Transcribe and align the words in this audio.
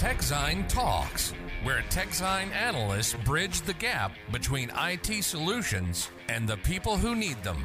TechZine 0.00 0.66
Talks, 0.66 1.34
where 1.62 1.82
TechZine 1.90 2.50
analysts 2.52 3.14
bridge 3.22 3.60
the 3.60 3.74
gap 3.74 4.12
between 4.32 4.70
IT 4.74 5.22
solutions 5.22 6.08
and 6.30 6.48
the 6.48 6.56
people 6.56 6.96
who 6.96 7.14
need 7.14 7.42
them. 7.42 7.58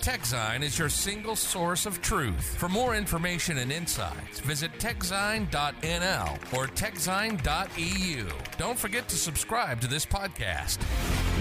TechZine 0.00 0.62
is 0.62 0.78
your 0.78 0.88
single 0.88 1.36
source 1.36 1.84
of 1.84 2.00
truth. 2.00 2.56
For 2.56 2.70
more 2.70 2.96
information 2.96 3.58
and 3.58 3.70
insights, 3.70 4.40
visit 4.40 4.70
techzine.nl 4.78 6.38
or 6.54 6.68
techzine.eu. 6.68 8.26
Don't 8.56 8.78
forget 8.78 9.06
to 9.08 9.16
subscribe 9.16 9.78
to 9.82 9.88
this 9.88 10.06
podcast. 10.06 10.78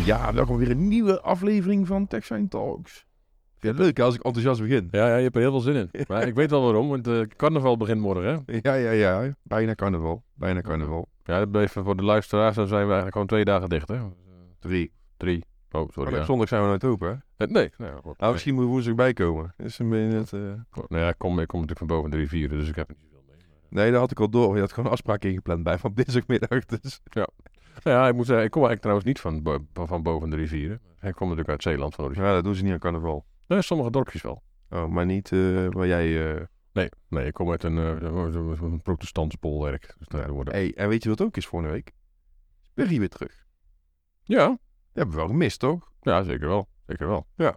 Ja, 0.06 0.34
welkom 0.34 0.58
weer 0.58 0.70
een 0.70 0.88
nieuwe 0.88 1.22
aflevering 1.22 1.88
van 1.88 2.08
TechSign 2.08 2.48
Talks. 2.48 3.06
Vind 3.60 3.78
het 3.78 3.86
leuk 3.86 4.00
als 4.00 4.16
ik 4.16 4.24
enthousiast 4.24 4.62
begin? 4.62 4.88
Ja, 4.92 5.08
ja, 5.08 5.16
je 5.16 5.24
hebt 5.24 5.36
er 5.36 5.42
heel 5.42 5.52
veel 5.52 5.60
zin 5.60 5.76
in. 5.76 6.06
Maar 6.08 6.28
ik 6.28 6.36
weet 6.36 6.50
wel 6.50 6.64
waarom, 6.64 6.90
want 6.90 7.08
uh, 7.08 7.22
carnaval 7.36 7.78
begint 7.78 8.02
morgen, 8.02 8.46
hè? 8.46 8.60
Ja, 8.62 8.74
ja, 8.74 8.92
ja. 8.92 9.34
Bijna 9.44 9.76
carnaval. 9.76 10.24
Bijna 10.34 10.62
carnaval. 10.62 11.08
Ja, 11.24 11.46
dat 11.46 11.62
even 11.62 11.84
voor 11.84 11.96
de 11.98 12.04
luisteraars, 12.04 12.56
dan 12.56 12.68
zijn 12.68 12.82
we 12.82 12.86
eigenlijk 12.86 13.14
gewoon 13.14 13.28
twee 13.28 13.46
dagen 13.46 13.70
dicht, 13.70 13.88
hè? 13.88 13.98
Drie. 14.60 14.92
Drie. 15.18 15.44
Oh, 15.72 15.90
sorry. 15.90 16.12
Oh, 16.12 16.18
ja. 16.18 16.24
Zondag 16.24 16.48
zijn 16.48 16.62
we 16.62 16.68
nooit 16.68 16.84
open, 16.84 17.08
hè? 17.08 17.46
Eh, 17.46 17.52
Nee. 17.52 17.72
nee 17.78 17.90
ja, 17.90 18.00
goed. 18.04 18.20
Nou, 18.20 18.32
misschien 18.32 18.56
moet 18.56 18.66
woensdag 18.66 18.96
bijkomen. 18.96 19.54
Is 19.58 19.80
een 19.80 19.90
beetje 19.90 20.38
eh, 20.38 20.62
Goed. 20.70 20.90
Nou 20.90 21.04
ja, 21.04 21.10
ik 21.10 21.18
kom, 21.18 21.40
ik 21.40 21.48
kom 21.48 21.60
natuurlijk 21.60 21.88
van 21.88 21.98
boven 21.98 22.12
de 22.12 22.18
rivieren, 22.18 22.58
dus 22.58 22.70
ik 22.70 22.76
heb 22.76 22.90
er 22.90 22.96
niet 22.98 23.06
zoveel 23.12 23.24
mee. 23.28 23.38
Nee, 23.70 23.92
daar 23.92 24.00
had 24.00 24.12
ik 24.12 24.20
al 24.20 24.30
door. 24.30 24.56
Je 24.56 24.62
had 24.62 24.74
gewoon 24.74 24.92
afspraken 24.92 25.30
ingepland 25.30 25.64
bij 25.64 25.78
van 25.78 25.92
dinsdagmiddag. 25.96 26.66
Dus. 26.66 27.00
Nou 27.14 27.28
ja, 27.84 28.08
ik 28.08 28.16
moet 28.16 28.26
zeggen, 28.26 28.46
ik 28.46 28.52
kom 28.52 28.66
eigenlijk 28.66 28.82
trouwens 28.82 29.08
niet 29.08 29.20
van, 29.20 29.88
van 29.88 30.04
boven 30.04 30.30
de 30.30 30.36
rivieren. 30.36 30.80
Ik 31.02 31.14
kom 31.16 31.28
natuurlijk 31.28 31.50
uit 31.50 31.64
Zeeland 31.64 31.96
van 31.96 32.06
origine. 32.06 32.26
Ja, 32.28 32.34
dat 32.34 32.44
doen 32.44 32.56
ze 32.56 32.64
niet 32.64 32.74
aan 32.74 32.80
carnaval. 32.80 33.26
Nee, 33.48 33.62
sommige 33.62 33.92
dorpjes 33.92 34.22
wel. 34.22 34.44
Oh, 34.70 34.88
maar 34.88 35.06
niet 35.06 35.32
eh, 35.32 35.68
waar 35.70 35.88
jij... 35.88 36.36
eh 36.36 36.42
Nee, 36.74 36.90
nee, 37.08 37.26
ik 37.26 37.34
kom 37.34 37.52
uit 37.52 37.64
een, 37.64 37.78
uh, 37.78 38.56
een 38.62 38.82
protestants 38.82 39.40
bolwerk. 39.40 39.96
Dus 39.98 40.08
daar 40.08 40.32
worden... 40.32 40.54
Hey, 40.54 40.74
en 40.76 40.90
weet 40.90 41.04
je 41.04 41.10
wat 41.10 41.22
ook 41.22 41.38
is 41.38 41.46
volgende 41.48 41.74
week? 41.74 41.92
Berry 42.74 43.00
weer 43.00 43.10
terug. 43.10 43.46
Ja, 44.24 44.48
Dat 44.48 44.58
hebben 44.94 45.16
we 45.16 45.22
wel 45.22 45.30
gemist, 45.30 45.60
toch? 45.60 45.92
ja, 46.02 46.24
zeker 46.24 46.48
wel. 46.48 46.68
Zeker 46.88 47.08
wel. 47.08 47.28
Ja. 47.36 47.56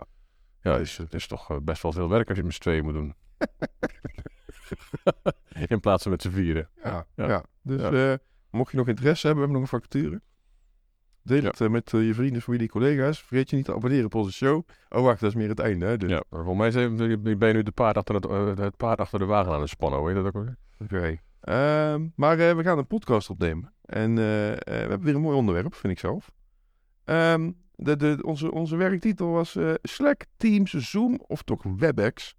Ja, 0.60 0.72
het 0.72 0.80
is, 0.80 0.96
het 0.96 1.14
is 1.14 1.26
toch 1.26 1.50
eh, 1.50 1.56
best 1.62 1.82
wel 1.82 1.92
veel 1.92 2.08
werk 2.08 2.28
als 2.28 2.38
je 2.38 2.44
met 2.44 2.52
z'n 2.54 2.60
tweeën 2.60 2.84
moet 2.84 2.92
doen. 2.92 3.14
In 5.68 5.80
plaats 5.80 6.02
van 6.02 6.12
met 6.12 6.22
z'n 6.22 6.30
vieren. 6.30 6.68
Ja. 6.84 7.06
Ja. 7.16 7.28
ja. 7.28 7.44
Dus 7.62 7.80
Ja. 7.80 8.12
eh, 8.12 8.18
mocht 8.50 8.70
je 8.70 8.76
nog 8.76 8.88
interesse 8.88 9.26
hebben, 9.26 9.46
we 9.46 9.52
hebben 9.52 9.70
nog 9.70 9.80
een 9.82 9.90
vacature. 9.90 10.22
Deel 11.22 11.42
het 11.42 11.60
eh, 11.60 11.68
met 11.68 11.92
eh, 11.94 12.06
je 12.06 12.14
vrienden, 12.14 12.42
familie, 12.42 12.68
collega's. 12.68 13.22
Vergeet 13.22 13.50
je 13.50 13.56
niet 13.56 13.64
te 13.64 13.74
abonneren 13.74 14.04
op 14.04 14.14
onze 14.14 14.32
show. 14.32 14.62
Oh, 14.88 15.02
wacht, 15.02 15.20
dat 15.20 15.28
is 15.30 15.36
meer 15.36 15.48
het 15.48 15.58
einde, 15.58 15.86
hè? 15.86 15.96
Dus, 15.96 16.10
Ja, 16.10 16.22
volgens 16.30 16.56
mij 16.58 16.70
zijn- 16.70 16.96
ben 17.22 17.48
je 17.48 17.54
nu 17.54 17.62
de 17.62 17.70
paard 17.72 17.96
achter 17.96 18.14
het, 18.14 18.26
eh, 18.26 18.56
het 18.56 18.76
paard 18.76 18.98
achter 19.00 19.18
de 19.18 19.24
wagen 19.24 19.52
aan 19.52 19.60
het 19.60 19.68
spannen, 19.68 20.02
weet 20.04 20.16
je 20.16 20.22
dat 20.22 20.34
ook 20.34 20.42
weer? 20.44 20.56
Oké. 20.78 21.16
Ehm, 21.40 22.08
maar 22.14 22.36
we 22.36 22.62
gaan 22.62 22.78
een 22.78 22.86
podcast 22.86 23.30
opnemen. 23.30 23.72
En 23.84 24.14
we 24.14 24.22
hebben 24.64 25.00
weer 25.02 25.14
een 25.14 25.20
mooi 25.20 25.36
onderwerp, 25.36 25.74
vind 25.74 25.92
ik 25.92 25.98
zelf. 25.98 26.30
Ehm, 27.04 27.50
de, 27.74 27.96
de, 27.96 28.18
onze, 28.22 28.52
onze 28.52 28.76
werktitel 28.76 29.30
was 29.30 29.58
Slack, 29.82 30.24
Teams, 30.36 30.70
Zoom 30.72 31.20
of 31.26 31.42
toch 31.42 31.62
WebEx 31.76 32.34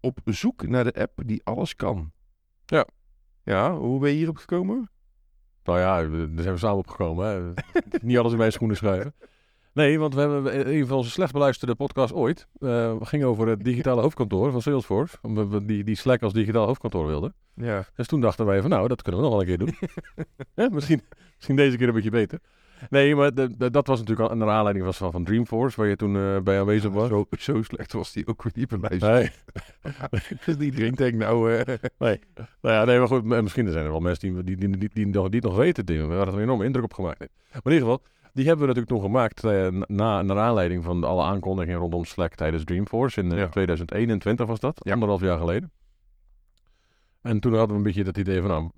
op 0.00 0.18
zoek 0.24 0.66
naar 0.68 0.84
de 0.84 0.92
app 0.94 1.20
die 1.26 1.44
alles 1.44 1.76
kan. 1.76 2.12
Ja. 2.66 2.86
Ja, 3.44 3.74
hoe 3.76 4.00
ben 4.00 4.10
je 4.10 4.16
hierop 4.16 4.36
gekomen? 4.36 4.90
Nou 5.64 5.78
ja, 5.78 6.02
daar 6.02 6.42
zijn 6.42 6.54
we 6.54 6.60
samen 6.60 6.78
opgekomen. 6.78 7.26
Hè. 7.26 7.52
Niet 8.02 8.18
alles 8.18 8.32
in 8.32 8.38
mijn 8.38 8.52
schoenen 8.52 8.76
schuiven. 8.76 9.14
Nee, 9.74 9.98
want 9.98 10.14
we 10.14 10.20
hebben 10.20 10.68
een 10.74 10.86
van 10.86 10.96
onze 10.96 11.10
slecht 11.10 11.32
beluisterde 11.32 11.74
podcasts 11.74 12.12
ooit. 12.12 12.46
eh 12.58 12.96
ging 13.00 13.24
over 13.24 13.48
het 13.48 13.64
digitale 13.64 14.00
hoofdkantoor 14.06 14.50
van 14.50 14.62
Salesforce. 14.62 15.16
Omdat 15.22 15.48
we 15.48 15.64
die, 15.64 15.84
die 15.84 15.96
Slack 15.96 16.22
als 16.22 16.32
digitaal 16.32 16.66
hoofdkantoor 16.66 17.06
wilden. 17.06 17.34
Ja. 17.54 17.84
Dus 17.94 18.06
toen 18.06 18.20
dachten 18.20 18.46
wij 18.46 18.60
van 18.60 18.70
nou, 18.70 18.88
dat 18.88 19.02
kunnen 19.02 19.20
we 19.20 19.26
nog 19.26 19.36
wel 19.36 19.48
een 19.48 19.56
keer 19.56 19.66
doen. 20.54 20.70
Misschien, 20.74 21.02
misschien 21.34 21.56
deze 21.56 21.76
keer 21.76 21.88
een 21.88 21.94
beetje 21.94 22.10
beter. 22.10 22.38
Nee, 22.90 23.14
maar 23.16 23.34
de- 23.34 23.56
de- 23.56 23.70
dat 23.70 23.86
was 23.86 23.98
natuurlijk 24.00 24.30
al 24.30 24.36
een 24.36 24.48
aanleiding 24.48 24.84
was 24.84 24.96
van, 24.96 25.12
van 25.12 25.24
Dreamforce, 25.24 25.76
waar 25.80 25.88
je 25.88 25.96
toen 25.96 26.16
eh, 26.16 26.38
bij 26.40 26.60
aanwezig 26.60 26.90
was. 26.92 27.08
Zo, 27.08 27.26
zo 27.38 27.62
slecht 27.62 27.92
was 27.92 28.12
die 28.12 28.26
ook 28.26 28.42
weer 28.42 28.52
niet 28.54 28.68
beluisterd. 28.68 29.12
Nee, 29.12 30.22
Dus 30.46 30.56
iedereen 30.56 30.94
denkt 30.94 31.18
nou... 31.18 31.54
eh, 31.54 31.74
nou 31.98 32.18
ja, 32.60 32.84
nee, 32.84 32.98
maar 32.98 33.06
goed, 33.08 33.24
misschien 33.24 33.70
zijn 33.70 33.84
er 33.84 33.90
wel 33.90 34.00
mensen 34.00 34.34
die, 34.34 34.44
die, 34.44 34.56
die, 34.68 34.78
die, 34.78 34.90
die, 34.92 35.06
nog, 35.06 35.28
die 35.28 35.40
het 35.40 35.48
nog 35.48 35.56
weten. 35.56 35.86
Die, 35.86 35.96
we 36.06 36.14
hadden 36.14 36.26
er 36.34 36.34
een 36.40 36.40
enorme 36.46 36.64
indruk 36.64 36.84
op 36.84 36.94
gemaakt. 36.94 37.18
Maar 37.18 37.28
in 37.64 37.72
ieder 37.72 37.88
geval, 37.88 38.02
die 38.32 38.46
hebben 38.46 38.66
we 38.68 38.74
natuurlijk 38.74 39.00
toen 39.02 39.10
gemaakt 39.10 39.44
eh, 39.44 39.68
na, 39.86 40.22
naar 40.22 40.38
aanleiding 40.38 40.84
van 40.84 41.04
alle 41.04 41.22
aankondigingen 41.22 41.78
rondom 41.80 42.04
Slack 42.04 42.34
tijdens 42.34 42.64
Dreamforce. 42.64 43.20
In 43.20 43.32
eh, 43.32 43.38
Ja. 43.38 43.48
2021 43.48 44.46
was 44.46 44.60
dat, 44.60 44.80
Ja. 44.84 44.92
anderhalf 44.92 45.20
jaar 45.20 45.38
geleden. 45.38 45.70
En 47.22 47.40
toen 47.40 47.52
hadden 47.52 47.70
we 47.70 47.76
een 47.76 47.82
beetje 47.82 48.04
dat 48.04 48.18
idee 48.18 48.40
van, 48.40 48.50
nou, 48.50 48.70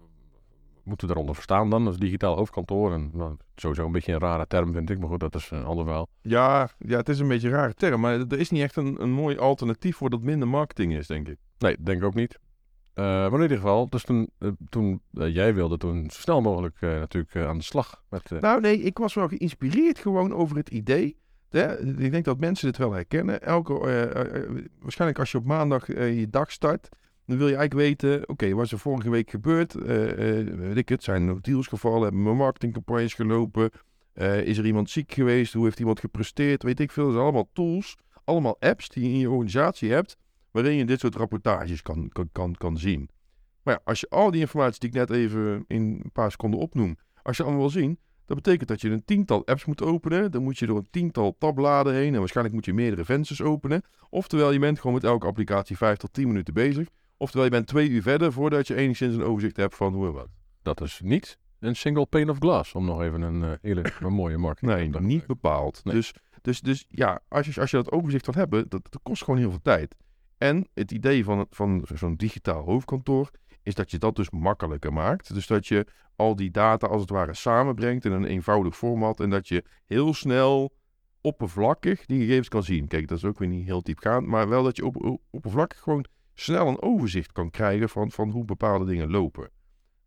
moeten 0.85 1.07
we 1.07 1.13
daaronder 1.15 1.35
verstaan 1.35 1.71
dan 1.71 1.87
als 1.87 1.99
digitaal 1.99 2.37
hoofdkantoor? 2.37 2.93
En 2.93 3.11
nou, 3.13 3.37
sowieso 3.57 3.87
een 3.87 3.93
beetje 3.93 4.13
een 4.13 4.19
rare 4.19 4.47
term 4.47 4.73
vind 4.73 4.91
ik, 4.91 4.99
maar 4.99 5.09
goed, 5.09 5.21
dat 5.21 5.35
is 5.35 5.51
een 5.51 5.65
ander 5.65 5.85
verhaal. 5.85 6.09
ja, 6.21 6.69
ja, 6.79 6.97
het 6.97 7.09
is 7.09 7.19
een 7.19 7.29
beetje 7.29 7.49
een 7.49 7.55
rare 7.55 7.75
term. 7.75 8.01
Maar 8.01 8.21
er 8.21 8.39
is 8.39 8.51
niet 8.51 8.63
echt 8.63 8.77
een, 8.77 9.03
een 9.03 9.13
mooi 9.13 9.39
alternatief 9.39 9.97
voor 9.97 10.11
dat 10.11 10.23
minder 10.23 10.49
marketing 10.49 10.95
is, 10.95 11.07
denk 11.07 11.29
ik. 11.29 11.39
Nee, 11.59 11.77
denk 11.81 11.99
ik 11.99 12.05
ook 12.05 12.15
niet. 12.15 12.39
Eh, 12.95 13.05
maar 13.05 13.35
in 13.35 13.43
ieder 13.43 13.57
geval, 13.57 13.89
dus 13.89 14.05
toen, 14.05 14.31
eh, 14.39 14.49
toen 14.69 15.01
eh, 15.13 15.35
jij 15.35 15.55
wilde 15.55 15.77
toen 15.77 16.11
zo 16.11 16.21
snel 16.21 16.41
mogelijk 16.41 16.81
natuurlijk 16.81 17.37
aan 17.37 17.59
de 17.59 17.65
slag 17.65 18.03
met... 18.09 18.31
Nou 18.41 18.61
nee, 18.61 18.81
ik 18.81 18.99
was 18.99 19.15
wel 19.15 19.29
geïnspireerd 19.29 19.99
gewoon 19.99 20.35
over 20.35 20.57
het 20.57 20.69
idee. 20.69 21.17
Hè? 21.49 21.81
Ik 21.81 22.11
denk 22.11 22.25
dat 22.25 22.39
mensen 22.39 22.67
dit 22.67 22.77
wel 22.77 22.93
herkennen. 22.93 23.43
Elke, 23.43 23.73
waarschijnlijk 24.79 25.21
als 25.21 25.31
je 25.31 25.39
op 25.39 25.45
maandag 25.45 25.87
je 25.87 26.27
dag 26.31 26.51
start, 26.51 26.89
dan 27.27 27.39
wil 27.39 27.49
je 27.49 27.57
eigenlijk 27.57 27.89
weten, 27.89 28.29
oké, 28.29 28.55
wat 28.55 28.65
is 28.65 28.73
er 28.73 28.79
vorige 28.79 29.11
week 29.11 29.31
gebeurd? 29.31 29.75
Eh, 29.75 29.85
weet 30.57 30.77
ik 30.77 30.89
het, 30.89 31.03
zijn 31.03 31.29
er 31.29 31.43
deals 31.43 31.67
gevallen? 31.67 32.03
Hebben 32.03 32.23
mijn 32.23 32.37
marketingcampagnes 32.37 33.15
gelopen? 33.15 33.71
Eh, 34.13 34.41
is 34.41 34.59
er 34.59 34.67
iemand 34.67 34.91
ziek 34.91 35.13
geweest? 35.13 35.53
Hoe 35.53 35.65
heeft 35.65 35.79
iemand 35.79 36.01
gepresteerd? 36.01 36.63
Weet 36.63 36.81
ik 36.81 36.93
veel. 36.93 37.05
Dat 37.05 37.13
zijn 37.13 37.25
allemaal 37.25 37.51
tools, 37.53 37.97
allemaal 38.25 38.57
apps 38.61 38.89
die 38.89 39.05
je 39.05 39.11
in 39.11 39.19
je 39.19 39.31
organisatie 39.31 39.91
hebt, 39.91 40.17
waarin 40.51 40.75
je 40.75 40.85
dit 40.85 41.01
soort 41.01 41.15
rapportages 41.15 41.83
kan, 41.83 42.09
kan, 42.09 42.29
kan, 42.33 42.55
kan 42.55 42.79
zien. 42.79 43.09
Maar 43.63 43.75
ja, 43.75 43.81
als 43.85 44.01
je 44.01 44.09
al 44.09 44.31
die 44.31 44.41
informatie 44.41 44.81
die 44.81 44.89
ik 44.89 44.95
net 44.95 45.11
even 45.11 45.65
in 45.69 46.01
een 46.03 46.13
paar 46.13 46.31
seconden 46.31 46.61
opnoem, 46.61 46.97
als 47.23 47.37
je 47.37 47.43
allemaal 47.43 47.61
wil 47.61 47.71
zien, 47.71 47.99
dat 48.27 48.37
betekent 48.37 48.69
dat 48.69 48.81
je 48.81 48.91
een 48.91 49.05
tiental 49.05 49.47
apps 49.47 49.65
moet 49.65 49.83
openen. 49.83 50.31
Dan 50.31 50.43
moet 50.43 50.59
je 50.59 50.67
door 50.67 50.77
een 50.77 50.91
tiental 50.91 51.37
tabbladen 51.39 51.95
heen. 51.95 52.13
En 52.13 52.19
waarschijnlijk 52.19 52.55
moet 52.55 52.65
je 52.65 52.73
meerdere 52.73 53.05
vensters 53.05 53.43
openen. 53.43 53.83
Oftewel, 54.11 54.53
je 54.53 54.59
bent 54.59 54.79
gewoon 54.79 54.95
met 54.95 55.05
elke 55.05 55.27
applicatie 55.27 55.77
5 55.77 55.97
tot 55.97 56.13
10 56.13 56.27
minuten 56.27 56.55
bezig. 56.55 56.89
Oftewel, 57.25 57.45
je 57.45 57.51
bent 57.51 57.67
twee 57.67 57.89
uur 57.89 58.03
verder 58.03 58.33
voordat 58.33 58.67
je 58.67 58.75
enigszins 58.75 59.15
een 59.15 59.23
overzicht 59.23 59.57
hebt 59.57 59.75
van 59.75 59.95
hoe 59.95 60.07
en 60.07 60.13
wat. 60.13 60.29
Dat 60.63 60.81
is 60.81 61.01
niet 61.05 61.39
een 61.61 61.77
single 61.77 62.07
pane 62.07 62.31
of 62.31 62.39
glass, 62.39 62.75
om 62.75 62.85
nog 62.85 63.03
even 63.03 63.23
een 63.23 63.43
eh, 63.43 63.51
hele 63.63 63.93
een 64.01 64.13
mooie 64.13 64.39
marketing 64.39 64.73
Nee, 64.73 64.91
te 64.91 65.01
niet 65.01 65.01
gebruiken. 65.01 65.27
bepaald. 65.27 65.81
Nee. 65.85 65.95
Dus, 65.95 66.13
dus, 66.43 66.61
dus 66.61 66.85
ja, 66.89 67.21
als 67.29 67.47
je, 67.47 67.61
als 67.61 67.71
je 67.71 67.77
dat 67.77 67.93
overzicht 67.93 68.27
wil 68.27 68.35
hebben, 68.35 68.69
dat, 68.69 68.83
dat 68.91 69.01
kost 69.03 69.25
gewoon 69.25 69.41
heel 69.41 69.51
veel 69.51 69.63
tijd. 69.63 69.95
En 70.39 70.69
het 70.75 70.91
idee 70.93 71.25
van, 71.25 71.47
van 71.51 71.85
zo'n 71.95 72.17
digitaal 72.17 72.65
hoofdkantoor 72.65 73.31
is 73.63 73.75
dat 73.75 73.91
je 73.91 73.99
dat 73.99 74.17
dus 74.17 74.31
makkelijker 74.31 74.93
maakt. 74.93 75.35
Dus 75.35 75.47
dat 75.47 75.67
je 75.67 75.87
al 76.17 76.37
die 76.37 76.51
data 76.51 76.87
als 76.87 77.01
het 77.01 77.11
ware 77.11 77.35
samenbrengt 77.35 78.05
in 78.05 78.13
een 78.13 78.25
eenvoudig 78.25 78.77
format. 78.77 79.21
En 79.21 79.31
dat 79.31 79.49
je 79.49 79.65
heel 79.87 80.15
snel 80.15 80.75
oppervlakkig 81.21 82.07
die 82.07 82.21
gegevens 82.21 82.49
kan 82.49 82.63
zien. 82.63 82.87
Kijk, 82.89 83.09
dat 83.09 83.19
is 83.19 83.25
ook 83.25 83.39
weer 83.39 83.49
niet 83.49 83.65
heel 83.67 83.83
diepgaand. 83.83 84.27
Maar 84.27 84.49
wel 84.49 84.63
dat 84.63 84.77
je 84.77 84.87
op- 84.87 85.19
oppervlakkig 85.31 85.79
gewoon 85.81 86.05
snel 86.35 86.69
een 86.69 86.83
overzicht 86.83 87.33
kan 87.33 87.51
krijgen 87.51 87.89
van, 87.89 88.11
van 88.11 88.31
hoe 88.31 88.45
bepaalde 88.45 88.85
dingen 88.85 89.11
lopen. 89.11 89.51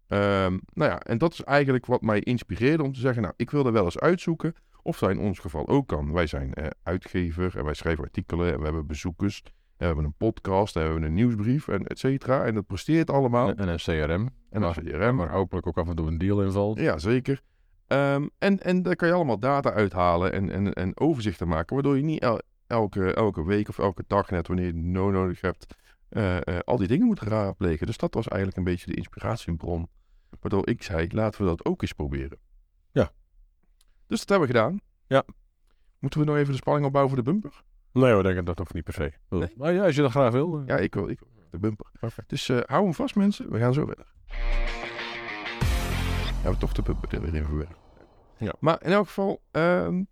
Ehm, 0.07 0.57
nou 0.73 0.91
ja, 0.91 0.99
en 0.99 1.17
dat 1.17 1.33
is 1.33 1.43
eigenlijk 1.43 1.85
wat 1.85 2.01
mij 2.01 2.19
inspireerde 2.19 2.83
om 2.83 2.93
te 2.93 2.99
zeggen, 2.99 3.21
nou, 3.21 3.33
ik 3.37 3.49
wil 3.51 3.65
er 3.65 3.71
wel 3.71 3.83
eens 3.83 3.99
uitzoeken 3.99 4.53
of 4.81 4.99
dat 4.99 5.09
in 5.09 5.19
ons 5.19 5.39
geval 5.39 5.67
ook 5.67 5.87
kan. 5.87 6.11
Wij 6.13 6.27
zijn 6.27 6.53
eh, 6.53 6.67
uitgever 6.83 7.57
en 7.57 7.63
wij 7.63 7.73
schrijven 7.73 8.03
artikelen 8.03 8.51
en 8.53 8.57
we 8.57 8.63
hebben 8.63 8.87
bezoekers. 8.87 9.41
En 9.45 9.51
we 9.77 9.85
hebben 9.85 10.05
een 10.05 10.13
podcast 10.17 10.75
en 10.75 10.81
we 10.81 10.87
hebben 10.89 11.07
een 11.07 11.13
nieuwsbrief 11.13 11.67
en 11.67 11.87
et 11.87 11.99
cetera. 11.99 12.43
En 12.45 12.53
dat 12.53 12.67
presteert 12.67 13.09
allemaal. 13.09 13.49
En, 13.49 13.57
en 13.57 13.67
een 13.67 13.77
CRM, 13.77 14.29
En 14.49 14.61
een 14.61 14.73
CRM. 14.73 15.17
waar 15.17 15.31
hopelijk 15.31 15.67
ook 15.67 15.77
af 15.77 15.87
en 15.87 15.95
toe 15.95 16.07
een 16.07 16.17
deal 16.17 16.43
in 16.43 16.51
valt. 16.51 16.79
Ja, 16.79 16.97
zeker. 16.97 17.41
Ehm, 17.87 18.27
en, 18.37 18.59
en 18.63 18.81
daar 18.81 18.95
kan 18.95 19.07
je 19.07 19.13
allemaal 19.13 19.39
data 19.39 19.71
uithalen 19.71 20.33
en, 20.33 20.49
en, 20.51 20.73
en 20.73 20.99
overzichten 20.99 21.47
maken, 21.47 21.73
waardoor 21.73 21.97
je 21.97 22.03
niet 22.03 22.21
el- 22.21 22.41
elke, 22.67 23.13
elke 23.13 23.45
week 23.45 23.69
of 23.69 23.79
elke 23.79 24.03
dag, 24.07 24.29
net 24.29 24.47
wanneer 24.47 24.65
je 24.65 24.71
het 24.71 24.81
no 24.81 25.11
nodig 25.11 25.41
hebt, 25.41 25.75
eh, 26.09 26.37
eh, 26.47 26.59
al 26.65 26.77
die 26.77 26.87
dingen 26.87 27.05
moet 27.07 27.19
raadplegen. 27.19 27.85
Dus 27.87 27.97
dat 27.97 28.13
was 28.13 28.27
eigenlijk 28.27 28.57
een 28.57 28.63
beetje 28.73 28.85
de 28.91 28.95
inspiratiebron, 28.97 29.89
waardoor 30.39 30.67
ik 30.67 30.83
zei, 30.83 31.07
laten 31.11 31.41
we 31.41 31.47
dat 31.47 31.65
ook 31.65 31.81
eens 31.81 31.93
proberen. 31.93 32.37
Ja. 32.91 33.11
Dus 34.07 34.19
dat 34.19 34.29
hebben 34.29 34.47
we 34.47 34.53
gedaan. 34.53 34.79
Ja. 35.07 35.23
Moeten 35.99 36.19
we 36.19 36.25
nog 36.25 36.35
even 36.35 36.51
de 36.51 36.57
spanning 36.57 36.85
opbouwen 36.85 37.13
voor 37.15 37.23
de 37.23 37.31
bumper? 37.31 37.63
Nee 37.91 38.11
hoor, 38.11 38.23
denk 38.23 38.37
ik 38.39 38.45
dat 38.45 38.57
hoeft 38.57 38.73
niet 38.73 38.83
per 38.83 38.93
se. 38.93 39.13
Nee? 39.29 39.53
Maar 39.57 39.73
ja, 39.73 39.83
als 39.85 39.95
je 39.95 40.01
dat 40.01 40.11
graag 40.11 40.31
wil. 40.31 40.57
eh, 40.59 40.63
Ja, 40.65 40.77
ik 40.77 40.93
wil, 40.93 41.09
ik 41.09 41.19
wil 41.19 41.29
de 41.51 41.57
bumper. 41.59 41.85
Perfect. 41.99 42.29
Dus 42.29 42.47
hou 42.47 42.83
hem 42.83 42.93
vast 42.93 43.15
mensen, 43.15 43.51
we 43.51 43.59
gaan 43.59 43.73
zo 43.73 43.85
verder. 43.85 44.05
Hebben 46.33 46.51
we 46.51 46.57
toch 46.57 46.73
de 46.73 46.81
bumper 46.81 47.13
er 47.13 47.21
weer 47.21 47.35
in 47.35 47.45
verwerkt. 47.45 47.77
Ja. 48.37 48.53
Maar 48.59 48.83
in 48.83 48.91
elk 48.91 49.05
geval, 49.07 49.41
ehm, 49.51 50.03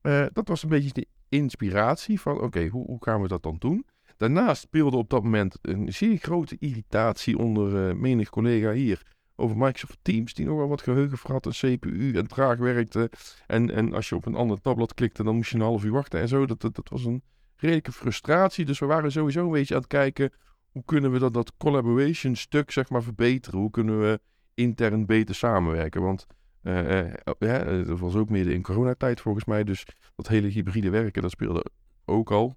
eh, 0.00 0.26
dat 0.32 0.48
was 0.48 0.62
een 0.62 0.68
beetje 0.68 0.92
de 0.92 1.06
inspiratie 1.28 2.20
van, 2.20 2.40
oké, 2.40 2.66
hoe, 2.66 2.86
hoe 2.86 3.04
gaan 3.04 3.22
we 3.22 3.28
dat 3.28 3.42
dan 3.42 3.56
doen? 3.58 3.86
Daarnaast 4.22 4.62
speelde 4.62 4.96
op 4.96 5.10
dat 5.10 5.22
moment 5.22 5.58
een 5.62 5.92
zeer 5.92 6.16
grote 6.16 6.56
irritatie 6.58 7.38
onder 7.38 7.88
eh, 7.88 7.94
menig 7.94 8.30
collega 8.30 8.72
hier 8.72 9.02
over 9.36 9.56
Microsoft 9.56 9.98
Teams, 10.02 10.34
die 10.34 10.46
nogal 10.46 10.68
wat 10.68 10.82
geheugen 10.82 11.18
een 11.24 11.50
CPU 11.50 12.12
en 12.16 12.26
traag 12.26 12.58
werkte. 12.58 13.10
En, 13.46 13.70
en 13.70 13.94
als 13.94 14.08
je 14.08 14.14
op 14.14 14.26
een 14.26 14.34
ander 14.34 14.60
tabblad 14.60 14.94
klikte, 14.94 15.22
dan 15.22 15.34
moest 15.34 15.50
je 15.50 15.56
een 15.56 15.62
half 15.62 15.84
uur 15.84 15.92
wachten 15.92 16.20
en 16.20 16.28
zo. 16.28 16.46
Dat, 16.46 16.60
dat, 16.60 16.74
dat 16.74 16.88
was 16.88 17.04
een 17.04 17.22
redelijke 17.56 17.92
frustratie. 17.92 18.64
Dus 18.64 18.78
we 18.78 18.86
waren 18.86 19.12
sowieso 19.12 19.44
een 19.44 19.50
beetje 19.50 19.74
aan 19.74 19.80
het 19.80 19.90
kijken, 19.90 20.32
hoe 20.70 20.84
kunnen 20.84 21.12
we 21.12 21.18
dat, 21.18 21.34
dat 21.34 21.56
collaboration 21.56 22.36
stuk 22.36 22.70
zeg 22.70 22.90
maar 22.90 23.02
verbeteren? 23.02 23.58
Hoe 23.58 23.70
kunnen 23.70 24.00
we 24.00 24.20
intern 24.54 25.06
beter 25.06 25.34
samenwerken? 25.34 26.02
Want 26.02 26.26
uh, 26.62 27.14
ja, 27.38 27.64
dat 27.82 27.98
was 27.98 28.14
ook 28.14 28.28
midden 28.28 28.54
in 28.54 28.62
coronatijd 28.62 29.20
volgens 29.20 29.44
mij. 29.44 29.64
Dus 29.64 29.86
dat 30.16 30.28
hele 30.28 30.48
hybride 30.48 30.90
werken, 30.90 31.22
dat 31.22 31.30
speelde 31.30 31.64
ook 32.04 32.30
al. 32.30 32.56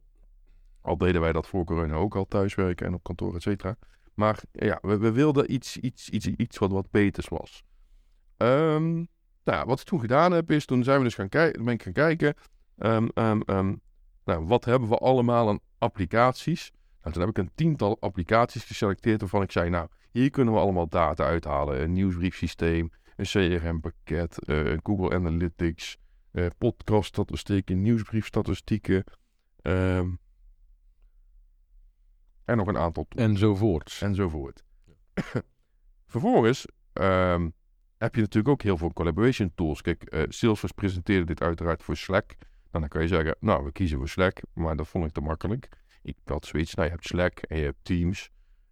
Al 0.86 0.98
deden 0.98 1.22
wij 1.22 1.32
dat 1.32 1.48
voor 1.48 1.66
corona 1.66 1.94
ook 1.94 2.16
al 2.16 2.26
thuiswerken 2.26 2.86
en 2.86 2.94
op 2.94 3.04
kantoor, 3.04 3.36
et 3.36 3.42
cetera. 3.42 3.78
Maar 4.14 4.40
ja, 4.52 4.80
we, 4.82 4.98
we, 4.98 5.12
wilden 5.12 5.54
iets, 5.54 5.78
iets, 5.78 6.10
iets, 6.10 6.28
iets 6.28 6.58
wat 6.58 6.72
wat 6.72 6.92
beters 6.92 7.28
was. 7.28 7.64
Um, 8.38 9.08
nou, 9.44 9.66
wat 9.66 9.80
ik 9.80 9.86
toen 9.86 10.00
gedaan 10.00 10.32
heb, 10.32 10.52
is 10.52 10.66
toen 10.66 10.84
zijn 10.84 10.98
we 10.98 11.04
dus 11.04 11.16
gaan, 11.16 11.30
kijken, 11.30 11.64
ben 11.64 11.74
ik 11.74 11.84
gaan 11.84 11.94
kijken. 11.94 12.34
Um, 12.78 13.10
um, 13.16 13.82
nou, 14.26 14.46
wat 14.46 14.66
hebben 14.66 14.90
we 14.90 14.98
allemaal 14.98 15.50
aan 15.50 15.60
applicaties? 15.78 16.72
Nou, 17.02 17.14
toen 17.14 17.22
heb 17.22 17.38
ik 17.38 17.38
een 17.38 17.52
tiental 17.56 17.98
applicaties 18.00 18.64
geselecteerd 18.64 19.20
waarvan 19.20 19.42
ik 19.42 19.52
zei, 19.52 19.70
nou, 19.70 19.88
hier 20.12 20.30
kunnen 20.30 20.54
we 20.54 20.60
allemaal 20.60 20.88
data 20.88 21.26
uithalen. 21.26 21.82
Een 21.82 21.94
nieuwsbriefsysteem, 21.94 22.92
een 23.16 23.26
CRM-pakket, 23.26 24.46
eh, 24.46 24.78
Google 24.84 25.16
Analytics, 25.16 25.98
uh, 26.32 26.46
podcaststatistieken, 26.58 27.82
nieuwsbriefstatistieken. 27.82 29.04
Um, 29.62 30.20
en 32.46 32.58
nog 32.58 32.68
een 32.68 32.78
aantal 32.78 33.06
tools. 33.10 33.28
Enzovoorts. 33.28 34.02
Enzovoort. 34.02 34.64
Vervolgens 36.14 36.68
um, 36.94 37.54
heb 37.98 38.16
je 38.16 38.22
natuurlijk 38.22 38.48
ook 38.48 38.62
heel 38.62 38.78
veel 38.78 38.94
collaboration 38.94 39.52
tools. 39.56 39.82
Kijk, 39.82 40.14
uh, 40.14 40.24
Salesforce 40.28 40.76
presenteerde 40.76 41.26
dit 41.26 41.42
uiteraard 41.42 41.84
voor 41.84 41.98
Slack. 41.98 42.36
Nou, 42.72 42.80
dan 42.80 42.88
kan 42.88 43.02
je 43.02 43.08
zeggen, 43.08 43.36
nou, 43.40 43.64
we 43.64 43.72
kiezen 43.72 43.98
voor 43.98 44.10
Slack. 44.10 44.42
Maar 44.54 44.76
dat 44.76 44.88
vond 44.88 45.06
ik 45.06 45.12
te 45.12 45.22
makkelijk. 45.22 45.70
Ik 46.02 46.18
had 46.26 46.46
zoiets, 46.46 46.74
nou, 46.74 46.88
je 46.88 46.94
hebt 46.94 47.08
Slack 47.08 47.40
en 47.40 47.58
je 47.58 47.64
hebt 47.64 47.78
Teams. 47.82 48.30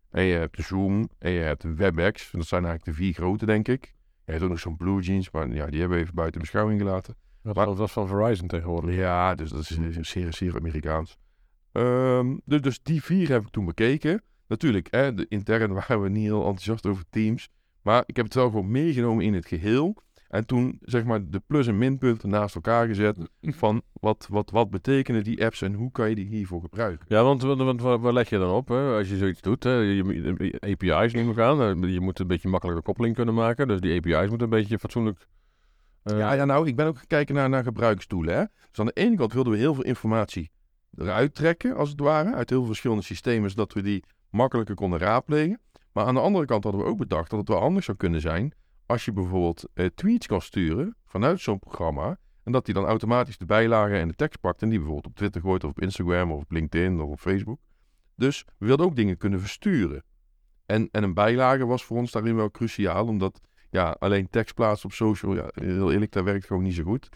En 0.09 0.23
je 0.23 0.35
hebt 0.35 0.63
Zoom 0.63 1.09
en 1.17 1.31
je 1.31 1.39
hebt 1.39 1.63
WebEx. 1.75 2.31
Dat 2.31 2.47
zijn 2.47 2.65
eigenlijk 2.65 2.97
de 2.97 3.03
vier 3.03 3.13
grote, 3.13 3.45
denk 3.45 3.67
ik. 3.67 3.93
Je 4.25 4.31
hebt 4.31 4.43
ook 4.43 4.49
nog 4.49 4.59
zo'n 4.59 4.77
Blue 4.77 5.01
Jeans, 5.01 5.31
maar 5.31 5.47
ja, 5.47 5.65
die 5.65 5.79
hebben 5.79 5.97
we 5.97 6.03
even 6.03 6.15
buiten 6.15 6.41
beschouwing 6.41 6.79
gelaten. 6.79 7.15
Dat, 7.41 7.55
maar, 7.55 7.75
was 7.75 7.91
van 7.91 8.07
Verizon 8.07 8.47
tegenwoordig. 8.47 8.95
Ja, 8.95 9.35
dus 9.35 9.49
dat 9.49 9.59
is 9.59 9.97
zeer, 10.01 10.33
zeer 10.33 10.55
Amerikaans. 10.55 11.17
Um, 11.73 12.41
dus, 12.45 12.61
dus, 12.61 12.79
die 12.83 13.03
vier 13.03 13.29
heb 13.29 13.41
ik 13.41 13.49
toen 13.49 13.65
bekeken. 13.65 14.21
Natuurlijk, 14.47 14.87
hè, 14.91 15.13
de, 15.13 15.25
intern 15.29 15.73
waren 15.79 16.01
we 16.01 16.09
niet 16.09 16.23
heel 16.23 16.45
enthousiast 16.45 16.85
over 16.85 17.03
Teams. 17.09 17.49
Maar 17.81 18.03
ik 18.05 18.15
heb 18.15 18.25
het 18.25 18.33
wel 18.33 18.49
gewoon 18.49 18.71
meegenomen 18.71 19.25
in 19.25 19.33
het 19.33 19.47
geheel. 19.47 19.95
En 20.27 20.45
toen 20.45 20.79
zeg 20.81 21.03
maar 21.03 21.29
de 21.29 21.41
plus- 21.47 21.67
en 21.67 21.77
minpunten 21.77 22.29
naast 22.29 22.55
elkaar 22.55 22.87
gezet. 22.87 23.17
Van 23.41 23.81
wat, 23.93 24.27
wat, 24.29 24.51
wat 24.51 24.69
betekenen 24.69 25.23
die 25.23 25.45
apps 25.45 25.61
en 25.61 25.73
hoe 25.73 25.91
kan 25.91 26.09
je 26.09 26.15
die 26.15 26.27
hiervoor 26.27 26.61
gebruiken? 26.61 27.05
Ja, 27.09 27.23
want, 27.23 27.41
want, 27.41 27.81
waar 27.81 28.13
leg 28.13 28.29
je 28.29 28.37
dan 28.37 28.51
op 28.51 28.67
hè? 28.67 28.97
als 28.97 29.09
je 29.09 29.17
zoiets 29.17 29.41
doet? 29.41 29.63
Hè? 29.63 29.71
Je, 29.71 30.57
API's 30.59 31.13
neem 31.13 31.29
ik 31.29 31.37
aan. 31.37 31.91
Je 31.91 31.99
moet 31.99 32.19
een 32.19 32.27
beetje 32.27 32.49
makkelijke 32.49 32.81
koppeling 32.81 33.15
kunnen 33.15 33.33
maken. 33.33 33.67
Dus 33.67 33.79
die 33.79 33.97
API's 33.97 34.29
moeten 34.29 34.41
een 34.41 34.59
beetje 34.59 34.79
fatsoenlijk. 34.79 35.27
Uh... 36.03 36.17
Ja, 36.17 36.33
ja, 36.33 36.45
nou, 36.45 36.67
ik 36.67 36.75
ben 36.75 36.87
ook 36.87 36.97
gekeken 36.97 37.35
naar, 37.35 37.49
naar 37.49 37.63
gebruiksdoelen. 37.63 38.35
Hè? 38.35 38.43
Dus 38.69 38.79
aan 38.79 38.85
de 38.85 38.91
ene 38.93 39.15
kant 39.15 39.33
wilden 39.33 39.53
we 39.53 39.59
heel 39.59 39.73
veel 39.73 39.83
informatie 39.83 40.51
eruit 40.97 41.35
trekken, 41.35 41.75
als 41.75 41.89
het 41.89 41.99
ware, 41.99 42.33
uit 42.33 42.49
heel 42.49 42.59
veel 42.59 42.67
verschillende 42.67 43.03
systemen, 43.03 43.49
zodat 43.49 43.73
we 43.73 43.81
die 43.81 44.03
makkelijker 44.29 44.75
konden 44.75 44.99
raadplegen. 44.99 45.59
Maar 45.91 46.05
aan 46.05 46.13
de 46.13 46.19
andere 46.19 46.45
kant 46.45 46.63
hadden 46.63 46.81
we 46.81 46.87
ook 46.87 46.97
bedacht 46.97 47.29
dat 47.29 47.39
het 47.39 47.47
wel 47.47 47.59
anders 47.59 47.85
zou 47.85 47.97
kunnen 47.97 48.21
zijn 48.21 48.53
als 48.85 49.05
je 49.05 49.11
bijvoorbeeld 49.11 49.63
eh, 49.73 49.85
tweets 49.95 50.27
kan 50.27 50.41
sturen 50.41 50.95
vanuit 51.05 51.39
zo'n 51.39 51.59
programma. 51.59 52.17
En 52.43 52.51
dat 52.51 52.65
die 52.65 52.73
dan 52.73 52.85
automatisch 52.85 53.37
de 53.37 53.45
bijlagen 53.45 53.99
en 53.99 54.07
de 54.07 54.13
tekst 54.13 54.39
pakt 54.39 54.61
en 54.61 54.69
die 54.69 54.77
bijvoorbeeld 54.77 55.07
op 55.07 55.15
Twitter 55.15 55.41
gooit 55.41 55.63
of 55.63 55.69
op 55.69 55.81
Instagram 55.81 56.31
of 56.31 56.41
op 56.41 56.51
LinkedIn 56.51 57.01
of 57.01 57.09
op 57.09 57.19
Facebook. 57.19 57.59
Dus 58.15 58.45
we 58.57 58.65
wilden 58.65 58.85
ook 58.85 58.95
dingen 58.95 59.17
kunnen 59.17 59.39
versturen. 59.39 60.03
En, 60.65 60.89
en 60.91 61.03
een 61.03 61.13
bijlage 61.13 61.65
was 61.65 61.83
voor 61.83 61.97
ons 61.97 62.11
daarin 62.11 62.35
wel 62.35 62.51
cruciaal, 62.51 63.07
omdat 63.07 63.41
ja, 63.69 63.95
alleen 63.99 64.29
tekst 64.29 64.55
plaatsen 64.55 64.85
op 64.85 64.95
social, 64.95 65.35
ja, 65.35 65.49
heel 65.53 65.91
eerlijk, 65.91 66.11
dat 66.11 66.23
werkt 66.23 66.45
gewoon 66.45 66.63
niet 66.63 66.73
zo 66.73 66.83
goed. 66.83 67.09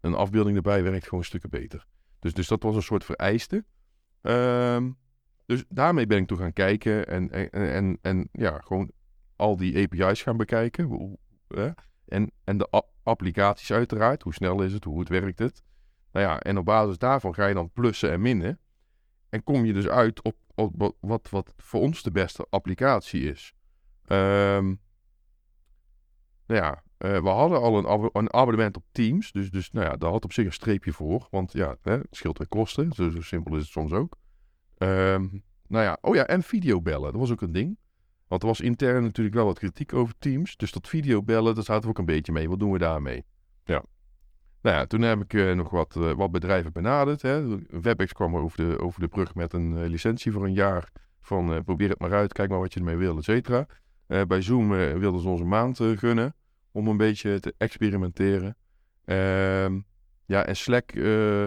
Een 0.00 0.14
afbeelding 0.14 0.56
erbij 0.56 0.82
werkt 0.82 1.08
gewoon 1.08 1.24
stukken 1.24 1.50
beter. 1.50 1.86
Dus, 2.18 2.34
dus 2.34 2.48
dat 2.48 2.62
was 2.62 2.74
een 2.76 2.82
soort 2.82 3.04
vereiste. 3.04 3.64
Um, 4.22 4.98
dus 5.46 5.64
daarmee 5.68 6.06
ben 6.06 6.18
ik 6.18 6.26
toen 6.26 6.38
gaan 6.38 6.52
kijken 6.52 7.06
en, 7.06 7.30
en, 7.30 7.50
en, 7.50 7.98
en 8.02 8.28
ja, 8.32 8.60
gewoon 8.64 8.90
al 9.36 9.56
die 9.56 9.82
API's 9.82 10.22
gaan 10.22 10.36
bekijken. 10.36 11.16
En, 12.04 12.30
en 12.44 12.58
de 12.58 12.84
applicaties 13.02 13.72
uiteraard. 13.72 14.22
Hoe 14.22 14.34
snel 14.34 14.62
is 14.62 14.72
het? 14.72 14.84
Hoe 14.84 14.94
goed 14.94 15.08
werkt 15.08 15.38
het? 15.38 15.62
Nou 16.12 16.26
ja, 16.26 16.40
en 16.40 16.58
op 16.58 16.64
basis 16.64 16.98
daarvan 16.98 17.34
ga 17.34 17.46
je 17.46 17.54
dan 17.54 17.70
plussen 17.70 18.10
en 18.10 18.20
minnen. 18.20 18.60
En 19.28 19.44
kom 19.44 19.64
je 19.64 19.72
dus 19.72 19.88
uit 19.88 20.22
op, 20.22 20.36
op 20.54 20.92
wat, 21.00 21.30
wat 21.30 21.54
voor 21.56 21.80
ons 21.80 22.02
de 22.02 22.10
beste 22.10 22.46
applicatie 22.50 23.30
is. 23.30 23.54
Um, 24.06 24.80
nou 26.46 26.60
ja, 26.62 26.82
uh, 26.98 27.22
we 27.22 27.28
hadden 27.28 27.60
al 27.60 27.78
een, 27.78 28.10
een, 28.12 28.32
abonnement 28.32 28.76
op 28.76 28.84
Teams. 28.92 29.32
Dus, 29.32 29.50
dus 29.50 29.70
nou 29.70 29.86
ja, 29.86 29.96
daar 29.96 30.10
had 30.10 30.24
op 30.24 30.32
zich 30.32 30.46
een 30.46 30.52
streepje 30.52 30.92
voor. 30.92 31.26
Want 31.30 31.52
ja, 31.52 31.76
hè, 31.82 31.92
het 31.92 32.06
scheelt 32.10 32.38
weer 32.38 32.48
kosten. 32.48 32.92
Zo, 32.92 33.10
zo, 33.10 33.20
simpel 33.20 33.54
is 33.56 33.62
het 33.62 33.70
soms 33.70 33.92
ook. 33.92 34.16
Um, 34.78 35.42
nou 35.66 35.84
ja, 35.84 35.98
oh 36.00 36.14
ja, 36.14 36.26
en 36.26 36.42
videobellen. 36.42 37.12
Dat 37.12 37.20
was 37.20 37.30
ook 37.30 37.40
een 37.40 37.52
ding. 37.52 37.78
Want 38.28 38.42
er 38.42 38.48
was 38.48 38.60
intern 38.60 39.02
natuurlijk 39.02 39.36
wel 39.36 39.44
wat 39.44 39.58
kritiek 39.58 39.92
over 39.92 40.14
Teams. 40.18 40.56
Dus 40.56 40.72
dat 40.72 40.88
videobellen, 40.88 41.54
daar 41.54 41.64
zaten 41.64 41.82
we 41.82 41.88
ook 41.88 41.98
een 41.98 42.04
beetje 42.04 42.32
mee. 42.32 42.48
Wat 42.48 42.58
doen 42.58 42.72
we 42.72 42.78
daarmee? 42.78 43.24
Ja. 43.64 43.84
Nou 44.62 44.76
ja, 44.76 44.86
toen 44.86 45.00
heb 45.00 45.22
ik 45.22 45.32
uh, 45.32 45.54
nog 45.54 45.70
wat, 45.70 45.94
uh, 45.98 46.12
wat 46.12 46.30
bedrijven 46.30 46.72
benaderd. 46.72 47.22
Hè. 47.22 47.58
WebEx 47.80 48.12
kwam 48.12 48.36
over 48.36 48.56
de, 48.56 48.78
over 48.80 49.00
de 49.00 49.08
brug 49.08 49.34
met 49.34 49.52
een 49.52 49.86
licentie 49.86 50.32
voor 50.32 50.44
een 50.44 50.52
jaar. 50.52 50.92
Van 51.20 51.64
probeer 51.64 51.88
het 51.88 51.98
maar 51.98 52.12
uit, 52.12 52.32
kijk 52.32 52.50
maar 52.50 52.58
wat 52.58 52.72
je 52.72 52.80
ermee 52.80 52.96
wil, 52.96 53.16
et 53.16 53.24
cetera. 53.24 53.66
bij 54.06 54.42
Zoom 54.42 54.68
wilden 54.68 55.20
ze 55.20 55.28
ons 55.28 55.40
een 55.40 55.48
maand 55.48 55.80
gunnen 55.96 56.34
om 56.78 56.88
een 56.88 56.96
beetje 56.96 57.40
te 57.40 57.54
experimenteren. 57.58 58.56
Ehm, 59.04 59.80
ja, 60.24 60.44
en 60.44 60.56
Slack, 60.56 60.94
uh, 60.94 61.46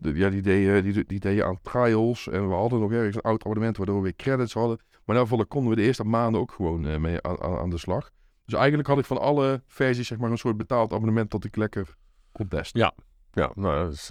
ja, 0.00 0.30
die 0.30 0.42
deden, 0.42 0.82
die, 0.82 1.04
die 1.06 1.20
deden 1.20 1.46
aan 1.46 1.58
trials. 1.62 2.28
En 2.28 2.48
we 2.48 2.54
hadden 2.54 2.80
nog 2.80 2.92
ergens 2.92 3.16
een 3.16 3.20
oud 3.20 3.40
abonnement 3.40 3.76
waardoor 3.76 3.96
we 3.96 4.02
weer 4.02 4.16
credits 4.16 4.52
hadden. 4.52 4.78
Maar 5.04 5.16
daarvoor 5.16 5.46
konden 5.46 5.70
we 5.70 5.76
de 5.76 5.82
eerste 5.82 6.04
maanden 6.04 6.40
ook 6.40 6.52
gewoon 6.52 6.86
uh, 6.86 6.96
mee 6.96 7.22
aan, 7.22 7.40
aan, 7.40 7.70
de 7.70 7.78
slag. 7.78 8.10
Dus 8.44 8.54
eigenlijk 8.54 8.88
had 8.88 8.98
ik 8.98 9.04
van 9.04 9.20
alle 9.20 9.62
versies 9.66 10.06
zeg 10.06 10.18
maar 10.18 10.30
een 10.30 10.38
soort 10.38 10.56
betaald 10.56 10.92
abonnement 10.92 11.30
dat 11.30 11.44
ik 11.44 11.56
lekker 11.56 11.94
kon 12.32 12.48
testen. 12.48 12.80
Ja, 12.80 12.94
ja 13.32 13.50
nou 13.54 13.84
dat 13.84 13.92
is 13.92 14.10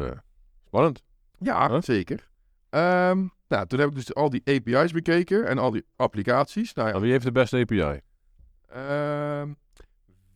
spannend. 0.65 1.03
Ja, 1.39 1.81
zeker. 1.81 2.29
Um, 2.69 3.31
nou, 3.47 3.67
toen 3.67 3.79
heb 3.79 3.89
ik 3.89 3.95
dus 3.95 4.13
al 4.13 4.29
die 4.29 4.41
API's 4.45 4.91
bekeken 4.91 5.47
en 5.47 5.57
al 5.57 5.71
die 5.71 5.85
applicaties. 5.95 6.73
Nou 6.73 6.89
ja. 6.89 6.99
Wie 6.99 7.11
heeft 7.11 7.25
de 7.25 7.31
beste 7.31 7.57
API? 7.57 7.99
Uh, 8.75 9.43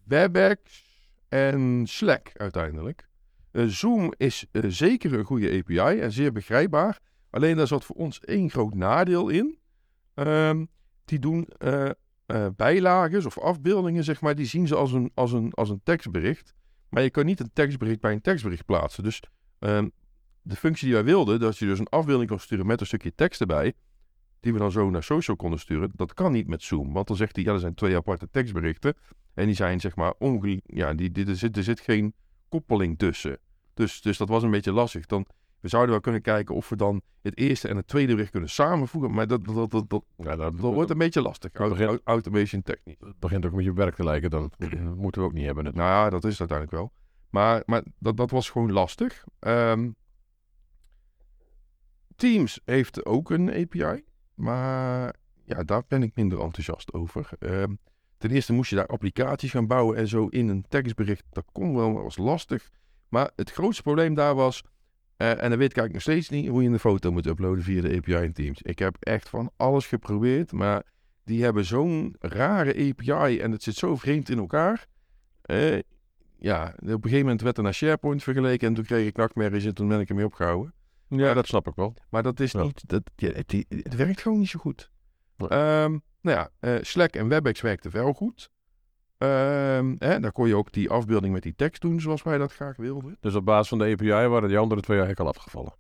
WebEx 0.10 0.88
en 1.30 1.84
Slack 1.88 2.32
uiteindelijk. 2.34 3.08
Uh, 3.52 3.66
Zoom 3.66 4.14
is 4.18 4.46
uh, 4.52 4.64
zeker 4.68 5.14
een 5.14 5.24
goede 5.24 5.58
API 5.58 6.00
en 6.00 6.12
zeer 6.12 6.32
begrijpbaar. 6.32 7.00
Alleen 7.30 7.58
daar 7.58 7.68
zat 7.68 7.86
voor 7.86 7.96
ons 7.96 8.20
één 8.20 8.50
groot 8.50 8.74
nadeel 8.74 9.30
in. 9.30 9.58
Um, 10.16 10.68
die 11.06 11.20
doen 11.20 11.48
uh, 11.64 11.90
bijlagen 12.56 13.26
of 13.26 13.40
afbeeldingen, 13.40 14.04
zeg 14.04 14.22
maar, 14.22 14.36
die 14.36 14.46
zien 14.46 14.68
ze 14.68 14.76
als 14.76 14.92
een, 14.92 15.12
als, 15.14 15.32
een, 15.32 15.54
als 15.54 15.70
een 15.70 15.82
tekstbericht. 15.84 16.54
Maar 16.90 17.04
je 17.04 17.10
kan 17.10 17.26
niet 17.26 17.40
een 17.40 17.54
tekstbericht 17.54 18.00
bij 18.00 18.12
een 18.12 18.22
tekstbericht 18.22 18.66
plaatsen. 18.66 19.04
Dus 19.04 19.22
um, 19.60 19.92
de 20.42 20.56
functie 20.56 20.86
die 20.86 20.96
wij 20.96 21.04
wilden, 21.04 21.40
dat 21.40 21.58
je 21.58 21.66
dus 21.66 21.80
een 21.80 21.90
afbeelding 21.90 22.30
kan 22.30 22.40
sturen 22.40 22.66
met 22.66 22.80
een 22.80 22.86
stukje 22.86 23.16
tekst 23.16 23.42
erbij, 23.42 23.74
die 24.40 24.54
we 24.54 24.60
dan 24.60 24.72
zo 24.72 24.90
naar 24.90 25.04
social 25.04 25.38
konden 25.38 25.60
sturen, 25.60 25.92
dat 25.96 26.14
kan 26.14 26.32
niet 26.32 26.48
met 26.48 26.64
Zoom. 26.64 26.94
Want 26.94 27.08
dan 27.08 27.18
zegt 27.18 27.36
hij, 27.36 27.46
ja, 27.46 27.54
er 27.54 27.60
zijn 27.60 27.74
twee 27.74 27.96
aparte 27.96 28.30
tekstberichten. 28.30 28.94
En 29.40 29.46
die 29.46 29.56
zijn 29.56 29.80
zeg 29.80 29.96
maar 29.96 30.14
onge... 30.18 30.62
Ja, 30.66 30.94
die, 30.94 31.12
die, 31.12 31.26
er, 31.26 31.36
zit, 31.36 31.58
er 31.58 31.64
zit 31.64 31.80
geen 31.80 32.14
koppeling 32.50 32.98
tussen. 32.98 33.38
Dus, 33.74 34.02
dus 34.02 34.18
dat 34.18 34.30
was 34.30 34.44
een 34.44 34.52
beetje 34.52 34.72
lastig. 34.72 35.06
Dan, 35.06 35.26
we 35.60 35.68
zouden 35.68 35.92
wel 35.92 36.02
kunnen 36.02 36.22
kijken 36.22 36.56
of 36.56 36.70
we 36.70 36.76
dan 36.76 37.02
het 37.22 37.38
eerste 37.38 37.68
en 37.68 37.76
het 37.76 37.88
tweede 37.88 38.14
bericht 38.14 38.32
kunnen 38.32 38.50
samenvoegen. 38.50 39.12
Maar 39.12 39.28
dat, 39.28 39.46
dat, 39.46 39.72
dat, 39.72 39.90
dat, 39.90 40.04
ja, 40.18 40.36
dat, 40.36 40.54
wordt 40.54 40.90
een 40.90 40.98
beetje 40.98 41.22
lastig. 41.22 41.52
Begint, 41.52 42.02
automation 42.04 42.62
technisch. 42.62 42.96
Het 43.00 43.20
begint 43.20 43.46
ook 43.46 43.56
beetje 43.56 43.70
op 43.70 43.78
werk 43.78 43.96
te 43.96 44.04
lijken. 44.04 44.30
Dan 44.30 44.52
moeten 44.96 45.22
we 45.22 45.28
ook 45.28 45.34
niet 45.34 45.46
hebben. 45.46 45.64
Nou 45.64 45.76
ja, 45.76 46.10
dat 46.10 46.24
is 46.24 46.40
het 46.40 46.40
uiteindelijk 46.40 46.78
wel. 46.78 46.92
Maar, 47.30 47.64
maar 47.66 47.84
dat, 48.00 48.18
dat 48.18 48.32
was 48.32 48.50
gewoon 48.50 48.72
lastig. 48.72 49.24
Um, 49.40 49.96
Teams 52.16 52.62
heeft 52.66 53.06
ook 53.06 53.30
een 53.30 53.54
API. 53.54 54.04
Maar 54.34 55.16
ja, 55.46 55.64
daar 55.64 55.84
ben 55.88 56.04
ik 56.04 56.16
minder 56.16 56.40
enthousiast 56.40 56.94
over. 56.94 57.30
Um, 57.40 57.80
Ten 58.20 58.32
eerste 58.32 58.54
moest 58.54 58.70
je 58.70 58.76
daar 58.76 58.86
applicaties 58.88 59.52
gaan 59.52 59.68
bouwen 59.68 59.98
en 59.98 60.08
zo 60.08 60.28
in 60.28 60.48
een 60.48 60.66
tekstbericht. 60.70 61.24
Dat 61.32 61.46
kon 61.52 61.76
wel, 61.76 61.94
was 61.94 62.18
lastig. 62.18 62.70
Maar 63.10 63.32
het 63.36 63.52
grootste 63.52 63.82
probleem 63.82 64.14
daar 64.14 64.36
was, 64.36 64.64
uh, 65.18 65.30
en 65.44 65.50
dan 65.50 65.58
weet 65.58 65.72
ik 65.72 65.78
eigenlijk 65.78 65.94
nog 65.94 66.02
steeds 66.02 66.30
niet, 66.30 66.48
hoe 66.48 66.64
je 66.64 66.70
een 66.70 66.80
foto 66.80 67.12
moet 67.12 67.26
uploaden 67.26 67.64
via 67.64 67.82
de 67.82 67.96
API 67.98 68.14
in 68.24 68.34
Teams. 68.34 68.62
Ik 68.62 68.80
heb 68.80 68.96
echt 69.00 69.30
van 69.30 69.52
alles 69.58 69.88
geprobeerd, 69.88 70.52
maar 70.52 70.84
die 71.24 71.44
hebben 71.44 71.66
zo'n 71.66 72.16
rare 72.20 72.90
API 72.90 73.40
en 73.40 73.52
het 73.52 73.64
zit 73.64 73.76
zo 73.76 73.96
vreemd 73.96 74.30
in 74.30 74.38
elkaar. 74.38 74.86
Eh, 75.42 75.80
ja, 76.38 76.74
op 76.76 76.88
een 76.88 77.00
gegeven 77.02 77.20
moment 77.20 77.42
werd 77.42 77.58
er 77.58 77.64
naar 77.64 77.74
SharePoint 77.74 78.24
vergeleken 78.24 78.68
en 78.68 78.74
toen 78.74 78.84
kreeg 78.86 79.08
ik 79.08 79.16
nachtmerries 79.16 79.66
en 79.66 79.74
toen 79.74 79.88
ben 79.88 80.00
ik 80.00 80.10
ermee 80.10 80.26
opgehouden. 80.26 80.74
Ja, 81.08 81.34
dat 81.34 81.48
snap 81.48 81.68
ik 81.68 81.76
wel. 81.76 81.94
Maar 82.10 82.24
dat 82.24 82.40
is 82.40 82.52
Ja. 82.52 82.64
niet, 82.64 82.84
dat, 82.88 83.02
het, 83.16 83.66
het 83.70 83.96
werkt 83.96 84.22
gewoon 84.22 84.40
niet 84.40 84.50
zo 84.50 84.60
goed. 84.60 84.92
Ehm, 85.48 85.98
nou 86.22 86.38
ja, 86.38 86.50
eh, 86.60 86.76
Slack 86.82 87.14
en 87.14 87.28
WebEx 87.28 87.62
werkten 87.62 87.92
wel 87.92 88.14
goed. 88.14 88.50
Ehm, 89.18 89.96
hè, 89.98 90.20
daar 90.20 90.32
kon 90.32 90.48
je 90.48 90.56
ook 90.56 90.72
die 90.72 90.90
afbeelding 90.90 91.34
met 91.34 91.44
die 91.44 91.56
tekst 91.56 91.82
doen 91.82 92.00
zoals 92.02 92.24
wij 92.24 92.38
dat 92.38 92.54
graag 92.54 92.78
wilden. 92.78 93.18
Dus 93.20 93.36
op 93.36 93.46
basis 93.46 93.68
van 93.70 93.78
de 93.78 93.86
API 93.92 94.28
waren 94.28 94.50
die 94.50 94.58
andere 94.58 94.82
twee 94.82 94.98
eigenlijk 95.00 95.30
al 95.30 95.36
afgevallen. 95.36 95.74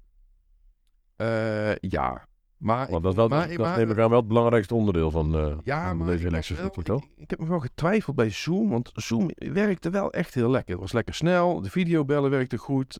Eh, 1.15 1.75
ja, 1.75 2.27
maar... 2.57 2.89
Want 2.89 3.03
dat, 3.03 3.15
wel, 3.15 3.27
maar- 3.27 3.47
dat 3.47 3.57
maar- 3.57 3.77
neem 3.77 3.91
ik 3.91 3.97
aan 3.97 4.09
wel 4.09 4.19
het 4.19 4.27
belangrijkste 4.27 4.75
onderdeel 4.75 5.11
van, 5.11 5.59
Ja, 5.63 5.87
van 5.87 5.97
maar 5.97 6.07
deze 6.07 6.55
wel- 6.55 6.69
toch? 6.69 7.03
ik, 7.03 7.09
ik 7.15 7.29
heb 7.29 7.39
me 7.39 7.47
wel 7.47 7.59
getwijfeld 7.59 8.15
bij 8.15 8.29
Zoom, 8.29 8.69
want 8.69 8.91
Zoom 8.93 9.29
werkte 9.35 9.89
wel 9.89 10.11
echt 10.13 10.33
heel 10.33 10.49
lekker. 10.49 10.71
Het 10.71 10.81
was 10.81 10.91
lekker 10.91 11.13
snel, 11.13 11.61
de 11.61 11.69
videobellen 11.69 12.29
werkten 12.29 12.57
goed, 12.57 12.99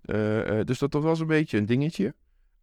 dus 0.66 0.80
dat, 0.80 0.92
dat 0.92 1.04
was 1.04 1.20
een 1.20 1.28
beetje 1.28 1.58
een 1.58 1.66
dingetje. 1.66 2.14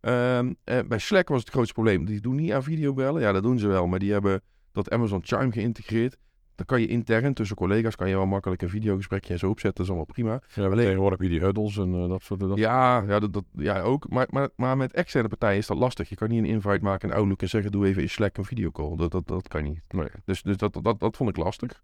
Ehm, 0.01 0.53
eh, 0.65 0.79
bij 0.89 0.99
Slack 0.99 1.29
was 1.29 1.41
het 1.41 1.51
grootste 1.51 1.73
probleem, 1.75 2.05
die 2.05 2.21
doen 2.21 2.37
niet 2.37 2.53
aan 2.53 2.63
videobellen. 2.63 3.21
Ja, 3.21 3.33
dat 3.33 3.43
doen 3.43 3.59
ze 3.59 3.67
wel, 3.67 3.87
maar 3.87 3.99
die 3.99 4.13
hebben 4.13 4.43
dat 4.73 4.91
Amazon 4.91 5.21
Chime 5.25 5.53
geïntegreerd. 5.53 6.17
Dan 6.55 6.67
kan 6.67 6.81
je 6.81 6.87
intern 6.87 7.35
tussen 7.35 7.57
collega's 7.57 7.97
kan 7.97 8.09
je 8.09 8.15
wel 8.15 8.27
makkelijk 8.27 8.63
een 8.63 8.69
videogesprekje 8.69 9.33
en 9.33 9.39
zo 9.39 9.49
opzetten, 9.49 9.75
dat 9.75 9.85
is 9.85 9.89
allemaal 9.89 10.13
prima. 10.15 10.41
Ja, 10.55 10.65
Alleen- 10.65 10.85
tegenwoordig 10.85 11.23
je 11.23 11.29
die 11.29 11.41
huddles 11.41 11.77
en 11.77 11.95
eh, 11.95 12.09
dat 12.09 12.23
soort 12.23 12.41
dat 12.41 12.59
Ja, 12.59 13.03
ja, 13.03 13.19
dat, 13.19 13.33
dat, 13.33 13.45
ja 13.53 13.81
ook. 13.81 14.09
Maar, 14.09 14.27
maar, 14.31 14.49
maar 14.57 14.77
met 14.77 14.93
externe 14.93 15.29
partijen 15.29 15.59
is 15.59 15.67
dat 15.67 15.77
lastig. 15.77 16.09
Je 16.09 16.15
kan 16.15 16.29
niet 16.29 16.39
een 16.39 16.45
invite 16.45 16.85
maken 16.85 17.09
in 17.09 17.15
Outlook 17.15 17.43
en 17.43 17.49
zeggen: 17.49 17.73
doe 17.73 17.87
even 17.87 18.03
in 18.03 18.11
Slack 18.11 18.37
een 18.37 18.45
videocall. 18.45 18.97
Dat, 18.97 19.11
dat, 19.11 19.27
dat 19.27 19.49
kan 19.49 19.63
niet. 19.63 19.81
Nee. 19.89 20.09
Dus, 20.25 20.43
dus 20.43 20.57
dat, 20.57 20.79
dat, 20.83 21.01
dat 21.01 21.17
vond 21.17 21.31
ik 21.31 21.37
lastig. 21.37 21.83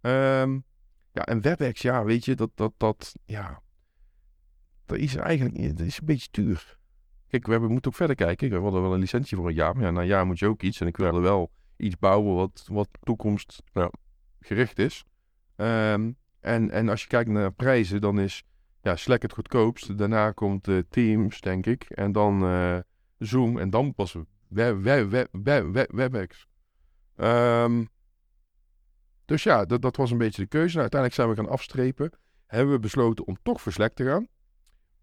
Ehm, 0.00 0.58
ja, 1.12 1.22
en 1.24 1.40
WebEx, 1.40 1.82
ja, 1.82 2.04
weet 2.04 2.24
je, 2.24 2.34
dat, 2.34 2.50
dat, 2.54 2.72
dat, 2.76 3.14
ja, 3.24 3.62
dat 4.86 4.98
is 4.98 5.16
eigenlijk 5.16 5.76
dat 5.76 5.86
is 5.86 5.98
een 5.98 6.06
beetje 6.06 6.28
duur. 6.30 6.78
Kijk, 7.40 7.60
we 7.60 7.68
moeten 7.68 7.90
ook 7.90 7.96
verder 7.96 8.16
kijken. 8.16 8.50
We 8.50 8.58
hadden 8.58 8.82
wel 8.82 8.94
een 8.94 9.00
licentie 9.00 9.36
voor 9.36 9.48
een 9.48 9.54
jaar, 9.54 9.74
maar 9.74 9.84
ja, 9.84 9.90
na 9.90 10.00
een 10.00 10.06
jaar 10.06 10.26
moet 10.26 10.38
je 10.38 10.46
ook 10.46 10.62
iets. 10.62 10.80
En 10.80 10.86
ik 10.86 10.96
wilde 10.96 11.20
wel 11.20 11.50
iets 11.76 11.98
bouwen 11.98 12.34
wat, 12.34 12.64
wat 12.70 12.88
toekomst 13.02 13.62
ja, 13.72 13.90
gericht 14.40 14.78
is. 14.78 15.04
Ehm, 15.56 16.12
en, 16.40 16.70
en 16.70 16.88
als 16.88 17.02
je 17.02 17.08
kijkt 17.08 17.30
naar 17.30 17.52
prijzen, 17.52 18.00
dan 18.00 18.20
is 18.20 18.44
ja, 18.82 18.96
Slack 18.96 19.22
het 19.22 19.32
goedkoopst. 19.32 19.98
Daarna 19.98 20.30
komt 20.30 20.68
eh, 20.68 20.78
Teams, 20.88 21.40
denk 21.40 21.66
ik. 21.66 21.82
En 21.82 22.12
dan 22.12 22.44
eh, 22.44 22.78
Zoom. 23.18 23.58
En 23.58 23.70
dan 23.70 23.94
pas 23.94 24.16
Web, 24.48 24.82
Web- 24.82 25.88
WebEx. 25.90 26.46
Ehm, 27.16 27.84
dus 29.24 29.42
ja, 29.42 29.64
dat, 29.64 29.82
dat 29.82 29.96
was 29.96 30.10
een 30.10 30.18
beetje 30.18 30.42
de 30.42 30.48
keuze. 30.48 30.78
Nou, 30.78 30.80
uiteindelijk 30.80 31.20
zijn 31.20 31.30
we 31.34 31.42
gaan 31.42 31.52
afstrepen. 31.52 32.10
Hebben 32.46 32.74
we 32.74 32.80
besloten 32.80 33.26
om 33.26 33.36
toch 33.42 33.60
voor 33.60 33.72
Slack 33.72 33.94
te 33.94 34.04
gaan. 34.04 34.28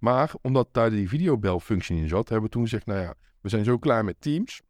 Maar 0.02 0.34
omdat 0.42 0.68
daar 0.72 0.90
die 0.90 1.10
videobelfunctie 1.10 1.98
in 1.98 2.08
zat, 2.08 2.30
hebben 2.30 2.46
we 2.48 2.54
toen 2.54 2.64
gezegd, 2.64 2.86
nou 2.86 3.00
ja, 3.00 3.14
we 3.42 3.50
zijn 3.50 3.64
zo 3.64 3.78
klaar 3.78 4.06
met 4.06 4.16
Teams. 4.22 4.62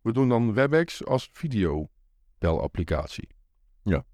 We 0.00 0.12
doen 0.12 0.28
dan 0.28 0.54
WebEx 0.54 1.04
als 1.04 1.28
videobelapplicatie. 1.32 3.28
Ja. 3.82 4.04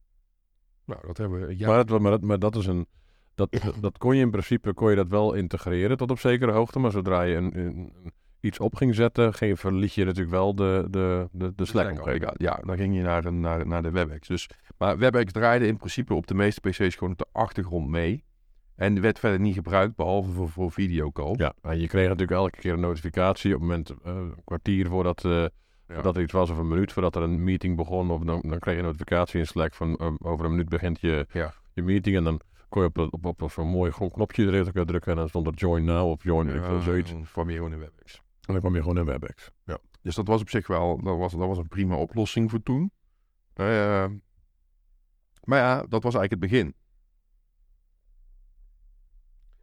Nou, 0.84 1.06
dat 1.06 1.16
hebben 1.16 1.46
we... 1.46 1.56
Ja, 1.58 1.66
Maar, 1.68 1.86
dat, 1.86 2.00
maar, 2.00 2.10
dat, 2.10 2.22
maar 2.22 2.38
dat 2.38 2.56
is 2.56 2.66
een... 2.66 2.86
Dat, 3.34 3.60
dat 3.80 3.98
kon 3.98 4.16
je 4.16 4.22
in 4.22 4.30
principe 4.30 4.74
kon 4.74 4.90
je 4.90 4.96
dat 4.96 5.08
wel 5.08 5.32
integreren 5.34 5.96
tot 5.96 6.10
op 6.10 6.18
zekere 6.18 6.52
hoogte. 6.52 6.78
Maar 6.78 6.90
zodra 6.90 7.22
je 7.22 7.36
een, 7.36 7.58
een- 7.58 8.12
iets 8.40 8.58
op 8.58 8.74
ging 8.74 8.94
zetten, 8.94 9.34
ging, 9.34 9.60
verliet 9.60 9.92
je 9.94 10.04
natuurlijk 10.04 10.32
wel 10.32 10.54
de, 10.54 10.86
de, 10.90 11.28
de, 11.32 11.52
de 11.54 11.64
Slack. 11.64 11.84
Ja, 12.40 12.54
dan 12.54 12.76
ging 12.76 12.96
je 12.96 13.02
naar, 13.02 13.24
een- 13.24 13.40
naar, 13.40 13.66
naar 13.66 13.82
de 13.82 13.90
WebEx. 13.90 14.28
Dus, 14.28 14.48
maar 14.78 14.98
WebEx 14.98 15.32
draaide 15.32 15.66
in 15.66 15.76
principe 15.76 16.14
op 16.14 16.26
de 16.26 16.34
meeste 16.34 16.60
PC's 16.60 16.94
gewoon 16.94 17.12
op 17.12 17.18
de 17.18 17.26
achtergrond 17.32 17.88
mee. 17.88 18.24
En 18.76 19.00
werd 19.00 19.18
verder 19.18 19.40
niet 19.40 19.54
gebruikt, 19.54 19.96
behalve 19.96 20.30
voor, 20.30 20.48
voor 20.48 20.72
videocall. 20.72 21.34
Ja, 21.36 21.54
en 21.62 21.78
je 21.80 21.86
kreeg 21.86 22.04
natuurlijk 22.08 22.38
elke 22.38 22.58
keer 22.58 22.72
een 22.72 22.80
notificatie 22.80 23.54
op 23.54 23.60
het 23.60 23.68
moment, 23.68 23.90
eh, 23.90 23.96
een 24.04 24.34
kwartier 24.44 24.86
voordat, 24.88 25.24
eh, 25.24 25.44
voordat 25.88 26.16
er 26.16 26.22
iets 26.22 26.32
was 26.32 26.50
of 26.50 26.58
een 26.58 26.68
minuut 26.68 26.92
voordat 26.92 27.16
er 27.16 27.22
een 27.22 27.44
meeting 27.44 27.76
begon. 27.76 28.10
Of 28.10 28.20
dan, 28.22 28.40
dan 28.40 28.58
kreeg 28.58 28.74
je 28.74 28.80
een 28.80 28.86
notificatie 28.86 29.38
in 29.40 29.46
Slack 29.46 29.74
van 29.74 29.96
eh, 29.96 30.12
over 30.18 30.44
een 30.44 30.50
minuut 30.50 30.68
begint 30.68 31.00
je, 31.00 31.26
Ja. 31.32 31.54
je 31.72 31.82
meeting. 31.82 32.16
En 32.16 32.24
dan 32.24 32.40
kon 32.68 32.82
je 32.82 32.88
op, 32.88 32.98
op, 32.98 33.24
op, 33.26 33.42
op 33.42 33.50
zo'n 33.50 33.68
mooi 33.68 33.90
groen 33.90 34.10
knopje 34.10 34.46
drukken, 34.46 34.86
drukken 34.86 35.10
en 35.12 35.18
dan 35.18 35.28
stond 35.28 35.46
er 35.46 35.54
join 35.54 35.84
now 35.84 36.10
of 36.10 36.22
join 36.24 36.48
Ja, 36.48 36.80
zoiets. 36.80 37.10
dan 37.10 37.26
kwam 37.32 37.50
je 37.50 37.56
gewoon 37.56 37.72
in 37.72 37.78
WebEx. 37.78 38.14
En 38.14 38.52
dan 38.52 38.60
kwam 38.60 38.74
je 38.74 38.80
gewoon 38.80 38.98
in 38.98 39.04
WebEx. 39.04 39.50
Dus 40.02 40.14
dat 40.14 40.26
was 40.26 40.40
op 40.40 40.48
zich 40.50 40.66
wel 40.66 41.00
dat 41.02 41.18
was, 41.18 41.32
dat 41.32 41.48
was 41.48 41.58
een 41.58 41.68
prima 41.68 41.96
oplossing 41.96 42.50
voor 42.50 42.62
toen. 42.62 42.90
Maar 45.44 45.58
ja, 45.58 45.76
dat 45.88 46.02
was 46.02 46.14
eigenlijk 46.14 46.30
het 46.30 46.40
begin. 46.40 46.74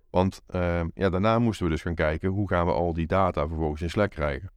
Want 0.09 0.41
eh, 0.47 0.81
ja, 0.93 1.09
daarna 1.09 1.39
moesten 1.39 1.65
we 1.65 1.71
dus 1.71 1.81
gaan 1.81 1.95
kijken 1.95 2.29
hoe 2.29 2.47
gaan 2.47 2.65
we 2.65 2.71
al 2.71 2.93
die 2.93 3.07
data 3.07 3.47
vervolgens 3.47 3.81
in 3.81 3.89
Slack 3.89 4.11
krijgen. 4.11 4.51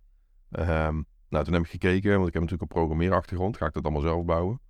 Ehm, 0.50 1.02
nou, 1.28 1.44
toen 1.44 1.54
heb 1.54 1.62
ik 1.62 1.70
gekeken, 1.70 2.14
want 2.14 2.26
ik 2.26 2.32
heb 2.32 2.42
natuurlijk 2.42 2.72
een 2.72 2.78
programmeerachtergrond. 2.78 3.56
Ga 3.56 3.66
ik 3.66 3.72
dat 3.72 3.82
allemaal 3.82 4.02
zelf 4.02 4.24
bouwen? 4.24 4.60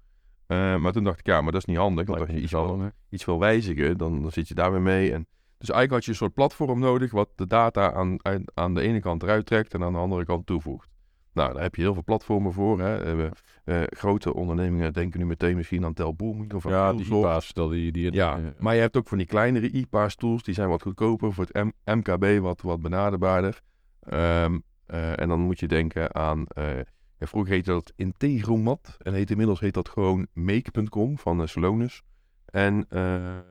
Eh, 0.46 0.76
maar 0.76 0.92
toen 0.92 1.04
dacht 1.04 1.18
ik, 1.18 1.26
ja, 1.26 1.40
maar 1.40 1.52
dat 1.52 1.60
is 1.60 1.66
niet 1.66 1.76
handig. 1.76 2.06
Want 2.06 2.20
als 2.20 2.30
je 2.30 2.40
iets 2.40 2.52
wil, 2.52 2.90
iets 3.08 3.24
wil 3.24 3.38
wijzigen, 3.38 3.98
dan, 3.98 4.22
dan 4.22 4.32
zit 4.32 4.48
je 4.48 4.54
daar 4.54 4.72
weer 4.72 4.80
mee. 4.80 5.12
En, 5.12 5.26
dus 5.58 5.70
eigenlijk 5.70 5.92
had 5.92 6.04
je 6.04 6.10
een 6.10 6.16
soort 6.16 6.34
platform 6.34 6.78
nodig 6.78 7.10
wat 7.10 7.28
de 7.36 7.46
data 7.46 7.92
aan, 7.92 8.16
aan 8.54 8.74
de 8.74 8.80
ene 8.80 9.00
kant 9.00 9.22
eruit 9.22 9.46
trekt 9.46 9.74
en 9.74 9.82
aan 9.82 9.92
de 9.92 9.98
andere 9.98 10.24
kant 10.24 10.46
toevoegt. 10.46 10.91
Nou, 11.32 11.52
daar 11.52 11.62
heb 11.62 11.74
je 11.74 11.82
heel 11.82 11.94
veel 11.94 12.04
platformen 12.04 12.52
voor. 12.52 12.80
Hè. 12.80 13.02
Eh, 13.04 13.30
eh, 13.64 13.82
grote 13.86 14.34
ondernemingen 14.34 14.92
denken 14.92 15.20
nu 15.20 15.26
meteen 15.26 15.56
misschien 15.56 15.84
aan 15.84 15.92
Telbooming 15.94 16.54
of 16.54 16.66
aan 16.66 16.72
Ja, 16.72 16.92
die. 16.92 17.04
IPA's, 17.06 17.52
die, 17.52 17.92
die 17.92 18.12
Ja, 18.12 18.38
eh, 18.38 18.44
maar 18.58 18.74
je 18.74 18.80
hebt 18.80 18.96
ook 18.96 19.08
van 19.08 19.18
die 19.18 19.26
kleinere 19.26 19.70
IPA's 19.70 20.14
tools, 20.14 20.42
die 20.42 20.54
zijn 20.54 20.68
wat 20.68 20.82
goedkoper 20.82 21.32
voor 21.32 21.44
het 21.50 21.64
M- 21.64 21.92
MKB, 21.92 22.40
wat, 22.40 22.60
wat 22.62 22.80
benaderbaarder. 22.80 23.60
Ehm, 24.00 24.58
eh, 24.86 25.20
en 25.20 25.28
dan 25.28 25.40
moet 25.40 25.60
je 25.60 25.68
denken 25.68 26.14
aan, 26.14 26.44
ja, 27.18 27.26
vroeger 27.28 27.52
heette 27.52 27.70
dat 27.70 27.92
Integromat 27.96 28.96
en 28.98 29.12
heet, 29.14 29.30
inmiddels 29.30 29.60
heet 29.60 29.74
dat 29.74 29.88
gewoon 29.88 30.26
Make.com 30.32 31.18
van 31.18 31.48
Salonus. 31.48 32.02
En, 32.44 32.86
en 32.88 33.44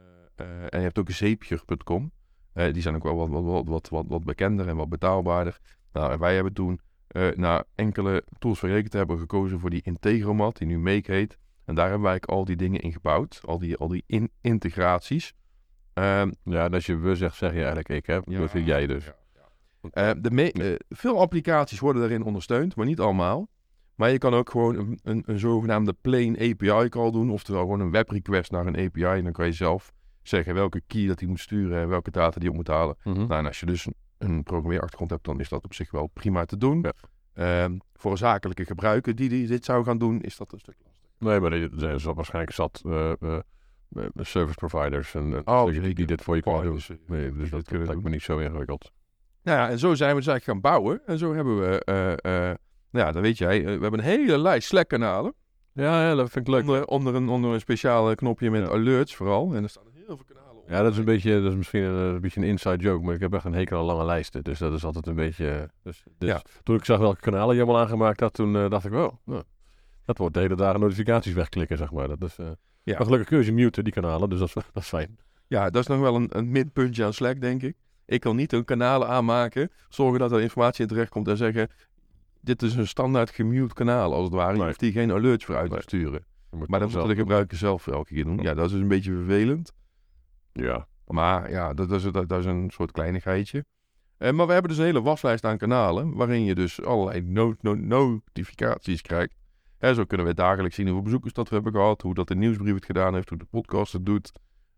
je 0.70 0.78
hebt 0.78 1.00
ook 1.00 1.10
Zeepjer.com. 1.10 2.12
Die 2.54 2.82
zijn 2.82 2.96
ook 2.96 3.04
wel 3.04 3.16
wat, 3.16 3.30
wat, 3.30 3.44
wat, 3.44 3.68
wat, 3.68 3.90
wat, 3.90 4.06
wat 4.08 4.24
bekender 4.24 4.68
en 4.68 4.76
wat 4.76 4.90
betaalbaarder. 4.90 5.60
Nou, 5.94 6.12
en 6.12 6.20
wij 6.20 6.36
hebben 6.36 6.54
toen 6.54 6.80
eh 7.12 7.28
na 7.36 7.64
enkele 7.76 8.24
tools 8.40 8.60
verrekend 8.60 8.94
hebben 8.94 9.16
we 9.16 9.22
gekozen 9.22 9.60
voor 9.60 9.70
die 9.70 9.82
Integromat, 9.84 10.58
die 10.58 10.68
nu 10.68 10.80
Make 10.80 11.12
heet. 11.12 11.38
En 11.66 11.76
daar 11.76 11.86
hebben 11.86 12.02
wij 12.04 12.12
eigenlijk 12.12 12.40
al 12.40 12.46
die 12.46 12.56
dingen 12.56 12.82
in 12.82 12.92
gebouwd, 12.92 13.42
al 13.46 13.60
die, 13.60 13.78
al 13.78 13.88
die 13.88 14.04
in- 14.06 14.32
integraties. 14.42 15.34
Ehm, 15.94 16.32
ja, 16.44 16.66
en 16.66 16.74
als 16.74 16.86
je 16.86 16.96
we 16.98 17.16
zegt, 17.16 17.36
zeg 17.36 17.50
je 17.52 17.58
eigenlijk 17.58 17.90
ik, 17.90 18.06
hè? 18.06 18.20
Dat 18.40 18.50
vind 18.50 18.66
jij 18.66 18.88
dus. 18.88 19.06
ja, 19.06 19.16
ja. 19.92 20.14
Eh, 20.14 20.22
de 20.22 20.52
eh, 20.52 20.76
veel 20.90 21.20
applicaties 21.20 21.80
worden 21.80 22.02
daarin 22.02 22.24
ondersteund, 22.24 22.76
maar 22.76 22.86
niet 22.86 23.00
allemaal. 23.00 23.50
Maar 23.96 24.12
je 24.12 24.18
kan 24.18 24.34
ook 24.34 24.50
gewoon 24.50 24.76
een, 24.76 25.00
een, 25.04 25.24
een 25.26 25.40
zogenaamde 25.40 25.96
plain 26.02 26.36
API 26.40 26.90
call 26.90 27.12
doen, 27.12 27.30
oftewel 27.30 27.62
gewoon 27.62 27.80
een 27.80 27.92
web 27.92 28.10
request 28.10 28.52
naar 28.52 28.66
een 28.66 28.78
API. 28.86 29.04
En 29.04 29.24
dan 29.24 29.32
kan 29.32 29.46
je 29.46 29.52
zelf 29.52 29.92
zeggen 30.22 30.54
welke 30.54 30.82
key 30.88 31.08
dat 31.08 31.20
hij 31.20 31.30
moet 31.30 31.40
sturen 31.40 31.82
en 31.82 31.88
welke 31.88 32.12
data 32.12 32.40
die 32.40 32.50
op 32.50 32.56
moet 32.56 32.68
halen. 32.68 32.96
Mhm. 33.04 33.18
Nou, 33.18 33.34
en 33.34 33.46
als 33.46 33.60
je 33.60 33.66
dus 33.66 33.88
een, 34.24 34.44
programmeerachtergrond 34.44 35.12
hebt, 35.12 35.26
dan 35.26 35.40
is 35.40 35.50
dat 35.50 35.64
op 35.64 35.74
zich 35.74 35.92
wel 35.92 36.08
prima 36.08 36.46
te 36.46 36.58
doen. 36.58 36.82
Ja. 36.82 36.94
Ehm, 37.34 37.78
voor 37.94 38.12
een 38.12 38.18
zakelijke 38.18 38.66
gebruiker 38.66 39.16
die, 39.16 39.30
die 39.30 39.48
dit 39.48 39.66
zou 39.66 39.84
gaan 39.84 39.98
doen, 39.98 40.22
is 40.22 40.38
dat 40.38 40.54
een 40.54 40.60
stuk 40.60 40.76
lastig. 40.84 41.02
Nee, 41.18 41.40
maar 41.40 41.52
er 41.52 41.70
zijn 42.00 42.16
waarschijnlijk 42.16 42.54
zat 42.56 42.82
eh, 42.86 43.12
service 44.16 44.56
providers 44.56 45.16
en, 45.16 45.48
Oh, 45.48 45.66
die, 45.66 46.06
dit 46.06 46.22
voor 46.22 46.36
je 46.36 46.42
kunnen 46.42 46.64
doen. 46.64 46.74
Dus, 46.74 46.90
Nee, 47.08 47.32
dus 47.32 47.50
dat, 47.50 47.60
dat 47.60 47.68
kunnen 47.68 47.88
lijkt 47.88 48.04
me 48.04 48.10
niet 48.10 48.22
zo 48.22 48.38
ingewikkeld. 48.38 48.92
Nou 49.44 49.58
ja, 49.58 49.70
en 49.70 49.80
zo 49.80 49.96
zijn 49.96 50.10
we 50.10 50.18
dus 50.18 50.28
eigenlijk 50.28 50.44
gaan 50.44 50.72
bouwen. 50.72 51.02
En 51.06 51.18
zo 51.18 51.34
hebben 51.34 51.60
we, 51.60 51.82
nou 52.92 53.06
ja, 53.06 53.12
dat 53.12 53.22
weet 53.22 53.38
jij, 53.38 53.64
we 53.64 53.70
hebben 53.70 53.94
een 53.94 54.06
hele 54.06 54.38
lijst 54.38 54.68
Slack-kanalen. 54.68 55.34
Ja, 55.74 56.10
ja, 56.10 56.16
dat 56.16 56.30
vind 56.30 56.48
ik 56.48 56.54
leuk. 56.54 56.62
Onder, 56.62 56.86
onder, 56.86 57.16
een, 57.16 57.30
onder 57.30 57.54
een 57.54 57.60
speciaal 57.60 58.16
knopje 58.16 58.52
met 58.52 58.62
Ja. 58.62 58.68
alerts 58.68 59.16
vooral. 59.16 59.54
En 59.54 59.64
er 59.64 59.70
staan 59.70 59.84
heel 59.94 60.06
veel 60.06 60.26
kanalen. 60.28 60.41
Ja, 60.72 60.82
dat 60.82 60.92
is 60.92 60.98
een 60.98 61.06
beetje, 61.06 61.42
dat 61.42 61.52
is 61.52 61.58
misschien 61.58 61.82
een, 61.84 61.96
een 62.14 62.22
beetje 62.22 62.42
een 62.42 62.48
inside 62.48 62.78
joke, 62.78 63.06
maar 63.06 63.14
ik 63.16 63.20
heb 63.22 63.34
echt 63.34 63.46
een 63.46 63.54
hekel 63.54 63.80
aan 63.80 63.86
lange 63.86 64.06
lijsten. 64.06 64.44
Dus 64.44 64.60
dat 64.60 64.74
is 64.74 64.84
altijd 64.84 65.08
een 65.08 65.16
beetje... 65.16 65.70
Dus, 65.84 66.04
dus 66.18 66.30
Ja. 66.30 66.42
Toen 66.64 66.76
ik 66.76 66.86
zag 66.86 67.00
welke 67.00 67.20
kanalen 67.20 67.56
je 67.56 67.62
allemaal 67.62 67.82
aangemaakt 67.82 68.20
had, 68.20 68.34
toen 68.34 68.56
eh, 68.56 68.70
dacht 68.70 68.86
ik, 68.86 68.92
wow, 68.92 69.12
nou, 69.26 69.44
dat 70.06 70.18
wordt 70.18 70.34
de 70.34 70.40
hele 70.40 70.56
dagen 70.56 70.80
notificaties 70.80 71.34
wegklikken, 71.34 71.78
zeg 71.78 71.92
maar. 71.92 72.08
Dat 72.08 72.24
is, 72.24 72.38
eh, 72.38 72.46
Ja. 72.84 72.94
Maar 72.96 73.04
gelukkig 73.04 73.28
kun 73.28 73.38
je 73.38 73.44
ze 73.44 73.52
muten, 73.52 73.84
die 73.84 73.94
kanalen, 73.94 74.30
dus 74.30 74.40
dat 74.40 74.48
is, 74.48 74.54
dat 74.74 74.84
is 74.84 74.88
fijn. 74.90 75.18
Ja, 75.48 75.70
dat 75.70 75.82
is 75.82 75.88
nog 75.88 76.00
wel 76.00 76.16
een, 76.16 76.38
een 76.38 76.52
midpuntje 76.52 77.06
aan 77.06 77.14
Slack, 77.14 77.42
denk 77.42 77.62
ik. 77.62 77.76
Ik 78.06 78.20
kan 78.20 78.36
niet 78.36 78.54
een 78.54 78.66
kanalen 78.66 79.08
aanmaken, 79.08 79.72
zorgen 79.90 80.20
dat 80.20 80.32
er 80.32 80.42
informatie 80.42 80.82
in 80.82 80.88
terecht 80.88 81.10
komt 81.10 81.28
en 81.28 81.38
zeggen... 81.38 81.70
Dit 82.44 82.62
is 82.62 82.76
een 82.76 82.88
standaard 82.88 83.30
gemute 83.30 83.74
kanaal, 83.74 84.14
als 84.14 84.24
het 84.24 84.34
ware. 84.34 84.58
Je 84.58 84.64
hoeft 84.64 84.82
hier 84.82 84.92
geen 84.92 85.12
alerts 85.12 85.46
voor 85.46 85.56
uit 85.56 85.68
te 85.68 85.74
Nee. 85.74 85.82
sturen. 85.82 86.26
Maar 86.68 86.80
dat 86.80 86.92
moet 86.94 87.08
de 87.08 87.16
gebruiker 87.16 87.58
zelf 87.58 87.88
elke 87.88 88.14
keer 88.14 88.24
doen. 88.24 88.38
Ja, 88.42 88.54
dat 88.54 88.66
is 88.66 88.72
dus 88.72 88.82
een 88.82 88.88
beetje 88.88 89.14
vervelend. 89.14 89.74
Ja. 90.54 90.88
Maar 91.08 91.52
ja, 91.52 91.74
dat, 91.74 91.92
is, 91.92 92.04
dat, 92.04 92.32
is 92.32 92.46
een 92.46 92.70
soort 92.74 92.92
kleinigheidje. 92.92 93.66
Eh, 94.18 94.32
maar 94.32 94.48
we 94.48 94.54
hebben 94.54 94.70
dus 94.72 94.80
een 94.80 94.86
hele 94.86 95.02
waslijst 95.02 95.46
aan 95.46 95.58
kanalen, 95.58 96.16
waarin 96.16 96.44
je 96.44 96.56
dus 96.56 96.84
allerlei 96.84 97.22
no- 97.22 97.56
no- 97.62 97.76
notificaties 97.76 99.02
krijgt. 99.02 99.36
Hè, 99.78 99.94
zo 99.94 100.06
kunnen 100.06 100.26
we 100.26 100.34
dagelijks 100.34 100.76
zien 100.76 100.86
hoeveel 100.86 101.04
bezoekers 101.04 101.34
dat 101.34 101.50
we 101.50 101.56
hebben 101.56 101.74
gehad, 101.74 102.02
hoe 102.02 102.14
dat 102.14 102.28
de 102.28 102.36
nieuwsbrief 102.36 102.74
het 102.74 102.86
gedaan 102.86 103.14
heeft, 103.14 103.30
hoe 103.30 103.38
de 103.38 103.46
podcast 103.46 103.94
het 103.94 104.06
doet. 104.06 104.32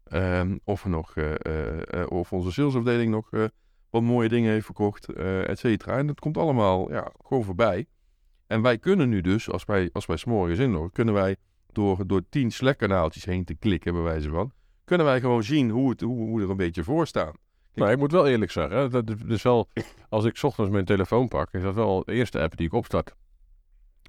Ehm, 0.04 0.58
of, 0.64 0.86
nog, 0.86 1.16
eh, 1.16 1.34
eh, 1.46 2.02
eh, 2.02 2.12
of 2.12 2.34
onze 2.34 2.52
salesafdeling 2.52 3.12
nog 3.12 3.30
wat 3.90 4.02
mooie 4.02 4.30
dingen 4.30 4.52
heeft 4.52 4.66
verkocht, 4.66 5.14
et 5.14 5.60
cetera. 5.60 5.98
En 5.98 6.08
dat 6.08 6.20
komt 6.20 6.38
allemaal 6.38 6.92
ja, 6.92 7.12
gewoon 7.26 7.44
voorbij. 7.44 7.86
En 8.48 8.62
wij 8.62 8.78
kunnen 8.78 9.10
nu 9.10 9.22
dus, 9.22 9.50
als 9.50 9.66
wij, 9.66 9.90
als 9.94 10.06
wij 10.06 10.18
s'morgens 10.18 10.60
inloggen, 10.60 10.92
kunnen 10.92 11.14
wij 11.14 11.36
door, 11.72 12.08
door 12.08 12.22
tien 12.30 12.52
Slack-kanaaltjes 12.52 13.26
heen 13.26 13.44
te 13.46 13.56
klikken, 13.56 13.94
bij 13.94 14.02
wijze 14.02 14.30
van, 14.30 14.52
kunnen 14.84 15.06
wij 15.06 15.20
gewoon 15.20 15.44
zien 15.44 15.70
hoe, 15.70 15.90
het, 15.90 16.02
hoe, 16.02 16.28
hoe 16.28 16.42
er 16.42 16.50
een 16.50 16.58
beetje 16.58 16.84
voor 16.84 17.08
staan. 17.08 17.34
Maar 17.74 17.92
ik 17.92 17.98
moet 17.98 18.12
wel 18.12 18.28
eerlijk 18.28 18.52
zeggen, 18.52 18.78
hè, 18.78 18.90
dat 18.90 19.10
is 19.10 19.16
dus 19.18 19.42
wel, 19.42 19.68
als 20.10 20.26
ik 20.26 20.38
's 20.38 20.44
ochtends 20.44 20.72
mijn 20.72 20.86
telefoon 20.86 21.28
pak, 21.28 21.52
is 21.52 21.62
dat 21.62 21.76
wel 21.76 22.04
de 22.04 22.14
eerste 22.14 22.40
app 22.42 22.58
die 22.58 22.66
ik 22.66 22.74
opstart. 22.74 23.16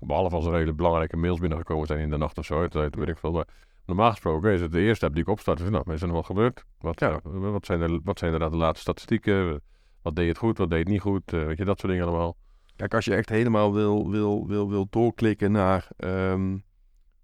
Behalve 0.07 0.37
als 0.37 0.47
er 0.47 0.54
hele 0.54 0.73
belangrijke 0.73 1.16
mails 1.16 1.38
binnengekomen 1.38 1.87
zijn 1.87 2.00
in 2.00 2.11
de 2.11 2.16
nacht 2.16 2.38
of 2.38 2.45
zo, 2.45 2.69
dat 2.69 2.95
weet 2.95 3.09
ik 3.09 3.19
veel. 3.19 3.33
Maar 3.33 3.47
normaal 3.87 4.11
gesproken 4.11 4.52
is 4.52 4.61
het 4.61 4.73
de 4.73 4.81
eerste 4.81 5.04
app 5.04 5.14
die 5.14 5.23
ik 5.23 5.28
opstart. 5.28 5.61
Is, 5.61 5.71
nou, 5.71 5.93
is 5.93 6.00
er 6.00 6.07
nog 6.07 6.16
wat 6.16 6.26
gebeurd? 6.26 6.64
Wat, 6.78 7.00
ja, 7.00 7.21
wat, 7.23 7.66
zijn 7.66 7.81
er, 7.81 8.00
wat 8.02 8.19
zijn 8.19 8.33
inderdaad 8.33 8.59
de 8.59 8.64
laatste 8.64 8.81
statistieken? 8.81 9.61
Wat 10.02 10.16
deed 10.16 10.28
het 10.28 10.38
goed, 10.38 10.59
wat 10.59 10.71
deed 10.71 10.78
het 10.78 10.88
niet 10.88 11.00
goed? 11.00 11.33
Eh, 11.33 11.45
weet 11.45 11.59
je, 11.59 11.64
dat 11.64 11.81
soort 11.81 11.93
dingen 11.93 12.09
allemaal. 12.09 12.37
Kijk, 12.76 12.95
als 12.95 13.04
je 13.04 13.14
echt 13.14 13.28
helemaal 13.28 13.73
wil, 13.73 14.11
wil, 14.11 14.47
wil, 14.47 14.69
wil 14.69 14.87
doorklikken 14.90 15.52
naar... 15.52 15.88
ehm 15.97 16.57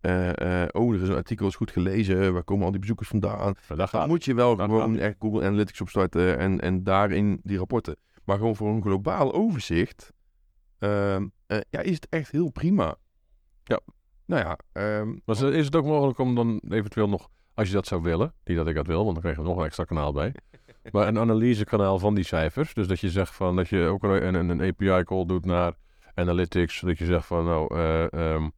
eh, 0.00 0.62
oh, 0.72 0.94
er 0.94 1.02
is 1.02 1.08
een 1.08 1.14
artikel 1.14 1.46
is 1.46 1.54
goed 1.56 1.70
gelezen. 1.70 2.32
Waar 2.32 2.44
komen 2.44 2.64
al 2.64 2.70
die 2.70 2.80
bezoekers 2.80 3.08
vandaan? 3.08 3.54
Dan 3.68 3.88
gaat 3.88 4.08
moet 4.08 4.24
je 4.24 4.34
wel 4.34 4.56
gewoon 4.56 4.98
echt 4.98 5.16
Google 5.18 5.44
Analytics 5.46 5.80
opstarten 5.80 6.38
en, 6.38 6.60
en 6.60 6.84
daarin 6.84 7.40
die 7.42 7.58
rapporten. 7.58 7.96
Maar 8.24 8.36
gewoon 8.36 8.56
voor 8.56 8.68
een 8.68 8.82
globaal 8.82 9.32
overzicht 9.32 10.12
ehm, 10.78 11.26
eh, 11.46 11.58
ja, 11.70 11.80
is 11.80 11.94
het 11.94 12.06
echt 12.08 12.30
heel 12.30 12.50
prima. 12.50 12.96
Ja. 13.64 13.80
Nou 14.26 14.42
ja, 14.42 14.58
ehm, 14.72 15.08
Maar 15.24 15.36
is- 15.36 15.42
is 15.42 15.64
het 15.64 15.76
ook 15.76 15.84
mogelijk 15.84 16.18
om 16.18 16.34
dan 16.34 16.60
eventueel 16.68 17.08
nog, 17.08 17.28
als 17.54 17.68
je 17.68 17.74
dat 17.74 17.86
zou 17.86 18.02
willen, 18.02 18.34
niet 18.44 18.56
dat 18.56 18.66
ik 18.68 18.74
dat 18.74 18.86
wil, 18.86 19.00
want 19.02 19.12
dan 19.12 19.20
krijgen 19.22 19.42
we 19.42 19.48
nog 19.48 19.58
een 19.58 19.64
extra 19.64 19.84
kanaal 19.84 20.12
bij, 20.12 20.34
maar 20.92 21.08
een 21.08 21.18
analysekanaal 21.18 21.98
van 21.98 22.14
die 22.14 22.24
cijfers. 22.24 22.74
Dus 22.74 22.86
dat 22.86 23.00
je 23.00 23.10
zegt 23.10 23.34
van, 23.34 23.56
dat 23.56 23.68
je 23.68 23.84
ook 23.84 24.02
een, 24.02 24.34
een, 24.34 24.48
een 24.48 24.60
API-call 24.60 25.24
doet 25.26 25.44
naar 25.44 25.72
analytics, 26.14 26.80
dat 26.80 26.98
je 26.98 27.04
zegt 27.04 27.26
van, 27.26 27.44
nou, 27.44 27.74
eh, 27.74 28.12
ehm, 28.12 28.42
eh, 28.42 28.48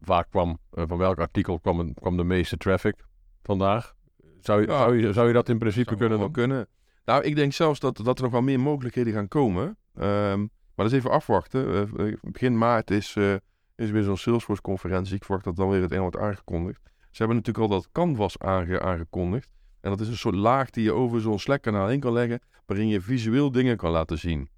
waar 0.00 0.24
kwam, 0.28 0.58
eh, 0.70 0.84
van 0.86 0.98
welk 0.98 1.18
artikel 1.18 1.58
kwam, 1.60 1.94
kwam 1.94 2.16
de 2.16 2.24
meeste 2.24 2.56
traffic 2.56 3.04
vandaag? 3.42 3.94
Zou 4.40 4.60
je, 4.60 4.66
Ja. 4.66 4.78
zou 4.78 4.96
je, 4.98 5.12
zou 5.12 5.26
je 5.26 5.32
dat 5.32 5.48
in 5.48 5.58
principe 5.58 5.96
kunnen 5.96 6.30
kunnen. 6.30 6.68
Nou, 7.04 7.22
ik 7.24 7.36
denk 7.36 7.52
zelfs 7.52 7.80
dat, 7.80 7.96
dat 7.96 8.16
er 8.16 8.22
nog 8.22 8.32
wel 8.32 8.42
meer 8.42 8.60
mogelijkheden 8.60 9.12
gaan 9.12 9.28
komen. 9.28 9.76
Ehm, 9.94 10.38
maar 10.40 10.48
dat 10.74 10.86
is 10.86 10.92
even 10.92 11.10
afwachten. 11.10 11.88
Eh, 11.96 12.12
begin 12.22 12.58
maart 12.58 12.90
is, 12.90 13.16
eh, 13.16 13.34
is 13.76 13.90
weer 13.90 14.02
zo'n 14.02 14.16
Salesforce-conferentie. 14.16 15.14
Ik 15.14 15.24
verwacht 15.24 15.44
dat 15.44 15.56
dan 15.56 15.70
weer 15.70 15.82
het 15.82 15.92
een 15.92 16.00
wordt 16.00 16.18
aangekondigd. 16.18 16.80
Ze 17.10 17.16
hebben 17.18 17.36
natuurlijk 17.36 17.64
al 17.70 17.78
dat 17.78 17.88
Canvas 17.92 18.38
aange- 18.38 18.80
aangekondigd. 18.80 19.48
En 19.80 19.90
dat 19.90 20.00
is 20.00 20.08
een 20.08 20.16
soort 20.16 20.34
laag 20.34 20.70
die 20.70 20.84
je 20.84 20.92
over 20.92 21.20
zo'n 21.20 21.38
Slack-kanaal 21.38 21.86
heen 21.86 22.00
kan 22.00 22.12
leggen, 22.12 22.40
waarin 22.66 22.88
je 22.88 23.00
visueel 23.00 23.50
dingen 23.52 23.76
kan 23.76 23.90
laten 23.90 24.18
zien. 24.18 24.48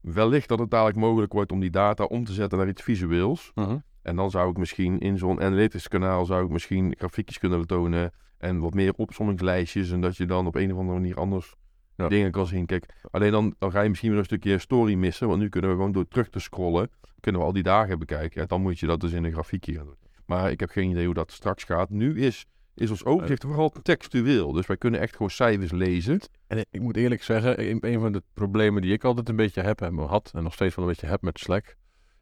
Wellicht 0.00 0.48
dat 0.48 0.58
het 0.58 0.70
dadelijk 0.70 0.96
mogelijk 0.98 1.32
wordt 1.32 1.52
om 1.52 1.60
die 1.60 1.70
data 1.70 2.04
om 2.04 2.24
te 2.24 2.32
zetten 2.32 2.58
naar 2.58 2.68
iets 2.68 2.82
visueels. 2.82 3.50
Mhm. 3.54 3.76
En 4.06 4.16
dan 4.16 4.30
zou 4.30 4.50
ik 4.50 4.56
misschien 4.56 4.98
in 4.98 5.18
zo'n 5.18 5.40
analytics 5.40 5.88
kanaal 5.88 6.24
zou 6.24 6.44
ik 6.44 6.50
misschien 6.50 6.94
grafiekjes 6.98 7.38
kunnen 7.38 7.66
tonen 7.66 8.12
en 8.38 8.58
wat 8.58 8.74
meer 8.74 8.92
opzommingslijstjes 8.92 9.90
en 9.90 10.00
dat 10.00 10.16
je 10.16 10.26
dan 10.26 10.46
op 10.46 10.54
een 10.54 10.72
of 10.72 10.78
andere 10.78 10.98
manier 10.98 11.16
anders 11.16 11.54
dingen 11.96 12.30
kan 12.30 12.46
zien. 12.46 12.66
Kijk, 12.66 12.86
alleen 13.10 13.30
dan, 13.30 13.54
dan 13.58 13.70
ga 13.70 13.80
je 13.80 13.88
misschien 13.88 14.10
weer 14.10 14.18
een 14.18 14.24
stukje 14.24 14.58
story 14.58 14.94
missen, 14.94 15.28
want 15.28 15.40
nu 15.40 15.48
kunnen 15.48 15.70
we 15.70 15.76
gewoon 15.76 15.92
door 15.92 16.08
terug 16.08 16.28
te 16.28 16.38
scrollen, 16.38 16.90
kunnen 17.20 17.40
we 17.40 17.46
al 17.46 17.52
die 17.52 17.62
dagen 17.62 17.98
bekijken. 17.98 18.40
Ja, 18.40 18.46
dan 18.46 18.62
moet 18.62 18.78
je 18.78 18.86
dat 18.86 19.00
dus 19.00 19.12
in 19.12 19.24
een 19.24 19.32
grafiekje 19.32 19.74
gaan 19.74 19.84
doen. 19.84 19.98
Maar 20.26 20.50
ik 20.50 20.60
heb 20.60 20.70
geen 20.70 20.90
idee 20.90 21.04
hoe 21.04 21.14
dat 21.14 21.32
straks 21.32 21.64
gaat. 21.64 21.90
Nu 21.90 22.20
is, 22.20 22.46
is 22.74 22.90
ons 22.90 23.04
overzicht 23.04 23.44
vooral 23.44 23.70
textueel, 23.82 24.52
dus 24.52 24.66
wij 24.66 24.76
kunnen 24.76 25.00
echt 25.00 25.12
gewoon 25.12 25.30
cijfers 25.30 25.72
lezen. 25.72 26.20
En 26.46 26.64
ik 26.70 26.80
moet 26.80 26.96
eerlijk 26.96 27.22
zeggen, 27.22 27.84
een, 27.84 28.00
van 28.00 28.12
de 28.12 28.22
problemen 28.34 28.82
die 28.82 28.92
ik 28.92 29.04
altijd 29.04 29.28
een 29.28 29.36
beetje 29.36 29.62
heb 29.62 29.80
en 29.80 29.98
had, 29.98 30.30
en 30.34 30.42
nog 30.42 30.52
steeds 30.52 30.74
wel 30.74 30.84
een 30.84 30.90
beetje 30.90 31.06
heb 31.06 31.22
met 31.22 31.38
Slack, 31.38 31.76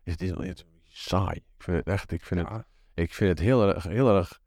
is 0.04 0.16
is 0.16 0.64
saai. 0.96 1.36
Ik 1.36 1.62
vind 1.62 1.76
het 1.76 1.86
echt, 1.86 2.12
ik 2.12 2.24
vind, 2.24 2.48
het, 2.48 2.64
ik 2.94 3.14
vind 3.14 3.30
het 3.30 3.38
heel 3.38 3.68
erg, 3.74 3.82
heel 3.84 4.16
erg, 4.16 4.40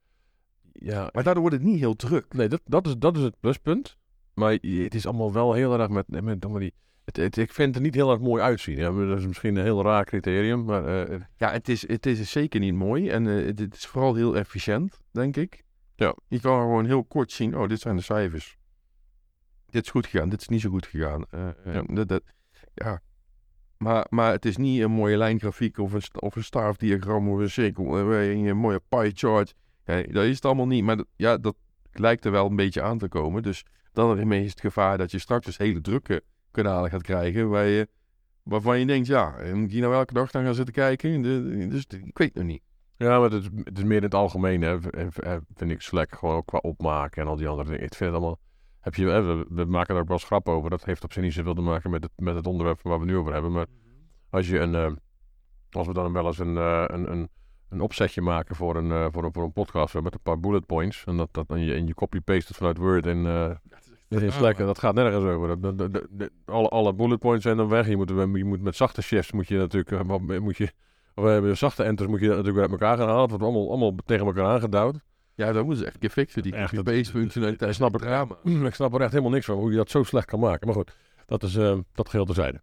ja, 0.71 1.09
maar 1.13 1.23
daardoor 1.23 1.41
wordt 1.41 1.55
het 1.57 1.65
niet 1.65 1.79
heel 1.79 1.95
druk. 1.95 2.33
nee, 2.33 2.47
dat, 2.49 2.61
dat, 2.65 2.87
is, 2.87 2.95
dat 2.97 3.17
is 3.17 3.23
het 3.23 3.39
pluspunt. 3.39 3.97
Maar 4.33 4.51
het 4.51 4.95
is 4.95 5.05
allemaal 5.05 5.33
wel 5.33 5.53
heel 5.53 5.79
erg 5.79 5.89
met, 5.89 6.07
met, 6.07 6.43
allemaal 6.43 6.61
die, 6.61 6.73
het, 7.05 7.15
het- 7.17 7.37
ik 7.37 7.53
vind 7.53 7.67
het 7.67 7.75
er 7.75 7.81
niet 7.81 7.95
heel 7.95 8.11
erg 8.11 8.19
mooi 8.19 8.41
uitzien. 8.41 8.77
Ja, 8.77 8.91
dat 8.91 9.17
is 9.19 9.25
misschien 9.27 9.55
een 9.55 9.63
heel 9.63 9.83
raar 9.83 10.05
criterium, 10.05 10.63
maar 10.65 11.07
eh, 11.09 11.19
Ja, 11.37 11.51
het 11.51 11.69
is, 11.69 11.87
het 11.87 12.05
is 12.05 12.31
zeker 12.31 12.59
niet 12.59 12.73
mooi 12.73 13.09
en 13.09 13.27
eh, 13.27 13.45
het 13.45 13.75
is 13.75 13.85
vooral 13.85 14.15
heel 14.15 14.35
efficiënt, 14.35 14.99
denk 15.11 15.35
ik. 15.35 15.63
Ja. 15.95 16.15
Je 16.27 16.39
kan 16.39 16.59
gewoon 16.59 16.85
heel 16.85 17.03
kort 17.03 17.31
zien, 17.31 17.57
oh, 17.57 17.67
dit 17.67 17.79
zijn 17.79 17.95
de 17.95 18.01
cijfers. 18.01 18.57
Dit 19.65 19.83
is 19.83 19.89
goed 19.91 20.07
gegaan, 20.07 20.29
dit 20.29 20.41
is 20.41 20.47
niet 20.47 20.61
zo 20.61 20.69
goed 20.69 20.85
gegaan. 20.85 21.25
Eh, 21.29 21.47
Ja. 21.65 21.81
dat, 21.87 22.07
dat, 22.07 22.23
ja. 22.73 23.01
Maar, 23.77 24.05
maar 24.09 24.31
het 24.31 24.45
is 24.45 24.57
niet 24.57 24.81
een 24.81 24.91
mooie 24.91 25.17
lijngrafiek 25.17 25.77
of 25.77 25.93
een, 25.93 26.01
of 26.19 26.35
een 26.35 26.43
staafdiagram 26.43 27.29
of 27.29 27.39
een 27.39 27.49
cirkel. 27.49 27.97
eh, 28.11 28.31
je 28.43 28.49
een 28.49 28.57
mooie 28.57 28.81
pie 28.89 29.11
chart. 29.13 29.53
Dat 29.85 30.23
is 30.23 30.35
het 30.35 30.45
allemaal 30.45 30.67
niet. 30.67 30.83
Maar 30.83 31.03
ja, 31.15 31.37
dat 31.37 31.55
lijkt 31.91 32.25
er 32.25 32.31
wel 32.31 32.45
een 32.45 32.55
beetje 32.55 32.81
aan 32.81 32.97
te 32.97 33.07
komen. 33.07 33.43
Dus 33.43 33.63
dan 33.93 34.31
is 34.31 34.49
het 34.49 34.59
gevaar 34.61 34.97
dat 34.97 35.11
je 35.11 35.19
straks 35.19 35.45
dus 35.45 35.57
hele 35.57 35.81
drukke 35.81 36.23
kanalen 36.51 36.89
gaat 36.89 37.01
krijgen. 37.01 37.49
Waar 37.49 37.65
je, 37.65 37.87
waarvan 38.43 38.79
je 38.79 38.85
denkt, 38.85 39.07
ja, 39.07 39.37
eh, 39.37 39.53
moet 39.53 39.71
hier 39.71 39.81
nou 39.81 39.93
elke 39.93 40.13
dag 40.13 40.31
naar 40.31 40.43
gaan 40.43 40.55
zitten 40.55 40.73
kijken? 40.73 41.21
Dus 41.69 41.85
ik 41.87 42.17
weet 42.17 42.27
het 42.27 42.35
nog 42.35 42.45
niet. 42.45 42.61
ja, 42.97 43.19
maar 43.19 43.31
het 43.31 43.43
is, 43.43 43.49
het 43.63 43.77
is 43.77 43.83
meer 43.83 43.97
in 43.97 44.03
het 44.03 44.13
algemeen, 44.13 44.61
hè, 44.61 44.81
v- 44.81 45.39
vind 45.55 45.71
ik 45.71 45.81
Slack 45.81 46.15
gewoon 46.15 46.45
qua 46.45 46.57
opmaken 46.57 47.21
en 47.21 47.27
al 47.27 47.35
die 47.35 47.47
andere 47.47 47.69
dingen. 47.69 47.83
Het 47.85 48.01
allemaal, 48.01 48.39
heb 48.87 48.95
je, 48.95 49.05
we, 49.05 49.45
we 49.49 49.65
maken 49.65 49.93
daar 49.93 50.01
ook 50.01 50.07
wel 50.07 50.17
eens 50.17 50.25
grap 50.25 50.49
over. 50.49 50.69
Dat 50.69 50.85
heeft 50.85 51.03
op 51.03 51.13
zich 51.13 51.23
niet 51.23 51.33
zoveel 51.33 51.53
te 51.53 51.61
maken 51.61 51.89
met 51.89 52.03
het, 52.03 52.11
met 52.15 52.35
het 52.35 52.47
onderwerp 52.47 52.79
waar 52.81 52.99
we 52.99 53.05
nu 53.05 53.17
over 53.17 53.33
hebben. 53.33 53.51
Maar 53.51 53.65
als 54.29 54.47
je 54.47 54.59
een, 54.59 54.75
eh, 54.75 54.91
als 55.71 55.87
we 55.87 55.93
dan 55.93 56.13
wel 56.13 56.25
eens 56.25 56.39
een, 56.39 56.57
eh, 56.57 56.83
een, 56.87 57.11
een, 57.11 57.29
een 57.69 57.81
opzetje 57.81 58.21
maken 58.21 58.55
voor 58.55 58.75
een, 58.75 58.91
eh, 58.91 59.05
voor 59.11 59.23
een, 59.23 59.33
voor 59.33 59.43
een 59.43 59.51
podcast 59.53 59.93
met 60.01 60.13
een 60.13 60.19
paar 60.23 60.39
bullet 60.39 60.65
points. 60.65 61.03
En 61.05 61.17
dat, 61.17 61.29
dat 61.31 61.49
en 61.49 61.59
je, 61.59 61.73
en 61.73 61.87
je 61.87 61.93
copy-paste 61.93 62.47
het 62.47 62.57
vanuit 62.57 62.77
Word 62.77 63.05
en 63.05 63.25
in 64.09 64.31
Slack. 64.31 64.57
en 64.59 64.65
Dat 64.65 64.79
gaat 64.79 64.93
nergens 64.95 65.25
over. 65.25 65.47
Dat, 65.47 65.77
dat, 65.77 65.93
dat- 65.93 66.07
dat- 66.11 66.29
alle, 66.45 66.67
alle 66.69 66.93
bullet 66.93 67.19
points 67.19 67.43
zijn 67.43 67.57
dan 67.57 67.67
weg. 67.69 67.87
Je 67.87 67.97
moet, 67.97 68.09
je 68.09 68.45
moet 68.45 68.61
met 68.61 68.75
zachte 68.75 69.01
shifts 69.01 69.31
moet 69.31 69.47
je 69.47 69.57
natuurlijk, 69.57 70.39
moet 70.39 70.57
je, 70.57 70.71
of 71.15 71.23
we 71.23 71.29
hebben 71.29 71.57
zachte 71.57 71.83
enters 71.83 72.09
moet 72.09 72.19
je 72.19 72.27
dat 72.27 72.35
natuurlijk 72.35 72.63
uit 72.63 72.81
elkaar 72.81 72.97
gaan 72.97 73.07
halen. 73.07 73.21
Het 73.21 73.29
wordt 73.29 73.45
allemaal, 73.45 73.69
allemaal 73.69 73.95
tegen 74.05 74.25
elkaar 74.25 74.45
aangedouwd. 74.45 74.99
Ja, 75.37 75.51
dat 75.51 75.63
moeten 75.65 75.77
ze 75.77 75.85
echt 75.85 75.93
een 75.93 75.99
keer 75.99 76.09
fixen. 76.09 76.41
Die 76.43 76.53
Echt, 76.55 76.75
dat- 76.75 76.83
copy-paste 76.85 77.11
functionaliteit. 77.17 77.75
snap 77.75 77.93
ik. 77.93 77.99
drama. 77.99 78.35
Ik 78.43 78.73
snap 78.73 78.93
er 78.93 79.01
echt 79.01 79.11
helemaal 79.11 79.31
niks 79.31 79.45
van 79.45 79.55
hoe 79.57 79.71
je 79.71 79.77
dat 79.77 79.89
zo 79.89 80.03
slecht 80.03 80.25
kan 80.25 80.39
maken. 80.39 80.67
Maar 80.67 80.75
goed, 80.75 80.95
dat 81.25 81.43
is 81.43 81.55
eh, 81.55 81.77
dat 81.93 82.09
geheel 82.09 82.25
terzijde. 82.25 82.61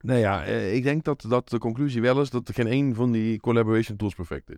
Nou 0.00 0.18
ja, 0.18 0.44
eh, 0.44 0.74
ik 0.74 0.82
denk 0.82 1.04
dat, 1.04 1.24
dat 1.28 1.48
de 1.48 1.58
conclusie 1.58 2.00
wel 2.02 2.20
is 2.20 2.30
dat 2.30 2.50
geen 2.54 2.66
één 2.66 2.94
van 2.94 3.12
die 3.12 3.40
collaboration 3.40 3.96
tools 3.96 4.14
perfect 4.14 4.50
is. 4.50 4.56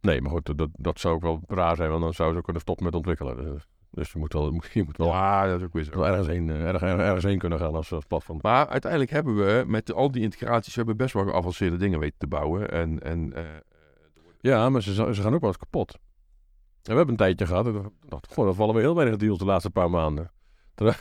Nee, 0.00 0.20
maar 0.20 0.30
goed, 0.30 0.58
dat, 0.58 0.68
dat 0.72 1.00
zou 1.00 1.14
ook 1.14 1.22
wel 1.22 1.40
raar 1.46 1.76
zijn, 1.76 1.90
want 1.90 2.02
dan 2.02 2.14
zou 2.14 2.34
ze 2.34 2.42
kunnen 2.42 2.62
stoppen 2.62 2.84
met 2.84 2.94
ontwikkelen. 2.94 3.36
Dus, 3.36 3.66
dus 3.90 4.12
je 4.12 4.18
moet 4.18 4.32
wel, 4.32 4.52
je 4.72 4.82
moet 4.84 4.96
wel, 4.96 5.06
Ja, 5.08 5.46
dat 5.46 5.58
is 5.60 5.66
ook 5.66 5.72
weer 5.72 5.84
zo. 5.84 5.90
wel 5.98 6.06
ergens, 6.06 6.26
heen, 6.26 6.50
eh, 6.50 6.64
erg, 6.68 6.82
erg- 6.82 7.00
ergens 7.00 7.24
heen 7.24 7.38
kunnen 7.38 7.58
gaan 7.58 7.74
als, 7.74 7.92
als 7.92 8.04
platform. 8.04 8.38
Maar 8.42 8.68
uiteindelijk 8.68 9.10
hebben 9.10 9.36
we 9.36 9.64
met 9.66 9.92
al 9.92 10.10
die 10.10 10.22
integraties, 10.22 10.72
we 10.74 10.78
hebben 10.78 10.96
best 10.96 11.14
wel 11.14 11.24
geavanceerde 11.24 11.76
dingen 11.76 11.98
weten 11.98 12.18
te 12.18 12.26
bouwen. 12.26 12.70
En, 12.70 13.02
en 13.02 13.32
Ja, 14.40 14.68
maar 14.70 14.82
ze, 14.82 14.94
ze 14.94 15.22
gaan 15.22 15.34
ook 15.34 15.40
wel 15.40 15.50
eens 15.50 15.58
kapot. 15.58 15.98
En 16.86 16.92
we 16.92 16.96
hebben 16.96 17.08
een 17.08 17.16
tijdje 17.16 17.46
gehad. 17.46 17.66
en 17.66 17.74
ik 17.74 18.10
dacht, 18.10 18.32
goh, 18.32 18.44
dat 18.44 18.54
vallen 18.54 18.74
we 18.74 18.80
heel 18.80 18.94
weinig 18.94 19.16
deals 19.16 19.38
de 19.38 19.44
laatste 19.44 19.70
paar 19.70 19.90
maanden. 19.90 20.30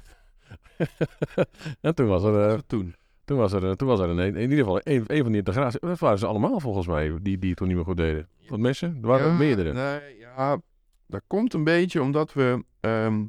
En 1.81 1.95
toen 1.95 2.07
was 2.07 2.23
er, 2.23 2.49
eh, 2.49 2.59
toen. 2.67 2.95
toen 3.25 3.37
was 3.37 3.53
er, 3.53 3.69
eh, 3.69 3.71
toen 3.71 3.87
was 3.87 3.99
er 3.99 4.09
een, 4.09 4.19
in 4.19 4.41
ieder 4.41 4.57
geval 4.57 4.79
een, 4.83 5.03
een 5.07 5.21
van 5.21 5.31
die 5.31 5.37
integraties. 5.37 5.79
Dat 5.79 5.99
waren 5.99 6.19
ze 6.19 6.25
allemaal 6.25 6.59
volgens 6.59 6.87
mij, 6.87 7.17
die, 7.21 7.39
die 7.39 7.49
het 7.49 7.57
toen 7.57 7.67
niet 7.67 7.75
meer 7.75 7.85
goed 7.85 7.97
deden. 7.97 8.29
Wat 8.47 8.59
missen? 8.59 8.97
Er 9.01 9.07
waren 9.07 9.25
Ja, 9.25 9.31
er 9.31 9.37
meerdere. 9.37 9.73
Nee, 9.73 10.17
ja, 10.17 10.61
dat 11.07 11.21
komt 11.27 11.53
een 11.53 11.63
beetje 11.63 12.01
omdat 12.01 12.33
we, 12.33 12.63
ehm, 12.79 13.23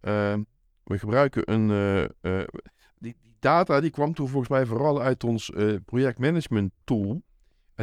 ehm, 0.00 0.42
we 0.84 0.98
gebruiken 0.98 1.52
een, 1.52 1.70
eh, 2.20 2.38
die, 2.98 3.16
die 3.22 3.36
data 3.38 3.80
die 3.80 3.90
kwam 3.90 4.14
toen 4.14 4.28
volgens 4.28 4.50
mij 4.50 4.66
vooral 4.66 5.02
uit 5.02 5.24
ons 5.24 5.52
projectmanagement 5.84 6.72
tool. 6.84 7.22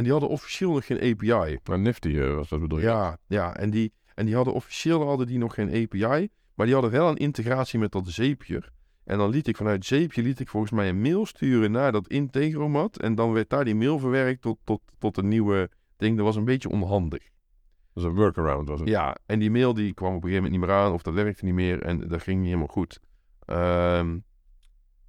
En 0.00 0.06
die 0.06 0.14
hadden 0.14 0.30
officieel 0.30 0.72
nog 0.72 0.86
geen 0.86 1.00
API. 1.00 1.58
Maar 1.64 1.78
Nifty 1.78 2.08
eh, 2.08 2.34
was 2.34 2.48
dat 2.48 2.60
bedoel 2.60 2.78
je? 2.78 2.84
Ja, 2.84 3.16
ja 3.26 3.56
en, 3.56 3.70
die, 3.70 3.92
en 4.14 4.26
die 4.26 4.34
hadden 4.34 4.54
officieel 4.54 5.06
hadden 5.06 5.26
die 5.26 5.38
nog 5.38 5.54
geen 5.54 5.68
API, 5.68 6.28
maar 6.54 6.66
die 6.66 6.74
hadden 6.74 6.90
wel 6.92 7.08
een 7.08 7.16
integratie 7.16 7.78
met 7.78 7.92
dat 7.92 8.08
zeepje. 8.08 8.62
En 9.04 9.18
dan 9.18 9.30
liet 9.30 9.48
ik 9.48 9.56
vanuit 9.56 9.84
zeepje 9.84 10.22
liet 10.22 10.40
ik 10.40 10.48
volgens 10.48 10.72
mij 10.72 10.88
een 10.88 11.00
mail 11.00 11.26
sturen 11.26 11.70
naar 11.70 11.92
dat 11.92 12.08
Integromat. 12.08 12.98
En 12.98 13.14
dan 13.14 13.32
werd 13.32 13.50
daar 13.50 13.64
die 13.64 13.74
mail 13.74 13.98
verwerkt 13.98 14.42
tot, 14.42 14.58
tot, 14.64 14.80
tot 14.98 15.16
een 15.16 15.28
nieuwe 15.28 15.70
ding. 15.96 16.16
Dat 16.16 16.26
was 16.26 16.36
een 16.36 16.44
beetje 16.44 16.68
onhandig. 16.68 17.22
Dat 17.22 17.32
was 17.92 18.04
een 18.04 18.14
workaround 18.14 18.68
was 18.68 18.80
het. 18.80 18.88
Ja, 18.88 19.16
en 19.26 19.38
die 19.38 19.50
mail 19.50 19.74
die 19.74 19.94
kwam 19.94 20.14
op 20.14 20.14
een 20.14 20.28
gegeven 20.28 20.42
moment 20.42 20.60
niet 20.60 20.70
meer 20.70 20.78
aan 20.78 20.92
of 20.92 21.02
dat 21.02 21.14
werkte 21.14 21.44
niet 21.44 21.54
meer 21.54 21.82
en 21.82 22.08
dat 22.08 22.22
ging 22.22 22.36
niet 22.36 22.46
helemaal 22.46 22.66
goed. 22.66 23.00
Ehm, 23.44 24.18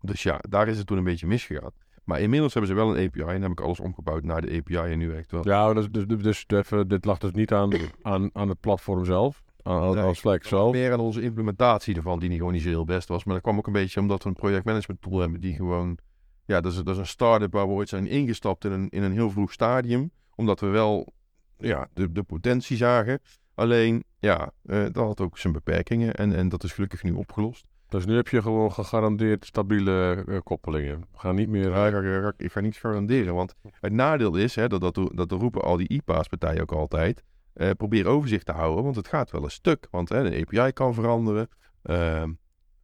dus 0.01 0.23
ja, 0.23 0.39
daar 0.49 0.67
is 0.67 0.77
het 0.77 0.87
toen 0.87 0.97
een 0.97 1.03
beetje 1.03 1.27
misgegaan. 1.27 1.71
Maar 2.11 2.21
inmiddels 2.21 2.53
hebben 2.53 2.71
ze 2.71 2.77
wel 2.77 2.97
een 2.97 3.07
API 3.07 3.21
en 3.21 3.41
heb 3.41 3.51
ik 3.51 3.61
alles 3.61 3.79
omgebouwd 3.79 4.23
naar 4.23 4.41
de 4.41 4.57
API 4.57 4.91
en 4.91 4.97
nu 4.97 5.09
werkt 5.09 5.31
wel. 5.31 5.47
Ja, 5.47 5.73
dus, 5.73 5.89
dus, 5.89 6.05
dus, 6.07 6.21
dus 6.21 6.45
even, 6.47 6.87
dit 6.87 7.05
lag 7.05 7.17
dus 7.17 7.31
niet 7.31 7.53
aan, 7.53 7.71
aan, 8.01 8.29
aan 8.33 8.49
het 8.49 8.59
platform 8.59 9.05
zelf, 9.05 9.43
aan, 9.61 9.95
Nee, 9.95 10.03
aan 10.03 10.15
Slack 10.15 10.43
zelf. 10.43 10.71
meer 10.71 10.93
aan 10.93 10.99
onze 10.99 11.21
implementatie 11.21 11.95
ervan, 11.95 12.19
die 12.19 12.29
niet 12.29 12.37
gewoon 12.37 12.53
niet 12.53 12.61
zo 12.61 12.69
heel 12.69 12.85
best 12.85 13.07
was. 13.07 13.23
Maar 13.23 13.33
dat 13.33 13.43
kwam 13.43 13.57
ook 13.57 13.67
een 13.67 13.73
beetje 13.73 13.99
omdat 13.99 14.23
we 14.23 14.29
een 14.29 14.35
projectmanagement 14.35 15.01
tool 15.01 15.19
hebben 15.19 15.41
die 15.41 15.55
gewoon... 15.55 15.97
Ja, 16.45 16.61
dat 16.61 16.71
is, 16.71 16.77
dat 16.77 16.93
is 16.93 16.97
een 16.97 17.05
start-up 17.05 17.53
waar 17.53 17.67
we 17.67 17.73
ooit 17.73 17.89
zijn 17.89 18.07
ingestapt 18.07 18.65
in 18.65 18.71
een, 18.71 18.89
in 18.89 19.03
een 19.03 19.11
heel 19.11 19.29
vroeg 19.29 19.51
stadium. 19.51 20.11
Omdat 20.35 20.59
we 20.59 20.67
wel 20.67 21.13
ja, 21.57 21.87
de, 21.93 22.11
de 22.11 22.23
potentie 22.23 22.77
zagen. 22.77 23.19
Alleen, 23.53 24.03
ja, 24.19 24.51
eh, 24.65 24.83
dat 24.83 24.95
had 25.05 25.21
ook 25.21 25.37
zijn 25.37 25.53
beperkingen. 25.53 26.13
En, 26.13 26.35
en 26.35 26.49
dat 26.49 26.63
is 26.63 26.71
gelukkig 26.73 27.03
nu 27.03 27.11
opgelost. 27.11 27.65
Dus 27.91 28.05
nu 28.05 28.15
heb 28.15 28.27
je 28.27 28.41
gewoon 28.41 28.71
gegarandeerd 28.71 29.45
stabiele 29.45 30.23
eh, 30.27 30.37
koppelingen. 30.43 30.99
We 30.99 31.17
gaan 31.17 31.35
niet 31.35 31.49
meer... 31.49 31.69
Ja, 31.69 31.87
ik, 31.87 31.93
ga- 31.93 32.27
ik, 32.27 32.33
ik 32.37 32.51
ga 32.51 32.59
niet 32.59 32.75
garanderen, 32.77 33.33
want 33.33 33.55
het 33.79 33.93
nadeel 33.93 34.35
is, 34.35 34.55
hè, 34.55 34.67
dat, 34.67 34.81
dat, 34.81 35.11
dat 35.13 35.31
roepen 35.31 35.61
al 35.61 35.77
die 35.77 35.87
IPA's-partijen 35.87 36.61
ook 36.61 36.71
altijd, 36.71 37.23
eh, 37.53 37.69
probeer 37.77 38.05
overzicht 38.07 38.45
te 38.45 38.51
houden, 38.51 38.83
want 38.83 38.95
het 38.95 39.07
gaat 39.07 39.31
wel 39.31 39.43
een 39.43 39.51
stuk. 39.51 39.87
Want 39.91 40.07
de 40.07 40.45
API 40.47 40.71
kan 40.71 40.93
veranderen, 40.93 41.49
ehm, 41.83 42.33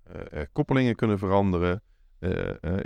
eh, 0.03 0.41
koppelingen 0.51 0.95
kunnen 0.95 1.17
veranderen. 1.19 1.81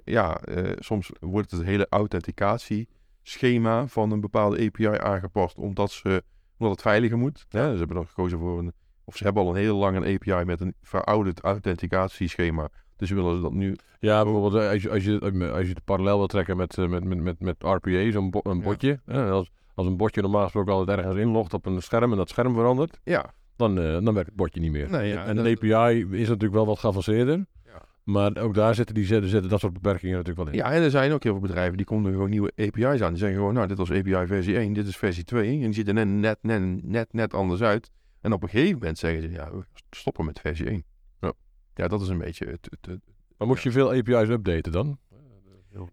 Ja, 0.03 0.41
soms 0.79 1.11
wordt 1.19 1.51
het 1.51 1.63
hele 1.63 1.87
authenticatieschema 1.89 3.87
van 3.87 4.11
een 4.11 4.21
bepaalde 4.21 4.65
API 4.65 4.87
aangepast, 4.87 5.57
omdat, 5.57 5.91
ze, 5.91 6.23
omdat 6.57 6.73
het 6.73 6.81
veiliger 6.81 7.17
moet. 7.17 7.45
Hè. 7.49 7.71
Ze 7.71 7.77
hebben 7.77 7.95
dan 7.95 8.07
gekozen 8.07 8.39
voor 8.39 8.59
een, 8.59 8.73
of 9.11 9.17
ze 9.17 9.23
hebben 9.23 9.43
al 9.43 9.49
een 9.49 9.55
heel 9.55 9.77
lang 9.77 9.95
een 9.97 10.13
API 10.15 10.45
met 10.45 10.61
een 10.61 10.73
verouderd 10.81 11.39
authenticatieschema. 11.85 12.69
Dus 12.97 13.09
willen 13.09 13.35
ze 13.35 13.41
dat 13.41 13.51
nu 13.53 13.75
Ja, 13.99 14.23
bijvoorbeeld 14.23 14.63
eh, 14.63 14.69
als 14.69 14.81
je, 14.81 14.89
als 14.89 15.03
je, 15.03 15.19
als 15.53 15.67
je 15.67 15.73
het 15.73 15.83
parallel 15.85 16.17
wil 16.17 16.27
trekken 16.27 16.57
met, 16.57 16.77
eh, 16.77 16.87
met, 16.87 17.03
met, 17.03 17.19
met, 17.19 17.39
met 17.39 17.55
RPA, 17.59 18.11
zo'n 18.11 18.29
bo- 18.29 18.39
een 18.43 18.61
botje. 18.61 18.99
Als, 19.05 19.51
als 19.75 19.87
een 19.87 19.97
botje 19.97 20.21
normaal 20.21 20.43
gesproken 20.43 20.73
altijd 20.73 20.97
ergens 20.97 21.15
inlogt 21.15 21.53
op 21.53 21.65
een 21.65 21.81
scherm 21.81 22.11
en 22.11 22.17
dat 22.17 22.29
scherm 22.29 22.53
verandert, 22.53 22.99
ja, 23.03 23.33
dan, 23.55 23.77
eh, 23.79 23.91
dan 23.91 24.13
werkt 24.13 24.27
het 24.29 24.35
botje 24.35 24.59
niet 24.59 24.71
meer. 24.71 24.89
Nee, 24.89 25.07
ja, 25.09 25.25
en 25.25 25.37
een 25.37 25.45
API 25.57 25.99
is 26.11 26.27
natuurlijk 26.27 26.53
wel 26.53 26.65
wat 26.65 26.79
geavanceerder. 26.79 27.45
Ja. 27.65 27.81
Maar 28.03 28.37
ook 28.37 28.53
daar 28.53 28.75
zitten, 28.75 28.95
die, 28.95 29.05
zitten, 29.05 29.29
zitten 29.29 29.49
dat 29.49 29.59
soort 29.59 29.73
beperkingen 29.73 30.15
natuurlijk 30.17 30.45
wel 30.45 30.53
in. 30.53 30.59
Ja, 30.65 30.71
en 30.71 30.81
er 30.81 30.89
zijn 30.89 31.11
ook 31.11 31.23
heel 31.23 31.31
veel 31.31 31.41
bedrijven 31.41 31.77
die 31.77 31.85
konden 31.85 32.11
gewoon 32.11 32.29
nieuwe 32.29 32.51
API's 32.55 33.01
aan. 33.01 33.09
Die 33.09 33.17
zeggen 33.17 33.37
gewoon, 33.37 33.53
nou, 33.53 33.67
dit 33.67 33.77
was 33.77 33.91
API 33.91 34.25
versie 34.27 34.57
1, 34.57 34.73
dit 34.73 34.87
is 34.87 34.97
versie 34.97 35.23
2. 35.23 35.53
En 35.53 35.59
die 35.59 35.73
ziet 35.73 35.87
er 35.87 35.93
net, 35.93 36.07
net, 36.07 36.37
net, 36.41 36.83
net, 36.83 37.13
net 37.13 37.33
anders 37.33 37.61
uit. 37.61 37.89
En 38.21 38.33
op 38.33 38.43
een 38.43 38.49
gegeven 38.49 38.77
moment 38.77 38.97
zeggen 38.97 39.21
ze, 39.21 39.29
ja, 39.29 39.51
we 39.51 39.65
stoppen 39.89 40.25
met 40.25 40.39
versie 40.39 40.65
1. 40.65 40.83
Ja. 41.19 41.33
Ja, 41.75 41.87
dat 41.87 42.01
is 42.01 42.07
een 42.07 42.17
beetje 42.17 42.45
het, 42.45 42.67
het, 42.69 42.85
het, 42.85 42.99
Maar 43.37 43.47
moest 43.47 43.63
je 43.63 43.71
veel 43.71 43.93
API's 43.93 44.29
updaten 44.29 44.71
dan? 44.71 44.99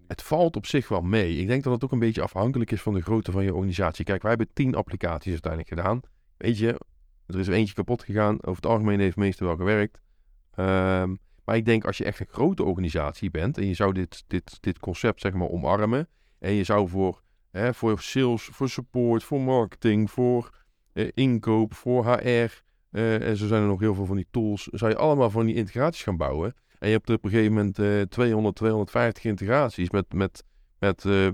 het 0.06 0.22
valt 0.22 0.56
op 0.56 0.66
zich 0.66 0.88
wel 0.88 1.00
mee. 1.00 1.36
Ik 1.36 1.46
denk 1.46 1.62
dat 1.62 1.72
het 1.72 1.84
ook 1.84 1.92
een 1.92 1.98
beetje 1.98 2.22
afhankelijk 2.22 2.70
is 2.70 2.82
van 2.82 2.94
de 2.94 3.02
grootte 3.02 3.32
van 3.32 3.44
je 3.44 3.54
organisatie. 3.54 4.04
Kijk, 4.04 4.22
wij 4.22 4.30
hebben 4.30 4.52
tien 4.52 4.74
applicaties 4.74 5.32
uiteindelijk 5.32 5.74
gedaan. 5.74 6.00
Weet 6.36 6.58
je, 6.58 6.80
er 7.26 7.38
is 7.38 7.46
er 7.46 7.54
eentje 7.54 7.74
kapot 7.74 8.02
gegaan. 8.02 8.34
Over 8.34 8.62
het 8.62 8.66
algemeen 8.66 8.98
heeft 8.98 9.14
het 9.14 9.24
meeste 9.24 9.44
wel 9.44 9.56
gewerkt. 9.56 10.00
Ehm, 10.54 11.14
maar 11.44 11.56
ik 11.56 11.64
denk 11.64 11.84
als 11.84 11.98
je 11.98 12.04
echt 12.04 12.20
een 12.20 12.26
grote 12.30 12.64
organisatie 12.64 13.30
bent 13.30 13.58
en 13.58 13.66
je 13.66 13.74
zou 13.74 13.92
dit, 13.92 14.24
dit, 14.26 14.58
dit 14.60 14.78
concept 14.78 15.20
zeg 15.20 15.32
maar 15.32 15.48
omarmen. 15.48 16.08
En 16.38 16.52
je 16.52 16.64
zou 16.64 16.88
voor, 16.88 17.22
hè, 17.50 17.74
voor 17.74 18.00
sales, 18.00 18.44
voor 18.44 18.68
support, 18.68 19.24
voor 19.24 19.40
marketing, 19.40 20.10
voor 20.10 20.50
inkoop, 21.14 21.74
voor 21.74 22.06
HR. 22.06 22.62
eh, 22.90 23.28
en 23.28 23.36
zo 23.36 23.46
zijn 23.46 23.62
er 23.62 23.68
nog 23.68 23.80
heel 23.80 23.94
veel 23.94 24.06
van 24.06 24.16
die 24.16 24.26
tools. 24.30 24.62
Zou 24.72 24.90
je 24.90 24.96
allemaal 24.96 25.30
van 25.30 25.46
die 25.46 25.54
integraties 25.54 26.02
gaan 26.02 26.16
bouwen. 26.16 26.54
En 26.78 26.88
je 26.88 26.94
hebt 26.94 27.08
er 27.08 27.14
op 27.14 27.24
een 27.24 27.30
gegeven 27.30 27.52
moment 27.52 27.78
eh 27.78 28.00
200, 28.00 28.56
250 28.56 29.24
integraties 29.24 29.90
met, 29.90 30.12
met, 30.12 30.44
met 30.78 31.04
eh 31.04 31.28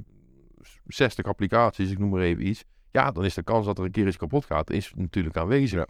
60 0.86 1.24
applicaties, 1.24 1.90
ik 1.90 1.98
noem 1.98 2.10
maar 2.10 2.20
even 2.20 2.46
iets. 2.46 2.64
Ja, 2.90 3.10
dan 3.10 3.24
is 3.24 3.34
de 3.34 3.42
kans 3.42 3.66
dat 3.66 3.78
er 3.78 3.84
een 3.84 3.90
keer 3.90 4.06
iets 4.06 4.16
kapot 4.16 4.44
gaat, 4.44 4.70
is 4.70 4.92
natuurlijk 4.96 5.36
aanwezig. 5.36 5.78
Ja. 5.78 5.86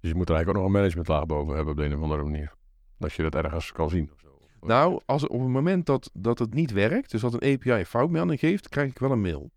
Dus 0.00 0.10
je 0.10 0.16
moet 0.16 0.28
er 0.28 0.34
eigenlijk 0.34 0.48
ook 0.48 0.54
nog 0.54 0.64
een 0.64 0.80
managementlaag 0.80 1.26
boven 1.26 1.54
hebben 1.54 1.72
op 1.72 1.78
de 1.78 1.84
een 1.84 1.94
of 1.96 2.02
andere 2.02 2.22
manier. 2.22 2.52
Dat 2.98 3.12
je 3.12 3.22
dat 3.22 3.34
ergens 3.34 3.72
kan 3.72 3.90
zien. 3.90 4.10
Of 4.12 4.20
zo. 4.20 4.28
Nou, 4.60 5.00
als 5.06 5.26
op 5.26 5.40
het 5.40 5.48
moment 5.48 5.86
dat, 5.86 6.10
dat 6.12 6.38
het 6.38 6.54
niet 6.54 6.72
werkt, 6.72 7.10
dus 7.10 7.20
dat 7.20 7.32
een 7.34 7.54
API 7.54 7.70
een 7.70 7.86
foutmelding 7.86 8.40
geeft, 8.40 8.68
krijg 8.68 8.90
ik 8.90 8.98
wel 8.98 9.10
een 9.10 9.20
mail. 9.20 9.50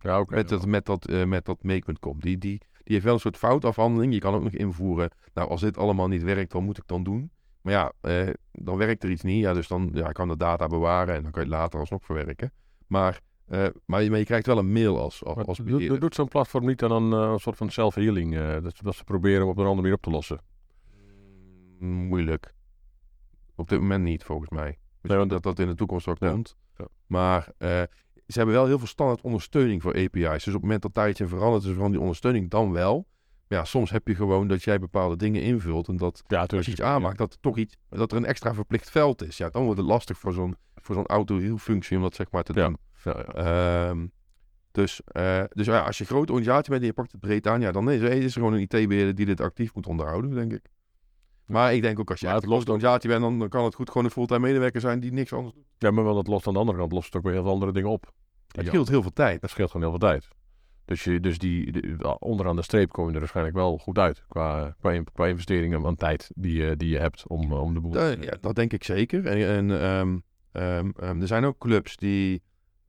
ja, 0.00 0.20
oké. 0.20 0.34
Met 0.34 0.48
dat, 0.48 0.66
met 0.66 0.86
dat, 0.86 1.08
eh, 1.08 1.24
met 1.24 1.44
dat. 1.44 1.58
Die, 2.18 2.38
die, 2.38 2.60
die 2.88 2.96
heeft 2.96 3.04
wel 3.04 3.14
een 3.14 3.20
soort 3.20 3.36
foutafhandeling. 3.36 4.12
Je 4.12 4.18
kan 4.20 4.34
ook 4.34 4.42
nog 4.42 4.52
invoeren. 4.52 5.10
Nou, 5.34 5.48
als 5.48 5.60
dit 5.60 5.76
allemaal 5.78 6.08
niet 6.08 6.22
werkt, 6.22 6.52
wat 6.52 6.62
moet 6.62 6.78
ik 6.78 6.82
dan 6.86 7.02
doen? 7.02 7.30
Maar 7.60 7.72
ja, 7.72 7.92
eh, 8.00 8.28
dan 8.52 8.76
werkt 8.76 9.02
er 9.02 9.10
iets 9.10 9.22
niet. 9.22 9.40
Ja, 9.42 9.52
dus 9.52 9.68
dan 9.68 9.90
ja, 9.92 10.12
kan 10.12 10.28
de 10.28 10.36
data 10.36 10.66
bewaren 10.66 11.14
en 11.14 11.22
dan 11.22 11.30
kan 11.32 11.42
je 11.44 11.48
het 11.48 11.58
later 11.58 11.80
alsnog 11.80 12.04
verwerken. 12.04 12.52
Maar, 12.86 13.20
eh, 13.46 13.66
maar, 13.84 14.02
je, 14.02 14.10
maar 14.10 14.18
je 14.18 14.24
krijgt 14.24 14.46
wel 14.46 14.58
een 14.58 14.72
mail 14.72 14.98
als, 15.00 15.24
als, 15.24 15.46
als 15.46 15.58
doet, 15.58 16.00
doet 16.00 16.14
zo'n 16.14 16.28
platform 16.28 16.66
niet 16.66 16.78
dan 16.78 16.92
een, 16.92 17.12
eh, 17.24 17.32
een 17.32 17.38
soort 17.38 17.56
van 17.56 17.70
self-healing? 17.70 18.36
eh, 18.36 18.62
dat, 18.62 18.78
dat 18.82 18.94
ze 18.94 19.04
proberen 19.04 19.46
op 19.46 19.56
een 19.56 19.62
andere 19.64 19.74
manier 19.76 19.94
op 19.94 20.02
te 20.02 20.10
lossen. 20.10 20.40
Mm, 21.78 22.06
Moeilijk. 22.06 22.54
Op 23.54 23.68
dit 23.68 23.80
moment 23.80 24.04
niet, 24.04 24.24
volgens 24.24 24.50
mij. 24.50 24.78
Misschien 25.00 25.18
want- 25.18 25.30
dat 25.30 25.42
dat 25.42 25.58
in 25.58 25.66
de 25.66 25.74
toekomst 25.74 26.06
ook 26.08 26.18
komt. 26.18 26.56
Ja. 26.76 26.86
Maar 27.06 27.52
eh, 27.58 27.82
ze 28.32 28.38
hebben 28.38 28.54
wel 28.56 28.66
heel 28.66 28.78
veel 28.78 28.86
standaard 28.86 29.20
ondersteuning 29.20 29.82
voor 29.82 29.94
API's. 29.94 30.44
Dus 30.44 30.46
op 30.46 30.52
het 30.52 30.62
moment 30.62 30.82
dat 30.82 30.94
daar 30.94 31.08
iets 31.08 31.20
in 31.20 31.28
verandert, 31.28 31.64
is 31.64 31.72
van 31.76 31.90
die 31.90 32.00
ondersteuning 32.00 32.50
dan 32.50 32.72
wel. 32.72 33.06
Maar 33.48 33.58
ja, 33.58 33.64
soms 33.64 33.90
heb 33.90 34.08
je 34.08 34.14
gewoon 34.14 34.48
dat 34.48 34.62
jij 34.62 34.78
bepaalde 34.78 35.16
dingen 35.16 35.42
invult. 35.42 35.88
En 35.88 35.96
dat 35.96 36.22
Ja, 36.26 36.44
als 36.56 36.66
je 36.66 36.72
iets 36.72 36.82
aanmaakt, 36.82 37.18
dat 37.18 37.32
er 37.32 37.40
toch 37.40 37.56
iets, 37.56 37.76
dat 37.88 38.10
er 38.12 38.16
een 38.16 38.24
extra 38.24 38.54
verplicht 38.54 38.90
veld 38.90 39.22
is. 39.22 39.36
Ja, 39.36 39.48
dan 39.48 39.62
wordt 39.64 39.78
het 39.78 39.88
lastig 39.88 40.18
voor 40.18 40.32
zo'n 40.32 40.56
voor 40.74 40.94
zo'n 40.94 41.06
auto-heal-functie 41.06 41.96
om 41.96 42.02
dat 42.02 42.14
zeg 42.14 42.30
maar 42.30 42.42
te 42.42 42.52
Ja. 42.54 42.64
doen. 42.66 42.76
Ja, 43.04 43.16
ja. 43.16 43.24
Ehm, 43.88 44.06
dus 44.72 45.00
eh, 45.04 45.42
dus 45.52 45.66
ja, 45.66 45.80
als 45.80 45.98
je 45.98 46.04
een 46.04 46.10
grote 46.10 46.32
organisatie 46.32 46.70
bent 46.70 46.80
en 46.80 46.86
je 46.88 46.92
pakt 46.94 47.12
het 47.12 47.20
breed 47.20 47.46
aan, 47.46 47.60
ja, 47.60 47.72
dan 47.72 47.90
is, 47.90 48.00
is 48.00 48.24
er 48.24 48.30
gewoon 48.40 48.52
een 48.52 48.60
IT-beheerder 48.60 49.14
die 49.14 49.26
dit 49.26 49.40
actief 49.40 49.74
moet 49.74 49.86
onderhouden, 49.86 50.30
denk 50.30 50.52
ik. 50.52 50.66
Maar 51.48 51.74
ik 51.74 51.82
denk 51.82 51.98
ook 52.00 52.10
als 52.10 52.20
je 52.20 52.26
lost 52.26 52.44
grote 52.44 52.70
organisatie 52.72 53.08
bent, 53.08 53.20
dan, 53.22 53.38
dan 53.38 53.48
kan 53.48 53.64
het 53.64 53.74
goed 53.74 53.88
gewoon 53.90 54.04
een 54.04 54.10
fulltime 54.10 54.40
medewerker 54.40 54.80
zijn 54.80 55.00
die 55.00 55.12
niks 55.12 55.32
anders 55.32 55.54
doet. 55.54 55.64
Ja, 55.78 55.90
maar 55.90 56.04
wel 56.04 56.14
dat 56.14 56.26
lost 56.26 56.46
aan 56.46 56.52
de 56.52 56.58
andere 56.58 56.78
kant 56.78 56.92
lost 56.92 57.06
het 57.06 57.16
ook 57.16 57.22
weer 57.22 57.32
heel 57.32 57.42
veel 57.42 57.52
andere 57.52 57.72
dingen 57.72 57.90
op. 57.90 58.12
Het 58.46 58.64
Ja. 58.64 58.70
scheelt 58.70 58.88
heel 58.88 59.02
veel 59.02 59.12
tijd. 59.12 59.40
Dat 59.40 59.50
scheelt 59.50 59.70
gewoon 59.70 59.88
heel 59.90 59.98
veel 59.98 60.08
tijd. 60.08 60.28
Dus, 60.84 61.04
je, 61.04 61.20
dus 61.20 61.38
die, 61.38 61.72
de- 61.72 62.16
onderaan 62.18 62.56
de 62.56 62.62
streep 62.62 62.92
kom 62.92 63.06
je 63.08 63.12
er 63.12 63.18
waarschijnlijk 63.18 63.56
wel 63.56 63.78
goed 63.78 63.98
uit. 63.98 64.24
Qua, 64.28 64.74
qua, 64.80 64.92
in- 64.92 65.06
qua 65.12 65.26
investeringen 65.26 65.80
van 65.80 65.94
tijd 65.96 66.30
die, 66.34 66.56
je- 66.62 66.76
die 66.76 66.88
je 66.88 66.98
hebt 66.98 67.26
om, 67.28 67.52
eh, 67.52 67.62
om 67.62 67.74
de 67.74 67.80
boel... 67.80 67.90
Da- 67.90 68.08
ja, 68.20 68.36
dat 68.40 68.54
denk 68.54 68.72
ik 68.72 68.84
zeker. 68.84 69.26
En, 69.26 69.46
en 69.48 69.80
ehm, 69.80 70.18
ehm, 70.52 70.90
ehm, 70.96 71.20
er 71.20 71.26
zijn 71.26 71.44
ook 71.44 71.58
clubs 71.58 71.96
die, 71.96 72.42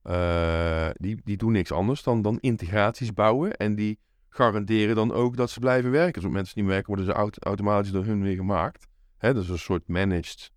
eh, 0.04 0.90
die, 0.94 1.22
die 1.24 1.38
doen 1.38 1.52
niks 1.52 1.72
anders 1.72 2.04
dan, 2.04 2.22
dan 2.22 2.38
integraties 2.40 3.14
bouwen. 3.14 3.56
En 3.58 3.76
die 3.76 4.00
garanderen 4.30 4.96
dan 4.96 5.12
ook 5.12 5.38
dat 5.38 5.50
ze 5.50 5.60
blijven 5.60 5.92
werken. 5.92 6.14
Dus 6.14 6.24
als 6.24 6.34
mensen 6.34 6.60
niet 6.60 6.70
werken, 6.70 6.88
worden 6.88 7.06
ze 7.06 7.14
aut- 7.14 7.44
automatisch 7.44 7.92
door 7.92 8.06
hun 8.06 8.22
weer 8.22 8.36
gemaakt. 8.36 8.88
Hè, 9.18 9.34
dat 9.34 9.44
is 9.44 9.50
een 9.50 9.60
soort 9.60 9.88
managed 9.88 10.52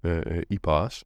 eh 0.00 0.36
eh, 0.36 0.42
IPA's. 0.48 1.04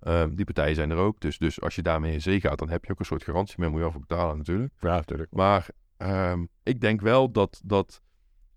Ehm, 0.00 0.34
die 0.34 0.44
partijen 0.44 0.74
zijn 0.74 0.90
er 0.90 0.96
ook. 0.96 1.20
Dus, 1.20 1.38
dus 1.38 1.60
als 1.60 1.74
je 1.74 1.82
daarmee 1.82 2.12
in 2.12 2.22
zee 2.22 2.40
gaat, 2.40 2.58
dan 2.58 2.68
heb 2.68 2.84
je 2.84 2.92
ook 2.92 2.98
een 2.98 3.04
soort 3.04 3.24
garantie. 3.24 3.54
Maar 3.58 3.66
moet 3.68 3.76
je 3.76 3.82
wel 3.82 3.92
voor 3.92 4.00
betalen 4.00 4.36
natuurlijk. 4.36 4.72
Ja, 4.80 4.94
natuurlijk. 4.94 5.32
Maar 5.32 5.68
ehm, 5.96 6.44
ik 6.62 6.80
denk 6.80 7.00
wel 7.00 7.30
dat, 7.32 7.60
dat, 7.64 8.02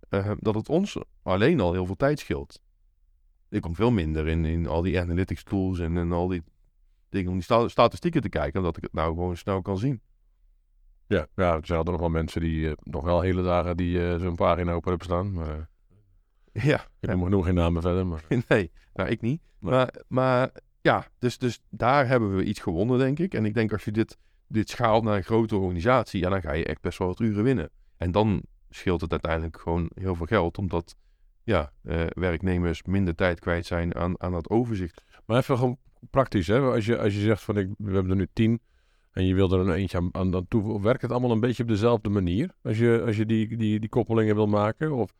eh, 0.09 0.31
dat 0.39 0.55
het 0.55 0.69
ons 0.69 0.97
alleen 1.23 1.59
al 1.59 1.73
heel 1.73 1.85
veel 1.85 1.95
tijd 1.95 2.19
scheelt. 2.19 2.61
Ik 3.49 3.61
kom 3.61 3.75
veel 3.75 3.91
minder 3.91 4.27
in, 4.27 4.45
in 4.45 4.67
al 4.67 4.81
die 4.81 4.99
analytics 4.99 5.43
tools 5.43 5.79
en, 5.79 5.97
en 5.97 6.11
al 6.11 6.27
die 6.27 6.43
dingen 7.09 7.27
om 7.27 7.33
die 7.33 7.43
sta- 7.43 7.67
statistieken 7.67 8.21
te 8.21 8.29
kijken, 8.29 8.59
omdat 8.59 8.77
ik 8.77 8.83
het 8.83 8.93
nou 8.93 9.13
gewoon 9.13 9.37
snel 9.37 9.61
kan 9.61 9.77
zien. 9.77 10.01
Ja, 11.11 11.27
ja, 11.35 11.55
er 11.55 11.65
zijn 11.65 11.77
altijd 11.77 11.97
nog 11.97 11.99
wel 11.99 12.09
mensen 12.09 12.41
die 12.41 12.67
eh, 12.67 12.73
nog 12.83 13.03
wel 13.03 13.21
hele 13.21 13.43
dagen 13.43 13.77
die 13.77 14.09
eh, 14.09 14.19
zo'n 14.19 14.35
pagina 14.35 14.71
open 14.73 14.89
hebben 14.89 15.07
staan. 15.07 15.31
Maar, 15.33 15.69
eh, 16.53 16.63
Ja, 16.63 16.85
ik 16.99 17.09
noem 17.09 17.23
genoeg 17.23 17.45
geen 17.45 17.55
namen 17.55 17.81
verder. 17.81 18.07
Maar, 18.07 18.23
nee, 18.47 18.71
nou 18.93 19.09
ik 19.09 19.21
niet. 19.21 19.41
Nee. 19.59 19.71
Maar, 19.71 19.95
maar 20.07 20.51
ja, 20.81 21.05
dus, 21.19 21.37
dus 21.37 21.59
daar 21.69 22.07
hebben 22.07 22.35
we 22.35 22.43
iets 22.43 22.59
gewonnen, 22.59 22.97
denk 22.97 23.19
ik. 23.19 23.33
En 23.33 23.45
ik 23.45 23.53
denk 23.53 23.71
als 23.71 23.83
je 23.83 23.91
dit, 23.91 24.17
dit 24.47 24.69
schaalt 24.69 25.03
naar 25.03 25.15
een 25.15 25.23
grote 25.23 25.55
organisatie, 25.55 26.21
ja, 26.21 26.29
dan 26.29 26.41
ga 26.41 26.51
je 26.53 26.65
echt 26.65 26.81
best 26.81 26.97
wel 26.97 27.07
wat 27.07 27.19
uren 27.19 27.43
winnen. 27.43 27.69
En 27.97 28.11
dan 28.11 28.43
scheelt 28.69 29.01
het 29.01 29.11
uiteindelijk 29.11 29.59
gewoon 29.59 29.91
heel 29.93 30.15
veel 30.15 30.25
geld, 30.25 30.57
omdat 30.57 30.95
ja, 31.43 31.71
werknemers 32.13 32.83
minder 32.83 33.15
tijd 33.15 33.39
kwijt 33.39 33.65
zijn 33.65 33.95
aan, 33.95 34.21
aan 34.21 34.31
dat 34.31 34.49
overzicht. 34.49 35.03
maar 35.25 35.37
even 35.37 35.57
gewoon 35.57 35.77
praktisch. 36.09 36.47
Hè? 36.47 36.59
Als, 36.59 36.85
je, 36.85 36.97
als 36.97 37.13
je 37.13 37.21
zegt 37.21 37.43
van 37.43 37.57
ik, 37.57 37.69
we 37.77 37.93
hebben 37.93 38.11
er 38.11 38.17
nu 38.17 38.27
tien 38.33 38.61
en 39.11 39.25
je 39.25 39.33
wil 39.33 39.51
er 39.51 39.59
een 39.59 39.73
eentje 39.73 39.97
aan, 39.97 40.09
aan, 40.11 40.35
aan 40.35 40.47
toe, 40.47 40.81
werkt 40.81 41.01
het 41.01 41.11
allemaal 41.11 41.31
een 41.31 41.39
beetje 41.39 41.63
op 41.63 41.69
dezelfde 41.69 42.09
manier? 42.09 42.51
Als 42.63 42.77
je, 42.77 43.03
als 43.05 43.17
je 43.17 43.25
die, 43.25 43.57
die, 43.57 43.79
die 43.79 43.89
koppelingen 43.89 44.35
wil 44.35 44.47
maken? 44.47 44.91
Of 44.91 45.13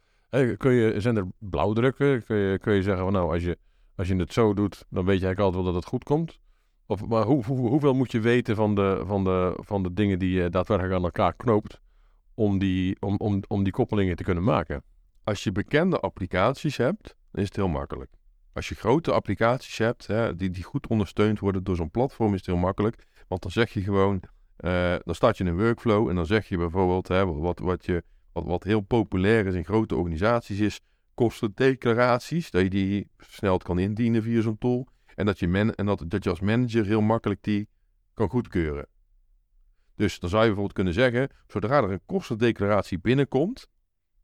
kun 0.58 0.72
je, 0.72 1.02
zijn 1.02 1.18
er 1.18 1.28
blauwdrukken? 1.38 2.24
Kun 2.24 2.38
je, 2.38 2.60
kun 2.60 2.74
je 2.74 2.84
zeggen 2.84 3.04
van 3.04 3.14
nou, 3.14 3.34
als 3.34 3.44
je, 3.44 3.58
als 3.96 4.08
je 4.08 4.16
het 4.16 4.34
zo 4.34 4.54
doet, 4.54 4.86
dan 4.90 5.06
weet 5.06 5.20
je 5.20 5.26
eigenlijk 5.26 5.40
altijd 5.40 5.64
wel 5.64 5.74
dat 5.74 5.82
het 5.82 5.92
goed 5.92 6.04
komt? 6.04 6.40
Of, 6.86 7.08
maar 7.08 7.26
hoe, 7.26 7.46
hoe, 7.46 7.70
hoeveel 7.70 7.94
moet 7.94 8.12
je 8.12 8.20
weten 8.20 8.56
van 8.56 8.76
de, 8.76 9.04
van, 9.06 9.24
de, 9.24 9.58
van 9.60 9.84
de 9.84 9.94
dingen 9.94 10.20
die 10.20 10.32
je 10.32 10.50
daadwerkelijk 10.50 10.98
aan 10.98 11.04
elkaar 11.04 11.34
knoopt 11.34 11.82
om 12.34 12.60
die, 12.60 12.98
om, 13.00 13.16
om, 13.18 13.42
om 13.48 13.64
die 13.64 13.74
koppelingen 13.74 14.16
te 14.16 14.24
kunnen 14.24 14.44
maken? 14.44 14.84
Als 15.24 15.44
je 15.44 15.52
bekende 15.52 16.00
applicaties 16.00 16.78
hebt, 16.78 17.16
is 17.34 17.44
het 17.44 17.56
heel 17.56 17.68
makkelijk. 17.68 18.12
als 18.54 18.70
je 18.70 18.76
grote 18.76 19.12
applicaties 19.12 19.78
hebt, 19.78 20.08
hè, 20.08 20.36
die, 20.36 20.50
die 20.50 20.64
goed 20.64 20.88
ondersteund 20.88 21.40
worden 21.40 21.64
door 21.64 21.76
zo'n 21.76 21.92
platform, 21.92 22.32
is 22.32 22.38
het 22.38 22.46
heel 22.46 22.58
makkelijk. 22.58 23.06
Want 23.32 23.44
dan 23.44 23.52
zeg 23.52 23.74
je 23.74 23.82
gewoon, 23.82 24.22
eh, 24.56 24.96
dan 25.04 25.16
start 25.16 25.38
je 25.38 25.44
een 25.44 25.58
workflow 25.58 26.10
en 26.10 26.16
dan 26.16 26.26
zeg 26.26 26.48
je 26.48 26.58
bijvoorbeeld, 26.58 27.08
hè, 27.08 27.26
wat, 27.26 27.60
wat, 27.60 27.86
je, 27.86 28.04
wat, 28.34 28.44
wat 28.44 28.64
heel 28.64 28.82
populair 28.82 29.46
is 29.46 29.54
in 29.54 29.66
grote 29.66 29.96
organisaties, 29.96 30.60
is 30.60 30.80
kostendeclaraties. 31.14 32.52
Dat 32.52 32.62
je 32.62 32.70
die 32.70 33.08
snel 33.18 33.58
kan 33.58 33.80
indienen 33.80 34.24
via 34.24 34.42
zo'n 34.42 34.58
tool. 34.58 34.88
En, 35.16 35.26
dat 35.26 35.40
je, 35.40 35.72
en 35.76 35.86
dat, 35.86 36.04
dat 36.08 36.24
je 36.24 36.30
als 36.30 36.40
manager 36.40 36.86
heel 36.86 37.02
makkelijk 37.02 37.44
die 37.44 37.68
kan 38.14 38.30
goedkeuren. 38.30 38.88
Dus 39.96 40.20
dan 40.20 40.30
zou 40.30 40.42
je 40.42 40.48
bijvoorbeeld 40.48 40.76
kunnen 40.76 40.94
zeggen, 40.94 41.30
zodra 41.48 41.78
er 41.78 41.92
een 41.92 42.06
kostendeclaratie 42.06 43.00
binnenkomt, 43.00 43.68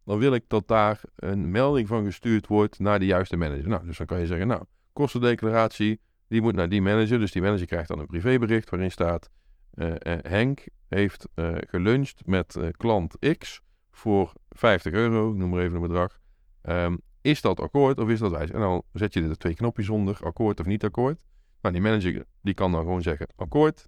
dan 0.06 0.17
wil 0.17 0.34
ik 0.34 0.43
dat 0.48 0.67
daar 0.67 1.02
een 1.15 1.52
melding 1.52 1.88
van 1.88 2.06
gestuurd 2.06 2.48
wordt 2.48 2.80
naar 2.80 3.00
de 3.00 3.06
juiste 3.06 3.36
manager. 3.36 3.67
Nou, 3.67 3.86
dus 3.86 3.98
dan 3.98 4.06
kan 4.06 4.20
je 4.20 4.26
zeggen, 4.26 4.48
nou, 4.48 4.63
kostendeclaratie, 4.93 6.00
die 6.28 6.42
moet 6.42 6.56
naar 6.56 6.70
die 6.70 6.82
manager. 6.82 7.20
Dus 7.20 7.32
die 7.32 7.42
manager 7.42 7.68
krijgt 7.68 7.88
dan 7.88 8.00
een 8.00 8.08
privébericht 8.08 8.70
waarin 8.70 8.92
staat, 8.92 9.30
uh, 9.74 9.88
uh, 9.88 9.94
Henk 10.22 10.68
heeft 10.88 11.28
uh, 11.36 11.56
geluncht 11.68 12.26
met 12.26 12.58
klant 12.72 13.18
X 13.38 13.62
voor 13.92 14.34
50 14.50 14.94
euro, 14.94 15.34
noem 15.34 15.50
maar 15.50 15.62
even 15.62 15.76
een 15.76 15.82
bedrag. 15.82 16.20
Um, 16.63 17.02
is 17.22 17.42
dat 17.42 17.60
akkoord 17.60 18.00
of 18.00 18.10
is 18.10 18.20
dat 18.20 18.32
wijs? 18.32 18.52
En 18.52 18.60
dan 18.60 18.84
zet 18.94 19.13
je 19.13 19.24
er 19.24 19.38
twee 19.38 19.56
knopjes 19.56 19.90
onder, 19.90 20.20
akkoord 20.22 20.60
of 20.60 20.66
niet 20.66 20.84
akkoord. 20.84 21.26
Nou, 21.62 21.74
die 21.74 21.84
manager 21.84 22.26
die 22.42 22.54
kan 22.54 22.72
dan 22.72 22.82
gewoon 22.82 23.02
zeggen 23.02 23.28
akkoord. 23.36 23.88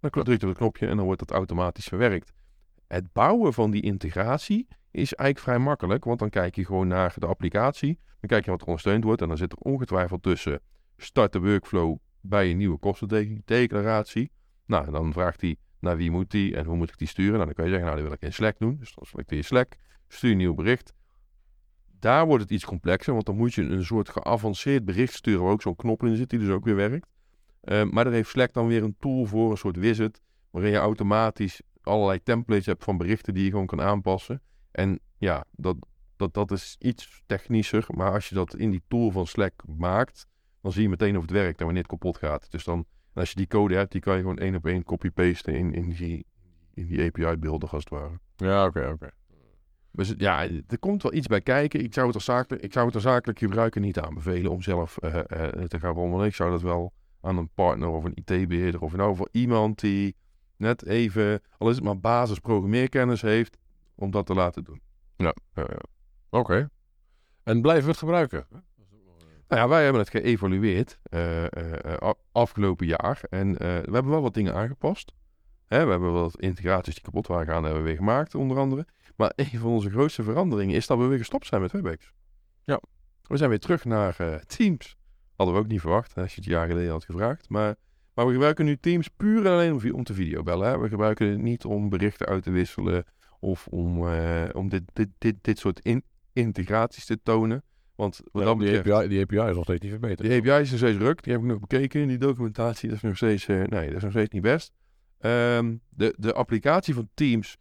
Dan 0.00 0.10
drukt 0.10 0.26
hij 0.26 0.36
op 0.36 0.48
het 0.48 0.56
knopje 0.56 0.86
en 0.86 0.96
dan 0.96 1.04
wordt 1.04 1.20
dat 1.20 1.30
automatisch 1.30 1.84
verwerkt. 1.84 2.32
Het 2.92 3.12
bouwen 3.12 3.52
van 3.52 3.70
die 3.70 3.82
integratie 3.82 4.68
is 4.90 5.14
eigenlijk 5.14 5.38
vrij 5.38 5.58
makkelijk, 5.58 6.04
want 6.04 6.18
dan 6.18 6.30
kijk 6.30 6.56
je 6.56 6.64
gewoon 6.64 6.88
naar 6.88 7.14
de 7.16 7.26
applicatie. 7.26 7.98
Dan 8.04 8.28
kijk 8.28 8.44
je 8.44 8.50
wat 8.50 8.60
er 8.60 8.66
ondersteund 8.66 9.04
wordt 9.04 9.22
en 9.22 9.28
dan 9.28 9.36
zit 9.36 9.52
er 9.52 9.58
ongetwijfeld 9.58 10.22
tussen 10.22 10.60
start 10.96 11.32
de 11.32 11.40
workflow 11.40 11.96
bij 12.20 12.50
een 12.50 12.56
nieuwe 12.56 12.78
kostendeclaratie. 12.78 14.30
Nou, 14.66 14.86
en 14.86 14.92
dan 14.92 15.12
vraagt 15.12 15.40
hij 15.40 15.56
naar 15.78 15.96
wie 15.96 16.10
moet 16.10 16.30
die 16.30 16.56
en 16.56 16.64
hoe 16.64 16.76
moet 16.76 16.90
ik 16.90 16.98
die 16.98 17.08
sturen. 17.08 17.32
Nou, 17.32 17.44
dan 17.44 17.54
kan 17.54 17.64
je 17.64 17.70
zeggen, 17.70 17.88
nou, 17.88 18.00
dat 18.00 18.08
wil 18.08 18.18
ik 18.20 18.26
in 18.26 18.32
Slack 18.32 18.58
doen. 18.58 18.76
Dus 18.78 18.94
dan 18.94 19.06
selecteer 19.06 19.38
je 19.38 19.44
Slack, 19.44 19.76
stuur 20.08 20.30
een 20.30 20.36
nieuw 20.36 20.54
bericht. 20.54 20.94
Daar 21.98 22.26
wordt 22.26 22.42
het 22.42 22.52
iets 22.52 22.64
complexer, 22.64 23.12
want 23.12 23.26
dan 23.26 23.36
moet 23.36 23.54
je 23.54 23.62
een 23.62 23.84
soort 23.84 24.08
geavanceerd 24.08 24.84
bericht 24.84 25.12
sturen 25.12 25.42
waar 25.42 25.52
ook 25.52 25.62
zo'n 25.62 25.76
knop 25.76 26.04
in 26.04 26.16
zit, 26.16 26.30
die 26.30 26.38
dus 26.38 26.48
ook 26.48 26.64
weer 26.64 26.76
werkt. 26.76 27.06
Uh, 27.64 27.82
maar 27.84 28.04
daar 28.04 28.12
heeft 28.12 28.30
Slack 28.30 28.52
dan 28.52 28.66
weer 28.66 28.82
een 28.82 28.96
tool 28.98 29.24
voor, 29.24 29.50
een 29.50 29.56
soort 29.56 29.76
wizard, 29.76 30.20
waarin 30.50 30.70
je 30.70 30.78
automatisch 30.78 31.60
allerlei 31.90 32.22
templates 32.22 32.66
hebt 32.66 32.84
van 32.84 32.96
berichten 32.96 33.34
die 33.34 33.44
je 33.44 33.50
gewoon 33.50 33.66
kan 33.66 33.80
aanpassen. 33.80 34.42
En 34.70 35.00
ja, 35.18 35.44
dat, 35.50 35.76
dat, 36.16 36.34
dat 36.34 36.50
is 36.50 36.76
iets 36.78 37.22
technischer, 37.26 37.86
maar 37.94 38.12
als 38.12 38.28
je 38.28 38.34
dat 38.34 38.56
in 38.56 38.70
die 38.70 38.82
tool 38.88 39.10
van 39.10 39.26
Slack 39.26 39.62
maakt, 39.66 40.26
dan 40.62 40.72
zie 40.72 40.82
je 40.82 40.88
meteen 40.88 41.16
of 41.16 41.22
het 41.22 41.30
werkt 41.30 41.58
en 41.58 41.64
wanneer 41.64 41.82
het 41.82 41.92
kapot 41.92 42.18
gaat. 42.18 42.50
Dus 42.50 42.64
dan, 42.64 42.84
als 43.14 43.30
je 43.30 43.36
die 43.36 43.46
code 43.46 43.74
hebt, 43.74 43.92
die 43.92 44.00
kan 44.00 44.14
je 44.14 44.20
gewoon 44.20 44.38
één 44.38 44.54
op 44.54 44.66
één 44.66 44.84
copy-pasten 44.84 45.54
in, 45.54 45.74
in 45.74 45.88
die, 45.90 46.26
in 46.74 46.86
die 46.86 47.02
API-beelden, 47.02 47.70
als 47.70 47.84
het 47.84 47.92
ware. 47.92 48.20
Ja, 48.36 48.66
oké, 48.66 48.88
oké. 48.88 49.10
Dus 49.92 50.14
ja, 50.16 50.48
er 50.66 50.78
komt 50.78 51.02
wel 51.02 51.14
iets 51.14 51.26
bij 51.26 51.40
kijken. 51.40 51.84
Ik 51.84 51.94
zou 51.94 52.06
het 52.06 52.14
als 52.14 52.24
zakelijk, 52.24 52.62
ik 52.64 52.72
zou 52.72 52.86
het 52.86 52.94
als 52.94 53.04
zakelijk 53.04 53.38
gebruiker 53.38 53.80
niet 53.80 53.98
aanbevelen 53.98 54.50
om 54.50 54.62
zelf 54.62 54.98
uh, 55.00 55.14
uh, 55.14 55.48
te 55.64 55.80
gaan 55.80 55.94
rommelen. 55.94 56.26
Ik 56.26 56.34
zou 56.34 56.50
dat 56.50 56.62
wel 56.62 56.92
aan 57.20 57.36
een 57.36 57.50
partner 57.54 57.88
of 57.88 58.04
een 58.04 58.14
IT-beheerder 58.24 58.80
of 58.80 58.96
nou 58.96 59.16
voor 59.16 59.28
iemand 59.32 59.80
die 59.80 60.16
net 60.60 60.86
even, 60.86 61.42
al 61.58 61.68
is 61.68 61.74
het 61.74 61.84
maar 61.84 62.00
basis 62.00 62.38
programmeerkennis 62.38 63.22
heeft, 63.22 63.56
om 63.94 64.10
dat 64.10 64.26
te 64.26 64.34
laten 64.34 64.64
doen. 64.64 64.80
Ja, 65.16 65.34
ja, 65.54 65.64
ja. 65.68 65.80
oké. 66.30 66.38
Okay. 66.38 66.68
En 67.42 67.60
blijven 67.60 67.84
we 67.84 67.90
het 67.90 67.98
gebruiken? 67.98 68.46
Nou 69.48 69.62
ja, 69.62 69.68
wij 69.68 69.82
hebben 69.82 70.00
het 70.00 70.10
geëvalueerd 70.10 70.98
uh, 71.10 71.42
uh, 71.42 72.10
afgelopen 72.32 72.86
jaar 72.86 73.20
en 73.30 73.52
we 73.58 73.90
hebben 73.92 74.08
wel 74.08 74.22
wat 74.22 74.34
dingen 74.34 74.54
aangepast. 74.54 75.12
Hè, 75.66 75.84
we 75.84 75.90
hebben 75.90 76.12
wat 76.12 76.40
integraties 76.40 76.94
die 76.94 77.02
kapot 77.02 77.26
waren 77.26 77.46
gaan, 77.46 77.64
hebben 77.64 77.82
we 77.82 77.88
weer 77.88 77.96
gemaakt, 77.96 78.34
onder 78.34 78.58
andere. 78.58 78.86
Maar 79.16 79.32
een 79.36 79.58
van 79.58 79.70
onze 79.70 79.90
grootste 79.90 80.22
veranderingen 80.22 80.74
is 80.74 80.86
dat 80.86 80.98
we 80.98 81.04
weer 81.04 81.18
gestopt 81.18 81.46
zijn 81.46 81.60
met 81.60 81.72
WebEx. 81.72 82.12
Ja, 82.64 82.80
we 83.22 83.36
zijn 83.36 83.50
weer 83.50 83.58
terug 83.58 83.84
naar 83.84 84.44
Teams. 84.46 84.96
Hadden 85.36 85.54
we 85.54 85.60
ook 85.60 85.68
niet 85.68 85.80
verwacht, 85.80 86.16
als 86.16 86.34
je 86.34 86.40
het 86.40 86.50
jaar 86.50 86.66
geleden 86.66 86.90
had 86.90 87.04
gevraagd. 87.04 87.48
Maar, 87.48 87.74
maar 88.14 88.26
we 88.26 88.32
gebruiken 88.32 88.64
nu 88.64 88.76
Teams 88.76 89.08
puur 89.08 89.46
en 89.46 89.52
alleen 89.52 89.72
om, 89.72 89.92
om 89.92 90.04
te 90.04 90.14
videobellen. 90.14 90.68
Hè. 90.68 90.78
We 90.78 90.88
gebruiken 90.88 91.26
het 91.28 91.38
niet 91.38 91.64
om 91.64 91.88
berichten 91.88 92.26
uit 92.26 92.42
te 92.42 92.50
wisselen 92.50 93.04
of 93.40 93.66
om, 93.66 94.06
uh, 94.06 94.42
om 94.52 94.68
dit, 94.68 94.82
dit, 94.92 95.08
dit, 95.18 95.36
dit 95.40 95.58
soort 95.58 95.80
in, 95.80 96.02
integraties 96.32 97.04
te 97.04 97.22
tonen. 97.22 97.62
Want 97.94 98.20
wat 98.32 98.44
ja, 98.44 98.54
die, 98.54 98.94
API, 98.94 99.08
die 99.08 99.20
API 99.20 99.48
is 99.48 99.54
nog 99.54 99.64
steeds 99.64 99.80
niet 99.80 99.90
verbeterd. 99.90 100.28
Die 100.28 100.38
API 100.38 100.62
is 100.62 100.70
nog 100.70 100.78
steeds 100.78 100.98
ruk. 100.98 101.22
Die 101.22 101.32
heb 101.32 101.42
ik 101.42 101.48
nog 101.48 101.60
bekeken 101.60 102.00
in 102.00 102.08
die 102.08 102.18
documentatie. 102.18 102.88
Dat 102.88 102.96
is 102.96 103.02
nog 103.02 103.16
steeds, 103.16 103.48
uh, 103.48 103.64
nee, 103.64 103.86
dat 103.86 103.96
is 103.96 104.02
nog 104.02 104.10
steeds 104.10 104.32
niet 104.32 104.42
best. 104.42 104.72
Um, 105.20 105.80
de, 105.88 106.14
de 106.18 106.32
applicatie 106.32 106.94
van 106.94 107.08
Teams 107.14 107.58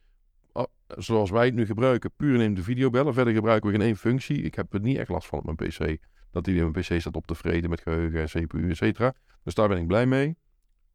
zoals 0.98 1.30
wij 1.30 1.46
het 1.46 1.54
nu 1.56 1.66
gebruiken, 1.66 2.12
puur 2.16 2.42
in 2.42 2.54
de 2.54 2.64
videobellen. 2.64 3.14
Verder 3.14 3.34
gebruiken 3.34 3.72
we 3.72 3.76
geen 3.78 3.86
één 3.86 3.98
functie. 3.98 4.42
Ik 4.42 4.56
heb 4.56 4.74
er 4.74 4.80
niet 4.80 4.98
echt 4.98 5.10
last 5.10 5.28
van 5.28 5.40
op 5.40 5.46
mijn 5.46 5.70
PC. 5.70 5.98
Dat 6.32 6.48
in 6.48 6.56
mijn 6.56 6.72
PC 6.72 7.00
staat 7.00 7.16
op 7.16 7.28
tevreden 7.28 7.70
met 7.70 7.82
geheugen, 7.82 8.26
CPU, 8.26 8.70
et 8.70 8.78
cetera. 8.78 9.14
Dus 9.44 9.54
daar 9.54 9.68
ben 9.68 9.78
ik 9.78 9.88
blij 9.88 10.06
mee. 10.06 10.28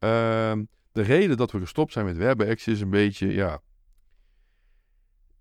Uh, 0.00 0.52
de 0.92 1.02
reden 1.02 1.36
dat 1.36 1.50
we 1.50 1.58
gestopt 1.60 1.92
zijn 1.92 2.04
met 2.04 2.16
WebEx 2.16 2.66
is 2.66 2.80
een 2.80 2.90
beetje, 2.90 3.32
ja... 3.32 3.60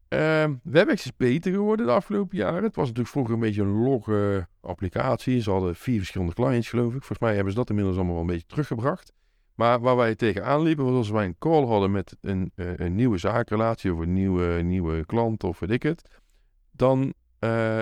Uh, 0.10 0.49
WebEx 0.63 1.06
is 1.06 1.15
beter 1.15 1.51
geworden 1.51 1.86
de 1.86 1.91
afgelopen 1.91 2.38
jaren. 2.38 2.63
Het 2.63 2.75
was 2.75 2.86
natuurlijk 2.86 3.13
vroeger 3.13 3.34
een 3.34 3.39
beetje 3.39 3.62
een 3.62 3.84
logge 3.84 4.47
applicatie. 4.62 5.41
Ze 5.41 5.51
hadden 5.51 5.75
vier 5.75 5.97
verschillende 5.97 6.34
clients, 6.34 6.69
geloof 6.69 6.93
ik. 6.93 6.99
Volgens 6.99 7.19
mij 7.19 7.34
hebben 7.34 7.53
ze 7.53 7.60
dat 7.60 7.69
inmiddels 7.69 7.95
allemaal 7.95 8.15
wel 8.15 8.23
een 8.23 8.29
beetje 8.29 8.47
teruggebracht. 8.47 9.13
Maar 9.56 9.79
waar 9.79 9.95
wij 9.95 10.15
tegenaan 10.15 10.62
liepen 10.62 10.86
was 10.86 10.93
als 10.93 11.10
wij 11.10 11.25
een 11.25 11.38
call 11.39 11.65
hadden 11.65 11.91
met 11.91 12.17
een, 12.21 12.51
uh, 12.56 12.71
een 12.75 12.95
nieuwe 12.95 13.17
zakenrelatie 13.17 13.93
of 13.93 13.99
een 13.99 14.13
nieuwe, 14.13 14.62
nieuwe 14.62 15.06
klant 15.06 15.43
of 15.43 15.60
weet 15.60 15.69
ik 15.69 15.84
het. 15.84 16.19
Dan 16.71 17.13
uh, 17.39 17.79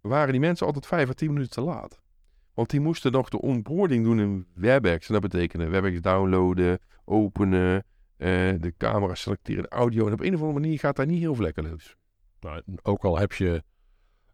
waren 0.00 0.30
die 0.32 0.40
mensen 0.40 0.66
altijd 0.66 0.86
vijf 0.86 1.08
à 1.08 1.12
tien 1.12 1.32
minuten 1.32 1.50
te 1.50 1.60
laat. 1.60 2.00
Want 2.54 2.70
die 2.70 2.80
moesten 2.80 3.12
nog 3.12 3.28
de 3.28 3.40
onboarding 3.40 4.04
doen 4.04 4.20
in 4.20 4.46
WebEx. 4.54 5.06
En 5.06 5.12
dat 5.12 5.22
betekende 5.22 5.68
WebEx 5.68 6.00
downloaden, 6.00 6.78
openen, 7.04 7.74
uh, 7.74 8.26
de 8.60 8.74
camera 8.76 9.14
selecteren, 9.14 9.62
de 9.62 9.68
audio. 9.68 10.06
En 10.06 10.12
op 10.12 10.20
een 10.20 10.34
of 10.34 10.40
andere 10.40 10.60
manier 10.60 10.78
gaat 10.78 10.96
daar 10.96 11.06
niet 11.06 11.20
heel 11.20 11.34
vlekkeloos. 11.34 11.96
Nou, 12.40 12.62
ook 12.82 13.04
al 13.04 13.18
heb 13.18 13.32
je, 13.32 13.62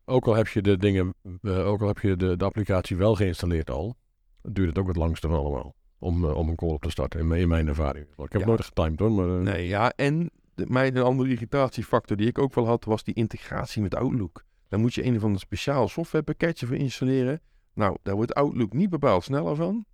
ook 0.04 0.26
al 0.26 0.34
heb 0.34 0.48
je 0.48 0.62
de 0.62 0.76
dingen, 0.76 1.14
ook 1.42 1.80
al 1.80 1.86
heb 1.86 1.98
je 1.98 2.16
de, 2.16 2.36
de 2.36 2.44
applicatie 2.44 2.96
wel 2.96 3.14
geïnstalleerd 3.14 3.70
al, 3.70 3.96
duurt 4.42 4.68
het 4.68 4.78
ook 4.78 4.88
het 4.88 4.96
langste 4.96 5.28
van 5.28 5.38
allemaal 5.38 5.74
om, 5.98 6.24
uh, 6.24 6.36
om 6.36 6.48
een 6.48 6.56
call 6.56 6.68
op 6.68 6.82
te 6.82 6.90
starten, 6.90 7.20
in, 7.20 7.32
in 7.32 7.48
mijn 7.48 7.68
ervaring. 7.68 8.06
Ik 8.16 8.32
heb 8.32 8.40
ja. 8.40 8.46
nooit 8.46 8.64
getimed 8.64 8.98
hoor. 8.98 9.10
Maar. 9.10 9.26
Nee, 9.26 9.66
ja, 9.66 9.90
en 9.90 10.30
de, 10.54 10.66
mijn 10.68 10.96
andere 10.96 11.30
irritatiefactor 11.30 12.16
die 12.16 12.26
ik 12.26 12.38
ook 12.38 12.54
wel 12.54 12.66
had, 12.66 12.84
was 12.84 13.04
die 13.04 13.14
integratie 13.14 13.82
met 13.82 13.94
Outlook. 13.94 14.44
Daar 14.68 14.80
moet 14.80 14.94
je 14.94 15.04
een 15.04 15.16
of 15.16 15.24
ander 15.24 15.40
speciaal 15.40 15.88
softwarepakketje 15.88 16.66
voor 16.66 16.76
installeren. 16.76 17.40
Nou, 17.74 17.96
daar 18.02 18.14
wordt 18.14 18.34
Outlook 18.34 18.72
niet 18.72 18.90
bepaald 18.90 19.24
sneller 19.24 19.56
van. 19.56 19.84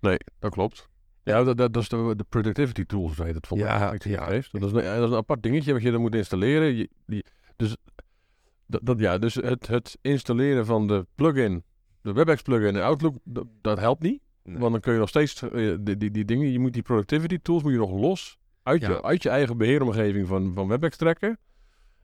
Nee, 0.00 0.18
dat 0.38 0.50
klopt. 0.50 0.88
Ja, 1.22 1.44
dat, 1.44 1.56
dat, 1.56 1.72
dat 1.72 1.82
is 1.82 1.88
de, 1.88 2.14
de 2.16 2.24
productivity 2.28 2.84
tools, 2.84 3.16
heet 3.16 3.34
het 3.34 3.46
volgens 3.46 3.70
ja, 3.70 3.94
ja. 4.02 4.28
Dat, 4.28 4.62
is 4.62 4.72
een, 4.72 4.72
dat 4.72 5.02
is 5.02 5.10
een 5.10 5.14
apart 5.14 5.42
dingetje 5.42 5.72
wat 5.72 5.82
je 5.82 5.90
dan 5.90 6.00
moet 6.00 6.14
installeren. 6.14 6.74
Je, 6.74 6.90
die, 7.06 7.24
dus, 7.56 7.76
dat, 8.66 8.80
dat, 8.82 8.98
ja, 8.98 9.18
dus 9.18 9.34
het, 9.34 9.66
het 9.66 9.98
installeren 10.00 10.66
van 10.66 10.86
de 10.86 11.06
plugin, 11.14 11.64
de 12.02 12.12
WebEx 12.12 12.42
plugin 12.42 12.76
in 12.76 12.82
Outlook, 12.82 13.14
dat, 13.24 13.46
dat 13.60 13.78
helpt 13.78 14.02
niet. 14.02 14.20
Want 14.42 14.72
dan 14.72 14.80
kun 14.80 14.92
je 14.92 14.98
nog 14.98 15.08
steeds 15.08 15.42
uh, 15.42 15.76
die, 15.80 15.96
die, 15.96 16.10
die, 16.10 16.24
dingen, 16.24 16.52
je 16.52 16.58
moet 16.58 16.72
die 16.72 16.82
productivity 16.82 17.38
tools 17.38 17.62
moet 17.62 17.72
je 17.72 17.78
nog 17.78 17.90
los 17.90 18.38
uit, 18.62 18.80
je, 18.80 19.02
uit 19.02 19.22
je 19.22 19.28
eigen 19.28 19.56
beheeromgeving 19.56 20.26
van, 20.26 20.54
van 20.54 20.68
WebEx 20.68 20.96
trekken. 20.96 21.38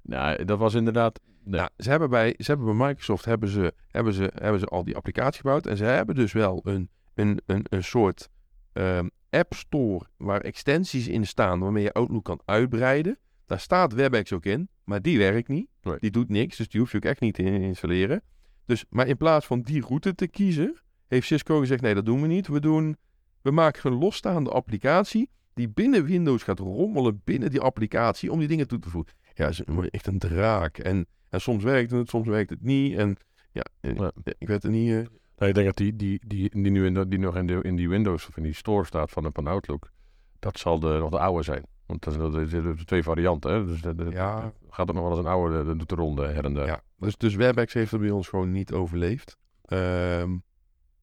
Nou, 0.06 0.44
dat 0.44 0.58
was 0.58 0.74
inderdaad. 0.74 1.20
Nee. 1.44 1.60
Ja, 1.60 1.70
ze 1.76 1.90
hebben 1.90 2.10
bij, 2.10 2.34
ze 2.38 2.50
hebben 2.50 2.76
bij 2.76 2.86
Microsoft 2.86 3.24
hebben 3.24 3.48
ze, 3.48 3.74
hebben, 3.88 4.12
ze, 4.12 4.32
hebben 4.34 4.60
ze 4.60 4.66
al 4.66 4.84
die 4.84 4.96
applicatie 4.96 5.40
gebouwd. 5.40 5.66
En 5.66 5.76
ze 5.76 5.84
hebben 5.84 6.14
dus 6.14 6.32
wel 6.32 6.60
een, 6.64 6.90
een, 7.14 7.40
een, 7.46 7.66
een 7.68 7.84
soort 7.84 8.28
um, 8.72 9.10
app 9.30 9.54
store 9.54 10.06
waar 10.16 10.40
extensies 10.40 11.08
in 11.08 11.26
staan 11.26 11.60
waarmee 11.60 11.82
je 11.82 11.92
Outlook 11.92 12.24
kan 12.24 12.40
uitbreiden. 12.44 13.18
Daar 13.46 13.60
staat 13.60 13.92
WebEx 13.92 14.32
ook 14.32 14.44
in, 14.44 14.68
maar 14.84 15.02
die 15.02 15.18
werkt 15.18 15.48
niet. 15.48 15.68
Nee. 15.82 15.96
Die 15.98 16.10
doet 16.10 16.28
niks, 16.28 16.56
dus 16.56 16.68
die 16.68 16.80
hoef 16.80 16.90
je 16.90 16.96
ook 16.96 17.04
echt 17.04 17.20
niet 17.20 17.34
te 17.34 17.42
installeren. 17.42 18.22
Dus, 18.64 18.84
maar 18.90 19.06
in 19.06 19.16
plaats 19.16 19.46
van 19.46 19.60
die 19.60 19.82
route 19.82 20.14
te 20.14 20.28
kiezen, 20.28 20.76
heeft 21.06 21.26
Cisco 21.26 21.58
gezegd: 21.58 21.80
nee, 21.80 21.94
dat 21.94 22.06
doen 22.06 22.20
we 22.20 22.26
niet. 22.26 22.46
We, 22.48 22.60
doen, 22.60 22.96
we 23.42 23.50
maken 23.50 23.92
een 23.92 23.98
losstaande 23.98 24.50
applicatie 24.50 25.30
die 25.54 25.68
binnen 25.68 26.04
Windows 26.04 26.42
gaat 26.42 26.58
rommelen 26.58 27.20
binnen 27.24 27.50
die 27.50 27.60
applicatie 27.60 28.32
om 28.32 28.38
die 28.38 28.48
dingen 28.48 28.68
toe 28.68 28.78
te 28.78 28.90
voegen. 28.90 29.14
Ja, 29.36 29.48
is 29.48 29.62
echt 29.90 30.06
een 30.06 30.18
draak. 30.18 30.78
En, 30.78 31.06
en 31.28 31.40
soms 31.40 31.64
werkt 31.64 31.90
het, 31.90 32.08
soms 32.08 32.26
werkt 32.28 32.50
het 32.50 32.62
niet. 32.62 32.96
En 32.96 33.16
ja, 33.52 33.64
ja. 33.80 34.12
ik 34.38 34.48
weet 34.48 34.62
het 34.62 34.72
niet. 34.72 34.90
Uh... 34.90 35.06
Nou, 35.36 35.48
ik 35.48 35.54
denk 35.54 35.66
dat 35.66 35.76
die, 35.76 35.96
die, 35.96 36.20
die, 36.26 36.50
die 36.50 36.70
nu 36.70 36.86
in, 36.86 37.08
die 37.08 37.18
nog 37.18 37.36
in, 37.36 37.46
de, 37.46 37.58
in 37.62 37.76
die 37.76 37.88
Windows 37.88 38.28
of 38.28 38.36
in 38.36 38.42
die 38.42 38.54
store 38.54 38.84
staat 38.84 39.10
van, 39.10 39.30
van 39.32 39.46
Outlook, 39.46 39.90
dat 40.38 40.58
zal 40.58 40.80
de, 40.80 40.96
nog 40.98 41.10
de 41.10 41.18
oude 41.18 41.42
zijn. 41.42 41.62
Want 41.86 42.04
dat, 42.04 42.14
zijn 42.48 42.84
twee 42.84 43.02
varianten. 43.02 43.52
Hè? 43.52 43.66
Dus 43.66 43.80
dat, 43.80 43.94
Ja. 44.10 44.52
gaat 44.70 44.88
er 44.88 44.94
nog 44.94 45.02
wel 45.02 45.12
eens 45.16 45.26
een 45.26 45.32
oude, 45.32 45.76
doet 45.76 45.88
de 45.88 45.94
ronde 45.94 46.26
her 46.26 46.44
en 46.44 46.54
der. 46.54 46.66
Ja, 46.66 46.80
dus, 46.96 47.16
dus 47.16 47.34
WebEx 47.34 47.72
heeft 47.72 47.90
het 47.90 48.00
bij 48.00 48.10
ons 48.10 48.28
gewoon 48.28 48.50
niet 48.50 48.72
overleefd. 48.72 49.36
Ehm, 49.64 50.36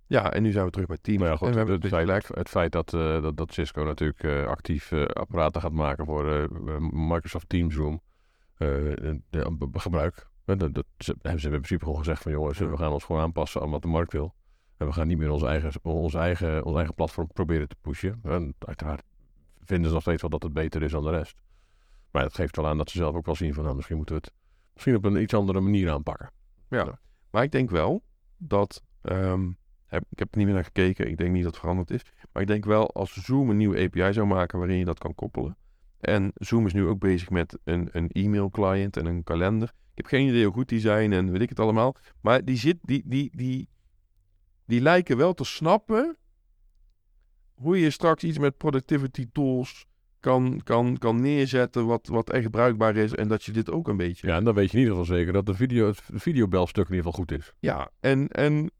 ja, 0.07 0.31
en 0.31 0.43
nu 0.43 0.51
zijn 0.51 0.65
we 0.65 0.71
terug 0.71 0.87
bij 0.87 0.97
Teams. 1.01 1.19
Maar 1.19 1.29
ja, 1.29 1.35
goed, 1.35 1.47
en 1.47 1.51
we 1.51 1.57
hebben 1.57 1.75
het, 1.75 1.83
dus 1.83 2.05
feit, 2.05 2.27
het 2.27 2.49
feit 2.49 2.71
dat, 2.71 2.93
eh, 2.93 3.21
dat, 3.21 3.37
dat 3.37 3.53
Cisco 3.53 3.83
natuurlijk 3.83 4.23
eh, 4.23 4.45
actief 4.45 4.93
apparaten 4.93 5.61
gaat 5.61 5.71
maken 5.71 6.05
voor 6.05 6.47
Microsoft 6.91 7.49
Teams 7.49 7.75
Room 7.75 8.01
de, 8.57 9.21
de- 9.29 9.69
gebruik. 9.73 10.27
Eh, 10.45 10.57
dat, 10.57 10.73
dat, 10.73 10.85
ze, 10.97 11.15
hebben 11.21 11.41
ze 11.41 11.45
in 11.47 11.53
principe 11.53 11.83
gewoon 11.83 11.99
gezegd 11.99 12.21
van 12.21 12.31
jongens, 12.31 12.57
we 12.59 12.77
gaan 12.77 12.91
ons 12.91 13.03
gewoon 13.03 13.21
aanpassen 13.21 13.61
aan 13.61 13.69
wat 13.69 13.81
de 13.81 13.87
markt 13.87 14.11
wil. 14.11 14.33
En 14.77 14.87
we 14.87 14.93
gaan 14.93 15.07
niet 15.07 15.17
meer 15.17 15.29
onze 15.31 15.47
eigen, 15.47 15.71
onze 15.83 16.17
eigen, 16.17 16.63
ons 16.65 16.75
eigen 16.75 16.93
platform 16.95 17.27
proberen 17.27 17.67
te 17.67 17.75
pushen. 17.81 18.19
En 18.23 18.55
uiteraard 18.59 19.03
vinden 19.63 19.87
ze 19.87 19.93
nog 19.93 20.01
steeds 20.01 20.21
wel 20.21 20.29
dat 20.31 20.43
het 20.43 20.53
beter 20.53 20.83
is 20.83 20.91
dan 20.91 21.03
de 21.03 21.09
rest. 21.09 21.35
Maar 22.11 22.23
het 22.23 22.33
geeft 22.35 22.55
wel 22.55 22.67
aan 22.67 22.77
dat 22.77 22.89
ze 22.89 22.97
zelf 22.97 23.15
ook 23.15 23.25
wel 23.25 23.35
zien 23.35 23.53
van 23.53 23.63
nou, 23.63 23.75
misschien 23.75 23.97
moeten 23.97 24.15
we 24.15 24.21
het 24.21 24.33
misschien 24.73 24.95
op 24.95 25.05
een 25.05 25.21
iets 25.21 25.33
andere 25.33 25.59
manier 25.59 25.91
aanpakken. 25.91 26.31
Ja, 26.69 26.99
maar 27.31 27.43
ik 27.43 27.51
denk 27.51 27.69
wel 27.69 28.03
dat. 28.37 28.83
ehm, 29.01 29.51
heb, 29.85 30.03
ik 30.09 30.19
heb 30.19 30.31
er 30.31 30.37
niet 30.37 30.45
meer 30.45 30.55
naar 30.55 30.63
gekeken. 30.63 31.07
Ik 31.07 31.17
denk 31.17 31.31
niet 31.31 31.43
dat 31.43 31.51
het 31.51 31.59
veranderd 31.61 31.91
is. 31.91 32.01
Maar 32.31 32.41
ik 32.41 32.47
denk 32.47 32.65
wel 32.65 32.91
als 32.93 33.13
Zoom 33.13 33.49
een 33.49 33.57
nieuwe 33.57 33.83
API 33.83 34.13
zou 34.13 34.27
maken 34.27 34.57
waarin 34.59 34.77
je 34.77 34.85
dat 34.85 34.99
kan 34.99 35.15
koppelen. 35.15 35.57
En 36.03 36.31
Zoom 36.35 36.65
is 36.65 36.73
nu 36.73 36.85
ook 36.85 36.99
bezig 36.99 37.29
met 37.29 37.57
een, 37.63 37.89
een 37.91 38.09
e-mail 38.09 38.49
client 38.49 38.97
en 38.97 39.05
een 39.05 39.23
kalender. 39.23 39.67
Ik 39.67 39.97
heb 39.97 40.05
geen 40.05 40.27
idee 40.27 40.43
hoe 40.43 40.53
goed 40.53 40.69
die 40.69 40.79
zijn 40.79 41.13
en 41.13 41.31
weet 41.31 41.41
ik 41.41 41.49
het 41.49 41.59
allemaal. 41.59 41.95
Maar 42.21 42.45
die, 42.45 42.57
zit, 42.57 42.77
die, 42.81 43.03
die, 43.05 43.31
die, 43.35 43.69
die 44.65 44.81
lijken 44.81 45.17
wel 45.17 45.33
te 45.33 45.43
snappen 45.43 46.17
hoe 47.53 47.79
je 47.79 47.89
straks 47.89 48.23
iets 48.23 48.37
met 48.37 48.57
productivity 48.57 49.27
tools 49.31 49.85
kan, 50.19 50.61
kan, 50.63 50.97
kan 50.97 51.21
neerzetten 51.21 51.85
wat, 51.85 52.07
wat 52.07 52.29
echt 52.29 52.51
bruikbaar 52.51 52.95
is. 52.95 53.15
En 53.15 53.27
dat 53.27 53.43
je 53.43 53.51
dit 53.51 53.71
ook 53.71 53.87
een 53.87 53.97
beetje 53.97 54.27
Ja, 54.27 54.35
en 54.35 54.43
dan 54.43 54.53
weet 54.53 54.71
je 54.71 54.77
in 54.77 54.83
ieder 54.83 54.97
geval 54.97 55.15
zeker 55.15 55.33
dat 55.33 55.45
de, 55.45 55.53
video, 55.53 55.87
het 55.87 56.01
videobelstuk 56.07 56.87
in 56.87 56.95
ieder 56.95 57.11
geval 57.11 57.25
goed 57.25 57.39
is. 57.39 57.53
Ja, 57.59 57.89
en, 57.99 58.27
en 58.27 58.71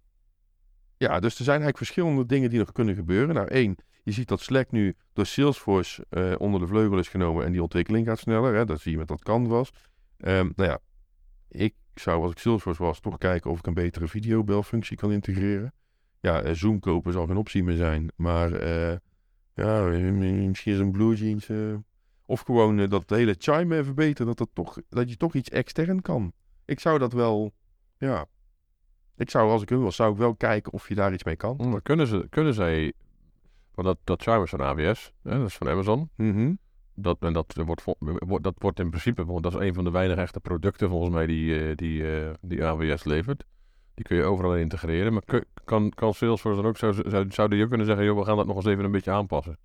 ja, 0.97 1.19
dus 1.19 1.37
er 1.37 1.43
zijn 1.43 1.61
eigenlijk 1.61 1.77
verschillende 1.77 2.25
dingen 2.25 2.49
die 2.49 2.59
nog 2.59 2.71
kunnen 2.71 2.95
gebeuren. 2.95 3.35
Nou, 3.35 3.47
één, 3.47 3.75
je 4.03 4.11
ziet 4.11 4.27
dat 4.27 4.41
Slack 4.41 4.71
nu 4.71 4.95
door 5.13 5.25
Salesforce 5.25 6.05
eh, 6.09 6.33
onder 6.37 6.59
de 6.59 6.67
vleugel 6.67 6.97
is 6.97 7.07
genomen 7.07 7.45
en 7.45 7.51
die 7.51 7.61
ontwikkeling 7.61 8.07
gaat 8.07 8.19
sneller. 8.19 8.55
Hè? 8.55 8.65
Dat 8.65 8.81
zie 8.81 8.91
je 8.91 8.97
met 8.97 9.07
dat 9.07 9.23
Canvas. 9.23 9.71
Ehm 10.17 10.49
nou 10.55 10.69
ja, 10.69 10.79
ik 11.47 11.73
zou 11.95 12.21
als 12.21 12.31
ik 12.31 12.37
Salesforce 12.37 12.83
was 12.83 12.99
toch 12.99 13.17
kijken 13.17 13.51
of 13.51 13.59
ik 13.59 13.67
een 13.67 13.73
betere 13.73 14.07
videobelfunctie 14.07 14.97
kan 14.97 15.11
integreren. 15.11 15.73
Ja, 16.19 16.41
eh, 16.41 16.53
Zoom 16.53 16.79
kopen 16.79 17.13
zal 17.13 17.27
geen 17.27 17.37
optie 17.37 17.63
meer 17.63 17.75
zijn, 17.75 18.11
maar 18.15 18.53
eh, 18.53 18.97
ja, 19.53 19.81
misschien 19.83 20.73
is 20.73 20.79
een 20.79 20.91
Blue 20.91 21.15
Jeans 21.15 21.49
of 22.25 22.41
gewoon 22.41 22.79
eh, 22.79 22.89
dat 22.89 23.09
hele 23.09 23.35
Chime 23.37 23.77
even 23.77 23.95
beter, 23.95 24.25
dat, 24.25 24.37
dat, 24.37 24.49
toch, 24.53 24.77
dat 24.89 25.09
je 25.09 25.17
toch 25.17 25.33
iets 25.33 25.49
extern 25.49 26.01
kan. 26.01 26.33
Ik 26.65 26.79
zou 26.79 26.99
dat 26.99 27.13
wel, 27.13 27.53
ja, 27.97 28.25
ik 29.15 29.29
zou, 29.29 29.49
als 29.49 29.61
ik 29.61 29.69
hun 29.69 29.81
was, 29.83 29.95
zou 29.95 30.11
ik 30.11 30.17
wel 30.17 30.35
kijken 30.35 30.73
of 30.73 30.87
je 30.87 30.95
daar 30.95 31.13
iets 31.13 31.23
mee 31.23 31.35
kan. 31.35 31.69
Maar 31.69 31.81
kunnen, 31.81 32.07
ze, 32.07 32.27
kunnen 32.29 32.53
zij, 32.53 32.93
want 33.73 33.87
dat, 33.87 33.97
dat 34.03 34.21
Chime 34.21 34.43
is 34.43 34.49
van 34.49 34.61
AWS, 34.61 35.13
hè, 35.23 35.37
dat 35.37 35.47
is 35.47 35.55
van 35.57 35.69
Amazon. 35.69 36.09
Mhm. 36.15 36.53
Dat, 36.95 37.17
en 37.19 37.33
dat 37.33 37.53
wordt, 37.65 37.83
wordt- 37.99 38.43
dat 38.43 38.55
wordt 38.57 38.79
in 38.79 38.89
principe, 38.89 39.25
want 39.25 39.43
dat 39.43 39.53
is 39.53 39.59
een 39.67 39.73
van 39.73 39.83
de 39.83 39.91
weinige 39.91 40.21
echte 40.21 40.39
producten 40.39 40.89
volgens 40.89 41.13
mij 41.13 41.25
die, 41.25 41.59
eh, 41.69 41.75
die, 41.75 42.17
eh, 42.21 42.33
die 42.41 42.65
AWS 42.65 43.03
levert. 43.03 43.43
Die 43.93 44.05
kun 44.05 44.17
je 44.17 44.23
overal 44.23 44.55
in 44.55 44.61
integreren. 44.61 45.13
Maar 45.13 45.23
kan, 45.65 45.89
kan 45.89 46.13
Salesforce 46.13 46.61
dan 46.61 46.69
ook, 46.69 46.77
zou, 46.77 46.93
zou, 47.09 47.25
zouden 47.31 47.61
ook 47.61 47.67
kunnen 47.69 47.85
zeggen, 47.87 48.05
joh, 48.05 48.17
we 48.17 48.25
gaan 48.25 48.37
dat 48.37 48.45
nog 48.47 48.55
eens 48.55 48.65
even 48.65 48.83
een 48.85 48.91
beetje 48.91 49.11
aanpassen? 49.11 49.57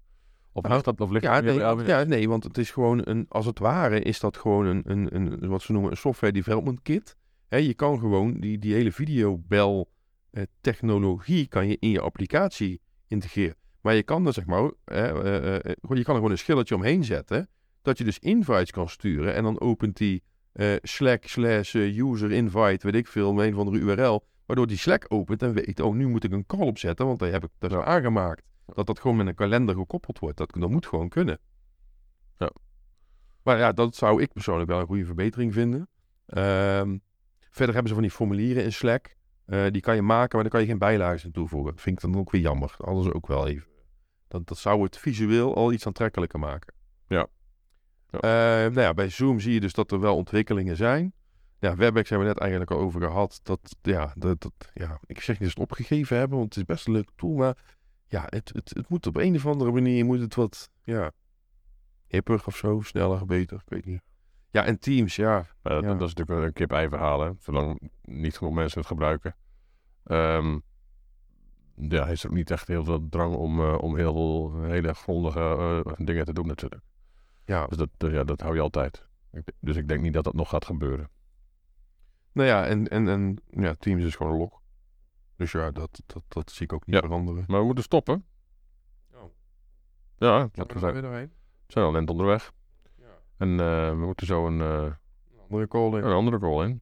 Of 0.53 0.69
ligt 0.69 0.85
dat, 0.85 1.01
of 1.01 1.11
ligt 1.11 1.25
Ja, 1.25 1.41
nee, 1.41 1.65
AWS? 1.65 1.87
ja, 1.87 2.03
nee, 2.05 2.29
want 2.29 2.45
het 2.45 2.59
is 2.59 2.71
gewoon 2.71 3.01
een, 3.05 3.27
als 3.29 3.47
het 3.47 3.59
ware 3.59 4.01
is 4.01 4.21
dat 4.21 4.37
gewoon 4.37 4.67
een, 4.67 4.83
een, 4.85 5.15
een 5.15 5.49
wat 5.49 5.63
ze 5.63 5.73
noemen 5.73 5.91
een 5.91 5.97
software 5.97 6.33
development 6.33 6.83
kit. 6.83 7.17
Hè, 7.49 7.57
je 7.57 7.75
kan 7.75 7.99
gewoon 7.99 8.41
die, 8.41 8.59
die 8.59 8.75
hele 8.75 8.93
videobel 8.93 9.91
eh, 10.31 10.43
technologie 10.61 11.47
kan 11.47 11.69
je 11.69 11.77
in 11.81 11.91
je 11.91 12.01
applicatie 12.01 12.81
integreren. 13.07 13.57
Maar 13.81 13.95
je 13.95 14.03
kan 14.03 14.27
er 14.27 14.33
zeg 14.33 14.47
maar, 14.47 14.71
hè, 14.85 15.23
eh, 15.23 15.37
eh, 15.37 15.55
eh, 15.55 15.63
je 15.65 15.87
kan 15.87 15.97
er 15.97 16.05
gewoon 16.05 16.31
een 16.31 16.39
schilletje 16.39 16.75
omheen 16.75 17.05
zetten. 17.05 17.49
Dat 17.83 17.99
je 17.99 18.05
dus 18.05 18.19
invites 18.19 18.71
kan 18.71 18.89
sturen 18.89 19.35
en 19.35 19.43
dan 19.43 19.61
opent 19.61 19.97
die 19.97 20.23
Slack 20.83 21.25
slash 21.25 21.75
user 21.75 22.33
invite, 22.33 22.87
weet 22.87 22.95
ik 22.95 23.07
veel, 23.07 23.45
een 23.45 23.55
of 23.55 23.59
andere 23.59 23.79
URL. 23.79 24.27
Waardoor 24.47 24.67
die 24.67 24.77
Slack 24.77 25.05
opent 25.09 25.43
en 25.43 25.53
weet, 25.53 25.81
oh, 25.81 25.95
nu 25.95 26.09
moet 26.09 26.25
ik 26.25 26.33
een 26.33 26.47
call 26.47 26.67
opzetten, 26.67 27.07
want 27.07 27.19
daar 27.19 27.31
heb 27.31 27.45
ik 27.45 27.51
dat 27.59 27.71
is 27.71 27.77
aangemaakt. 27.77 28.43
Dat 28.67 28.87
dat 28.87 29.01
gewoon 29.01 29.17
met 29.17 29.27
een 29.27 29.35
kalender 29.35 29.75
gekoppeld 29.75 30.19
wordt. 30.19 30.37
Dat, 30.37 30.55
dat 30.59 30.71
moet 30.71 30.87
gewoon 30.87 31.09
kunnen. 31.09 31.39
Ja. 32.39 32.51
Maar 33.43 33.59
ja, 33.59 33.73
dat 33.73 33.97
zou 33.97 34.23
ik 34.23 34.33
persoonlijk 34.33 34.71
wel 34.71 34.81
een 34.81 34.87
goede 34.87 35.05
verbetering 35.05 35.53
vinden. 35.53 35.89
Ehm, 36.27 36.99
verder 37.51 37.75
hebben 37.75 37.89
ze 37.89 37.95
van 37.95 38.03
die 38.03 38.11
formulieren 38.11 38.65
in 38.65 38.73
Slack. 38.73 39.17
Eh, 39.49 39.67
die 39.71 39.81
kan 39.81 39.95
je 39.95 40.03
maken, 40.03 40.31
maar 40.33 40.43
daar 40.43 40.53
kan 40.53 40.61
je 40.61 40.67
geen 40.67 40.79
bijlagen 40.79 41.25
aan 41.25 41.31
toevoegen. 41.31 41.73
Dat 41.73 41.81
vind 41.81 42.03
ik 42.03 42.11
dan 42.11 42.21
ook 42.21 42.31
weer 42.31 42.41
jammer. 42.41 42.75
Alles 42.79 43.13
ook 43.13 43.27
wel 43.27 43.49
even. 43.49 43.69
Dat, 44.29 44.47
dat 44.47 44.59
zou 44.59 44.83
het 44.83 44.99
visueel 44.99 45.55
al 45.55 45.73
iets 45.73 45.87
aantrekkelijker 45.87 46.39
maken. 46.39 46.75
Ja. 47.07 47.27
Ja. 48.11 48.19
Eh, 48.19 48.73
nou 48.73 48.81
ja, 48.81 48.95
bij 48.95 49.09
Zoom 49.09 49.41
zie 49.41 49.53
je 49.53 49.61
dus 49.61 49.73
dat 49.73 49.93
er 49.93 50.01
wel 50.01 50.17
ontwikkelingen 50.17 50.77
zijn. 50.77 51.13
Ja, 51.59 51.77
WebEx 51.77 52.09
hebben 52.09 52.29
we 52.29 52.35
net 52.35 52.43
eigenlijk 52.43 52.71
al 52.71 52.79
over 52.79 53.01
gehad. 53.01 53.41
Dat, 53.43 53.77
ja, 53.83 54.13
dat, 54.17 54.41
dat, 54.41 54.71
ja, 54.75 55.01
ik 55.07 55.21
zeg 55.21 55.39
niet 55.39 55.49
dat 55.49 55.57
ze 55.57 55.61
het 55.61 55.71
opgegeven 55.71 56.17
hebben, 56.17 56.39
want 56.39 56.55
het 56.55 56.63
is 56.63 56.75
best 56.75 56.87
een 56.87 56.93
leuk 56.93 57.11
tool. 57.17 57.35
Maar 57.35 57.57
ja, 58.07 58.25
het, 58.27 58.51
het, 58.55 58.71
het 58.75 58.89
moet 58.89 59.07
op 59.07 59.17
een 59.17 59.35
of 59.35 59.47
andere 59.47 59.73
manier 59.73 60.05
moet 60.05 60.21
het 60.21 60.35
wat, 60.35 60.71
ja, 60.83 61.13
hipper 62.07 62.43
of 62.47 62.57
zo, 62.57 62.81
sneller, 62.81 63.27
beter, 63.27 63.57
ik 63.57 63.69
weet 63.69 63.85
niet. 63.85 64.03
Ja, 64.51 64.65
en 64.65 64.79
Teams, 64.79 65.17
ja. 65.17 65.47
Maar 65.63 65.73
dat, 65.73 65.83
Ja. 65.83 65.89
dat 65.95 66.09
is 66.09 66.15
natuurlijk 66.15 66.29
wel 66.39 66.43
een 66.43 66.53
kip-ei 66.53 66.89
verhaal, 66.89 67.21
hè. 67.21 67.31
Zolang 67.39 67.91
niet 68.03 68.37
genoeg 68.37 68.55
mensen 68.55 68.79
het 68.79 68.89
gebruiken. 68.89 69.37
Ehm, 70.05 70.59
ja, 71.75 72.07
is 72.07 72.23
er 72.25 72.31
ook 72.31 72.37
niet 72.37 72.51
echt 72.51 72.69
heel 72.69 72.85
veel 72.85 73.09
drang 73.09 73.35
om, 73.35 73.61
eh, 73.61 73.79
om 73.79 73.97
heel 73.97 74.13
veel 74.13 74.63
hele 74.63 74.95
grondige 74.95 75.41
eh, 75.87 75.93
dingen 76.07 76.25
te 76.25 76.33
doen 76.33 76.47
natuurlijk. 76.47 76.83
Ja, 77.45 77.67
Dus 77.67 77.77
dat, 77.77 77.89
eh, 77.99 78.13
ja, 78.13 78.25
dat 78.25 78.41
hou 78.41 78.55
je 78.55 78.61
altijd. 78.61 79.07
Dus 79.61 79.77
ik 79.77 79.89
denk 79.89 80.03
niet 80.03 80.13
dat 80.13 80.25
dat 80.25 80.35
nog 80.35 80.49
gaat 80.49 80.65
gebeuren. 80.65 81.11
nou 82.33 82.49
ja, 82.49 82.67
en, 82.67 82.89
en, 82.89 83.09
en 83.09 83.37
ja, 83.51 83.75
Teams 83.75 84.05
is 84.05 84.17
gewoon 84.17 84.33
een 84.33 84.39
log. 84.39 84.61
Dus 85.37 85.53
ja, 85.53 85.71
dat, 85.71 86.03
dat, 86.07 86.23
dat 86.29 86.51
zie 86.51 86.65
ik 86.65 86.73
ook 86.73 86.87
niet 86.87 86.95
Ja. 86.95 87.01
veranderen. 87.01 87.45
Maar 87.47 87.59
we 87.61 87.67
moeten 87.67 87.85
stoppen. 87.85 88.25
Oh. 89.15 89.23
Ja, 90.17 90.49
want 90.55 90.73
we 90.73 90.79
zijn, 90.79 91.03
doorheen? 91.03 91.33
zijn 91.67 91.85
al 91.85 91.91
net 91.91 92.11
onderweg. 92.11 92.53
En 93.39 93.61
eh, 93.61 93.89
we 93.89 94.05
moeten 94.07 94.27
zo 94.27 94.47
een, 94.47 94.61
eh, 94.61 94.93
Andere 95.43 95.69
call 95.69 95.87
in. 95.87 96.05
een 96.05 96.13
andere 96.13 96.39
call 96.39 96.65
in. 96.65 96.81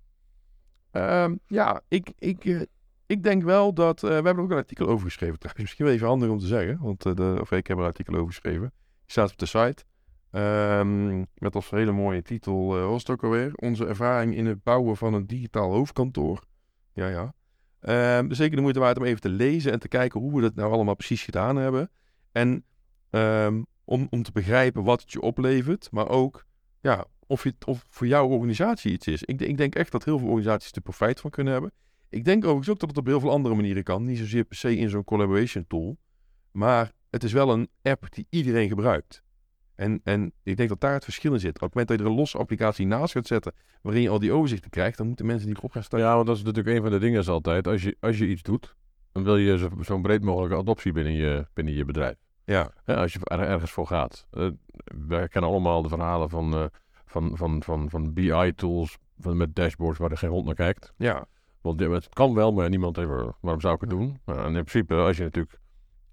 Ehm, 0.90 1.35
ja, 1.47 1.81
ik, 1.88 2.12
ik, 2.19 2.45
eh, 2.45 2.61
ik 3.07 3.23
denk 3.23 3.42
wel 3.42 3.75
dat... 3.75 4.01
we 4.01 4.09
hebben 4.09 4.37
er 4.37 4.40
ook 4.40 4.51
een 4.51 4.57
artikel 4.57 4.87
over 4.87 5.07
geschreven 5.07 5.38
trouwens. 5.38 5.62
Misschien 5.62 5.85
wel 5.85 5.95
even 5.95 6.07
handig 6.07 6.29
om 6.29 6.38
te 6.38 6.47
zeggen. 6.47 6.79
Want 6.81 7.03
de, 7.03 7.38
of 7.40 7.53
ik 7.53 7.66
heb 7.66 7.77
er 7.77 7.83
een 7.83 7.88
artikel 7.88 8.14
over 8.14 8.27
geschreven. 8.27 8.73
Die 9.01 9.11
staat 9.11 9.31
op 9.31 9.38
de 9.38 9.47
site. 9.47 9.85
Ehm, 10.31 11.19
met 11.19 11.55
als 11.55 11.71
hele 11.71 11.92
mooie 11.92 12.23
titel, 12.23 12.66
wat 12.66 12.88
was 12.88 13.01
het 13.01 13.11
ook 13.11 13.25
alweer? 13.25 13.53
Onze 13.55 13.87
ervaring 13.87 14.35
in 14.37 14.47
het 14.47 14.62
bouwen 14.62 14.97
van 14.97 15.14
een 15.14 15.27
digitaal 15.27 15.73
hoofdkantoor. 15.73 16.45
Ja, 16.92 17.09
ja. 17.09 17.35
Ehm, 17.81 18.29
dus 18.29 18.37
zeker 18.37 18.57
de 18.57 18.62
moeite 18.62 18.81
waard 18.81 18.99
om 18.99 19.05
even 19.05 19.21
te 19.21 19.29
lezen 19.29 19.73
en 19.73 19.79
te 19.79 19.88
kijken 19.88 20.21
hoe 20.21 20.35
we 20.35 20.40
dat 20.40 20.55
nou 20.55 20.73
allemaal 20.73 20.95
precies 20.95 21.25
gedaan 21.25 21.57
hebben. 21.57 21.90
En 22.33 22.64
om, 23.85 24.07
om 24.11 24.23
te 24.23 24.33
begrijpen 24.33 24.85
wat 24.85 25.01
het 25.01 25.12
je 25.12 25.21
oplevert, 25.21 25.88
maar 25.90 26.09
ook 26.09 26.45
ja, 26.87 27.05
of, 27.27 27.42
je, 27.44 27.55
of 27.66 27.85
voor 27.88 28.07
jouw 28.07 28.27
organisatie 28.29 28.92
iets 28.92 29.07
is. 29.07 29.22
Ik, 29.22 29.40
ik 29.40 29.57
denk 29.57 29.75
echt 29.75 29.92
dat 29.92 30.05
heel 30.05 30.18
veel 30.18 30.29
organisaties 30.29 30.72
er 30.72 30.81
profijt 30.81 31.20
van 31.20 31.31
kunnen 31.31 31.53
hebben. 31.53 31.72
Ik 32.09 32.25
denk 32.25 32.44
overigens 32.44 32.68
ook 32.68 32.79
dat 32.79 32.88
het 32.88 32.99
op 32.99 33.07
heel 33.07 33.20
veel 33.20 33.31
andere 33.31 33.55
manieren 33.55 33.83
kan. 33.83 34.05
Niet 34.05 34.18
zozeer 34.18 34.44
per 34.44 34.57
se 34.57 34.77
in 34.77 34.88
zo'n 34.88 35.05
collaboration 35.05 35.64
tool. 35.66 35.96
Maar 36.51 36.92
het 37.11 37.25
is 37.25 37.33
wel 37.33 37.53
een 37.53 37.68
app 37.83 38.07
die 38.14 38.27
iedereen 38.31 38.68
gebruikt. 38.68 39.22
En, 39.75 40.01
en 40.05 40.33
ik 40.42 40.57
denk 40.57 40.68
dat 40.68 40.81
daar 40.81 40.92
het 40.92 41.05
verschil 41.05 41.33
in 41.33 41.40
zit. 41.40 41.55
Op 41.55 41.61
het 41.61 41.70
moment 41.70 41.88
dat 41.88 41.99
je 41.99 42.05
er 42.05 42.11
een 42.11 42.16
losse 42.16 42.38
applicatie 42.38 42.87
naast 42.87 43.12
gaat 43.12 43.27
zetten, 43.27 43.53
waarin 43.83 44.03
je 44.03 44.09
al 44.09 44.18
die 44.18 44.33
overzichten 44.33 44.70
krijgt, 44.70 44.96
dan 44.96 45.07
moeten 45.07 45.27
mensen 45.27 45.46
die 45.46 45.57
erop 45.57 45.72
gaan 45.72 45.83
staan. 45.83 46.01
Ja, 46.01 46.14
want 46.14 46.27
dat 46.27 46.37
is 46.37 46.42
natuurlijk 46.42 46.77
een 46.77 46.83
van 46.83 46.90
de 46.90 46.99
dingen 46.99 47.20
is 47.20 47.29
altijd. 47.29 47.66
Als 47.66 47.83
je, 47.83 47.96
als 48.01 48.18
je 48.18 48.27
iets 48.27 48.42
doet, 48.42 48.77
dan 49.12 49.25
wil 49.25 49.37
je 49.37 49.59
zo- 49.59 49.70
zo'n 49.81 50.03
breed 50.03 50.22
mogelijke 50.22 50.57
adoptie 50.57 50.92
binnen 50.92 51.13
je, 51.13 51.46
binnen 51.54 51.75
je 51.75 51.85
bedrijf. 51.85 52.17
Ja, 52.44 52.73
als 52.85 53.13
je 53.13 53.19
er 53.23 53.40
ergens 53.40 53.71
voor 53.71 53.87
gaat. 53.87 54.27
Wij 55.06 55.29
kennen 55.29 55.50
allemaal 55.50 55.83
de 55.83 55.88
verhalen 55.88 56.29
van, 56.31 56.54
eh, 56.54 56.65
van, 57.17 57.37
van, 57.37 57.62
van, 57.62 57.90
van 57.90 58.12
BI-tools 58.12 58.98
van, 59.19 59.37
met 59.37 59.54
dashboards 59.56 59.98
waar 59.98 60.10
er 60.10 60.19
geen 60.19 60.31
hond 60.31 60.44
naar 60.46 60.54
kijkt. 60.54 60.92
ja, 60.96 61.27
Want 61.60 61.81
het 61.81 62.08
kan 62.08 62.35
wel, 62.35 62.52
maar 62.52 62.69
niemand 62.69 62.96
heeft 62.96 63.08
er- 63.10 63.35
waarom 63.40 63.60
zou 63.60 63.75
ik 63.75 63.81
het 63.81 63.90
doen? 63.90 64.21
Nou, 64.25 64.38
en 64.38 64.46
in 64.46 64.64
principe, 64.64 64.94
als 64.94 65.17
je 65.17 65.23
natuurlijk 65.23 65.58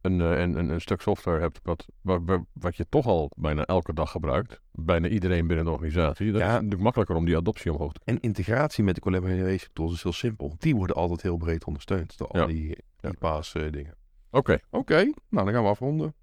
een, 0.01 0.21
eh, 0.21 0.39
een, 0.39 0.57
een, 0.57 0.69
een 0.69 0.81
stuk 0.81 1.01
software 1.01 1.39
hebt 1.39 1.59
wat, 1.63 1.85
wa- 2.01 2.21
wa- 2.23 2.43
wat 2.53 2.75
je 2.75 2.85
toch 2.89 3.05
al 3.05 3.31
bijna 3.35 3.65
elke 3.65 3.93
dag 3.93 4.11
gebruikt, 4.11 4.61
bijna 4.71 5.07
iedereen 5.07 5.47
binnen 5.47 5.65
de 5.65 5.71
organisatie, 5.71 6.31
dan 6.31 6.39
Ja. 6.41 6.47
is 6.47 6.53
natuurlijk 6.53 6.81
makkelijker 6.81 7.15
om 7.15 7.25
die 7.25 7.37
adoptie 7.37 7.71
omhoog 7.73 7.91
te 7.93 7.99
En 8.03 8.19
integratie 8.19 8.83
met 8.83 8.95
de 8.95 9.01
collaboration 9.01 9.69
tools 9.73 9.93
is 9.93 10.03
heel 10.03 10.13
simpel. 10.13 10.55
Die 10.57 10.75
worden 10.75 10.95
altijd 10.95 11.21
heel 11.21 11.37
breed 11.37 11.65
ondersteund 11.65 12.17
door 12.17 12.27
al 12.27 12.47
die, 12.47 12.55
die 12.65 12.77
Ja. 12.99 13.11
paas 13.19 13.53
eh, 13.53 13.71
dingen. 13.71 13.95
Oké, 14.31 14.57
Oké, 14.69 14.95
nou 15.29 15.45
dan 15.45 15.53
gaan 15.53 15.63
we 15.63 15.69
afronden. 15.69 16.13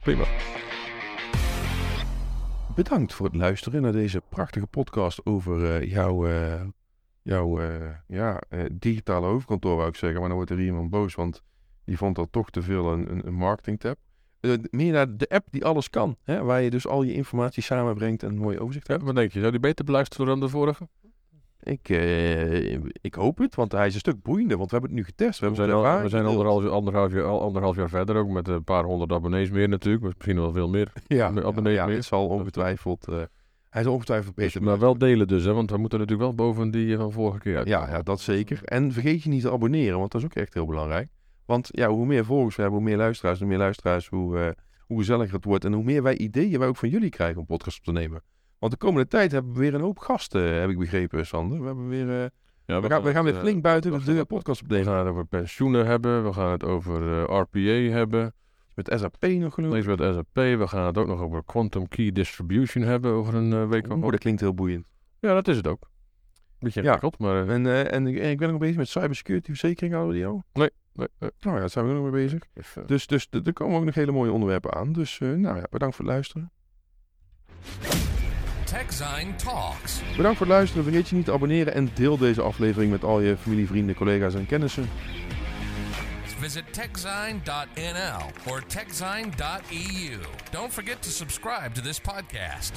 prima. 0.00 0.24
Bedankt 2.74 3.14
voor 3.14 3.26
het 3.26 3.34
luisteren 3.34 3.82
naar 3.82 3.92
deze 3.92 4.22
prachtige 4.28 4.66
podcast 4.66 5.26
over 5.26 5.74
eh, 5.74 5.90
jouw, 5.90 6.26
eh, 6.26 6.62
jouw 7.22 7.60
eh, 7.60 7.90
ja, 8.06 8.40
digitale 8.72 9.26
hoofdkantoor, 9.26 9.76
wou 9.76 9.88
ik 9.88 9.96
zeggen. 9.96 10.18
Maar 10.18 10.28
dan 10.28 10.36
wordt 10.36 10.50
er 10.50 10.60
iemand 10.60 10.90
boos, 10.90 11.14
want 11.14 11.42
die 11.84 11.96
vond 11.96 12.16
dat 12.16 12.28
toch 12.30 12.50
te 12.50 12.62
veel 12.62 12.92
een, 12.92 13.26
een, 13.26 13.34
marketingtab. 13.34 13.96
Eh, 14.40 14.52
meer 14.70 14.92
naar 14.92 15.16
de 15.16 15.28
app 15.28 15.46
die 15.50 15.64
alles 15.64 15.90
kan, 15.90 16.16
hè, 16.22 16.42
waar 16.42 16.62
je 16.62 16.70
dus 16.70 16.86
al 16.86 17.02
je 17.02 17.12
informatie 17.12 17.62
samenbrengt 17.62 18.22
en 18.22 18.28
een 18.28 18.38
mooi 18.38 18.58
overzicht 18.58 18.88
hebt. 18.88 19.02
Wat 19.02 19.14
denk 19.14 19.32
je? 19.32 19.38
Zou 19.38 19.50
die 19.50 19.60
beter 19.60 19.84
beluisteren 19.84 20.26
dan 20.26 20.40
de 20.40 20.48
vorige? 20.48 20.88
Ik, 21.62 21.88
eh, 21.88 22.72
ik 23.00 23.14
hoop 23.14 23.38
het, 23.38 23.54
want 23.54 23.72
hij 23.72 23.86
is 23.86 23.94
een 23.94 24.00
stuk 24.00 24.22
boeiender, 24.22 24.56
want 24.56 24.70
we 24.70 24.76
hebben 24.76 24.96
het 24.96 25.06
nu 25.06 25.06
getest. 25.06 25.40
We, 25.40 25.54
zijn, 25.54 25.70
al, 25.70 26.02
we 26.02 26.08
zijn 26.08 26.24
anderhalf, 26.24 26.66
anderhalf, 26.66 27.12
jaar, 27.12 27.24
al 27.24 27.40
anderhalf 27.40 27.76
jaar 27.76 27.88
verder 27.88 28.16
ook 28.16 28.28
met 28.28 28.48
een 28.48 28.64
paar 28.64 28.84
honderd 28.84 29.12
abonnees 29.12 29.50
meer 29.50 29.68
natuurlijk. 29.68 30.02
maar 30.02 30.12
Misschien 30.16 30.36
wel 30.36 30.52
veel 30.52 30.68
meer. 30.68 30.92
Ja, 31.06 31.26
abonnees 31.26 31.74
ja, 31.74 31.86
meer. 31.86 31.94
het 31.94 32.04
zal 32.04 32.28
ongetwijfeld, 32.28 33.08
eh, 33.08 33.22
hij 33.68 33.82
zal 33.82 33.92
ongetwijfeld 33.92 34.36
Dus, 34.36 34.44
beter 34.44 34.62
maar 34.62 34.78
wel 34.78 34.98
delen 34.98 35.28
dus, 35.28 35.44
hè, 35.44 35.52
want 35.52 35.70
we 35.70 35.76
moeten 35.76 35.98
natuurlijk 35.98 36.28
wel 36.28 36.46
boven 36.46 36.70
die 36.70 36.96
van 36.96 37.12
vorige 37.12 37.38
keer 37.38 37.56
uit. 37.56 37.68
Ja, 37.68 37.88
ja, 37.88 38.02
dat 38.02 38.20
zeker. 38.20 38.60
En 38.64 38.92
vergeet 38.92 39.22
je 39.22 39.28
niet 39.28 39.42
te 39.42 39.50
abonneren, 39.50 39.98
want 39.98 40.12
dat 40.12 40.20
is 40.20 40.26
ook 40.26 40.34
echt 40.34 40.54
heel 40.54 40.66
belangrijk. 40.66 41.08
Want 41.44 41.68
ja, 41.70 41.88
hoe 41.88 42.06
meer 42.06 42.24
volgers 42.24 42.56
we 42.56 42.62
hebben, 42.62 42.80
hoe 42.80 42.88
meer 42.88 42.98
luisteraars, 42.98 43.38
hoe 43.38 43.48
meer 43.48 43.58
luisteraars, 43.58 44.08
hoe, 44.08 44.38
eh, 44.38 44.48
hoe 44.86 44.98
gezelliger 44.98 45.34
het 45.34 45.44
wordt. 45.44 45.64
En 45.64 45.72
hoe 45.72 45.84
meer 45.84 46.02
wij 46.02 46.16
ideeën 46.16 46.58
wij 46.58 46.68
ook 46.68 46.76
van 46.76 46.88
jullie 46.88 47.10
krijgen 47.10 47.40
om 47.40 47.46
podcast 47.46 47.78
op 47.78 47.84
te 47.84 47.92
nemen. 47.92 48.22
Want 48.62 48.74
de 48.74 48.78
komende 48.78 49.08
tijd 49.08 49.32
hebben 49.32 49.52
we 49.52 49.58
weer 49.58 49.74
een 49.74 49.80
hoop 49.80 49.98
gasten, 49.98 50.54
heb 50.60 50.70
ik 50.70 50.78
begrepen, 50.78 51.26
Sander. 51.26 51.60
We, 51.60 51.66
hebben 51.66 51.88
weer, 51.88 52.22
eh, 52.22 52.28
Ja, 52.66 52.80
we, 52.80 52.88
gaan, 52.88 53.02
we 53.02 53.10
gaan 53.12 53.24
weer 53.24 53.34
eh, 53.34 53.40
flink 53.40 53.62
buiten 53.62 53.92
we 53.92 53.98
de 53.98 54.04
deur 54.04 54.24
podcast 54.24 54.60
We 54.60 54.66
opnemen. 54.66 54.86
gaan 54.86 54.98
het 54.98 55.08
over 55.08 55.24
pensioenen 55.26 55.86
hebben. 55.86 56.24
We 56.24 56.32
gaan 56.32 56.50
het 56.50 56.64
over 56.64 57.12
eh, 57.28 57.38
RPA 57.40 57.94
hebben. 57.96 58.34
Met 58.74 58.92
SAP 58.98 59.26
nog 59.26 59.54
genoeg. 59.54 59.72
Lees 59.72 59.86
met 59.86 59.98
SAP. 60.00 60.34
We 60.34 60.64
gaan 60.68 60.86
het 60.86 60.98
ook 60.98 61.06
nog 61.06 61.20
over 61.20 61.44
Quantum 61.44 61.88
Key 61.88 62.12
Distribution 62.12 62.82
hebben 62.84 63.12
over 63.12 63.34
een 63.34 63.52
eh, 63.52 63.68
week. 63.68 63.92
Oh, 63.92 64.10
dat 64.10 64.18
klinkt 64.20 64.40
heel 64.40 64.54
boeiend. 64.54 64.86
Ja, 65.18 65.34
dat 65.34 65.48
is 65.48 65.56
het 65.56 65.66
ook. 65.66 65.90
Beetje 66.58 66.82
Ja. 66.82 66.92
ingewikkeld, 66.92 67.18
maar... 67.18 67.48
eh, 67.48 67.54
En, 67.54 67.66
eh, 67.66 67.92
en 67.92 68.06
ik, 68.06 68.16
ik 68.18 68.38
ben 68.38 68.50
nog 68.50 68.58
bezig 68.58 68.76
met 68.76 68.88
cybersecurity 68.88 69.46
verzekering, 69.48 69.92
hadden 69.94 70.10
we 70.12 70.16
die 70.18 70.26
al? 70.26 70.42
nee, 70.52 70.70
nee, 70.92 71.08
Nou 71.18 71.30
ja, 71.54 71.58
daar 71.58 71.70
zijn 71.70 71.84
we 71.84 71.90
ook 71.90 72.02
nog 72.02 72.12
mee 72.12 72.22
bezig. 72.24 72.42
Dus, 72.86 73.06
dus 73.06 73.28
er 73.44 73.52
komen 73.52 73.78
ook 73.78 73.84
nog 73.84 73.94
hele 73.94 74.12
mooie 74.12 74.32
onderwerpen 74.32 74.72
aan. 74.74 74.92
Dus 74.92 75.18
nou 75.18 75.56
ja, 75.56 75.66
bedankt 75.70 75.96
voor 75.96 76.04
het 76.04 76.14
luisteren. 76.14 76.50
TechZine 78.72 79.34
Talks. 79.36 80.00
Bedankt 80.16 80.38
voor 80.38 80.46
het 80.46 80.56
luisteren. 80.56 80.84
Vergeet 80.84 81.08
je 81.08 81.16
niet 81.16 81.24
te 81.24 81.32
abonneren 81.32 81.74
en 81.74 81.90
deel 81.94 82.18
deze 82.18 82.42
aflevering 82.42 82.90
met 82.90 83.04
al 83.04 83.20
je 83.20 83.36
familie, 83.36 83.66
vrienden, 83.66 83.94
collega's 83.94 84.34
en 84.34 84.46
kennissen. 84.46 84.88
Visit 86.38 86.72
techzine.nl 86.72 88.52
or 88.52 88.66
techzine.eu. 88.66 90.18
Don't 90.50 90.72
forget 90.72 91.02
to 91.02 91.10
subscribe 91.10 91.72
to 91.72 91.80
this 91.82 92.00
podcast. 92.00 92.72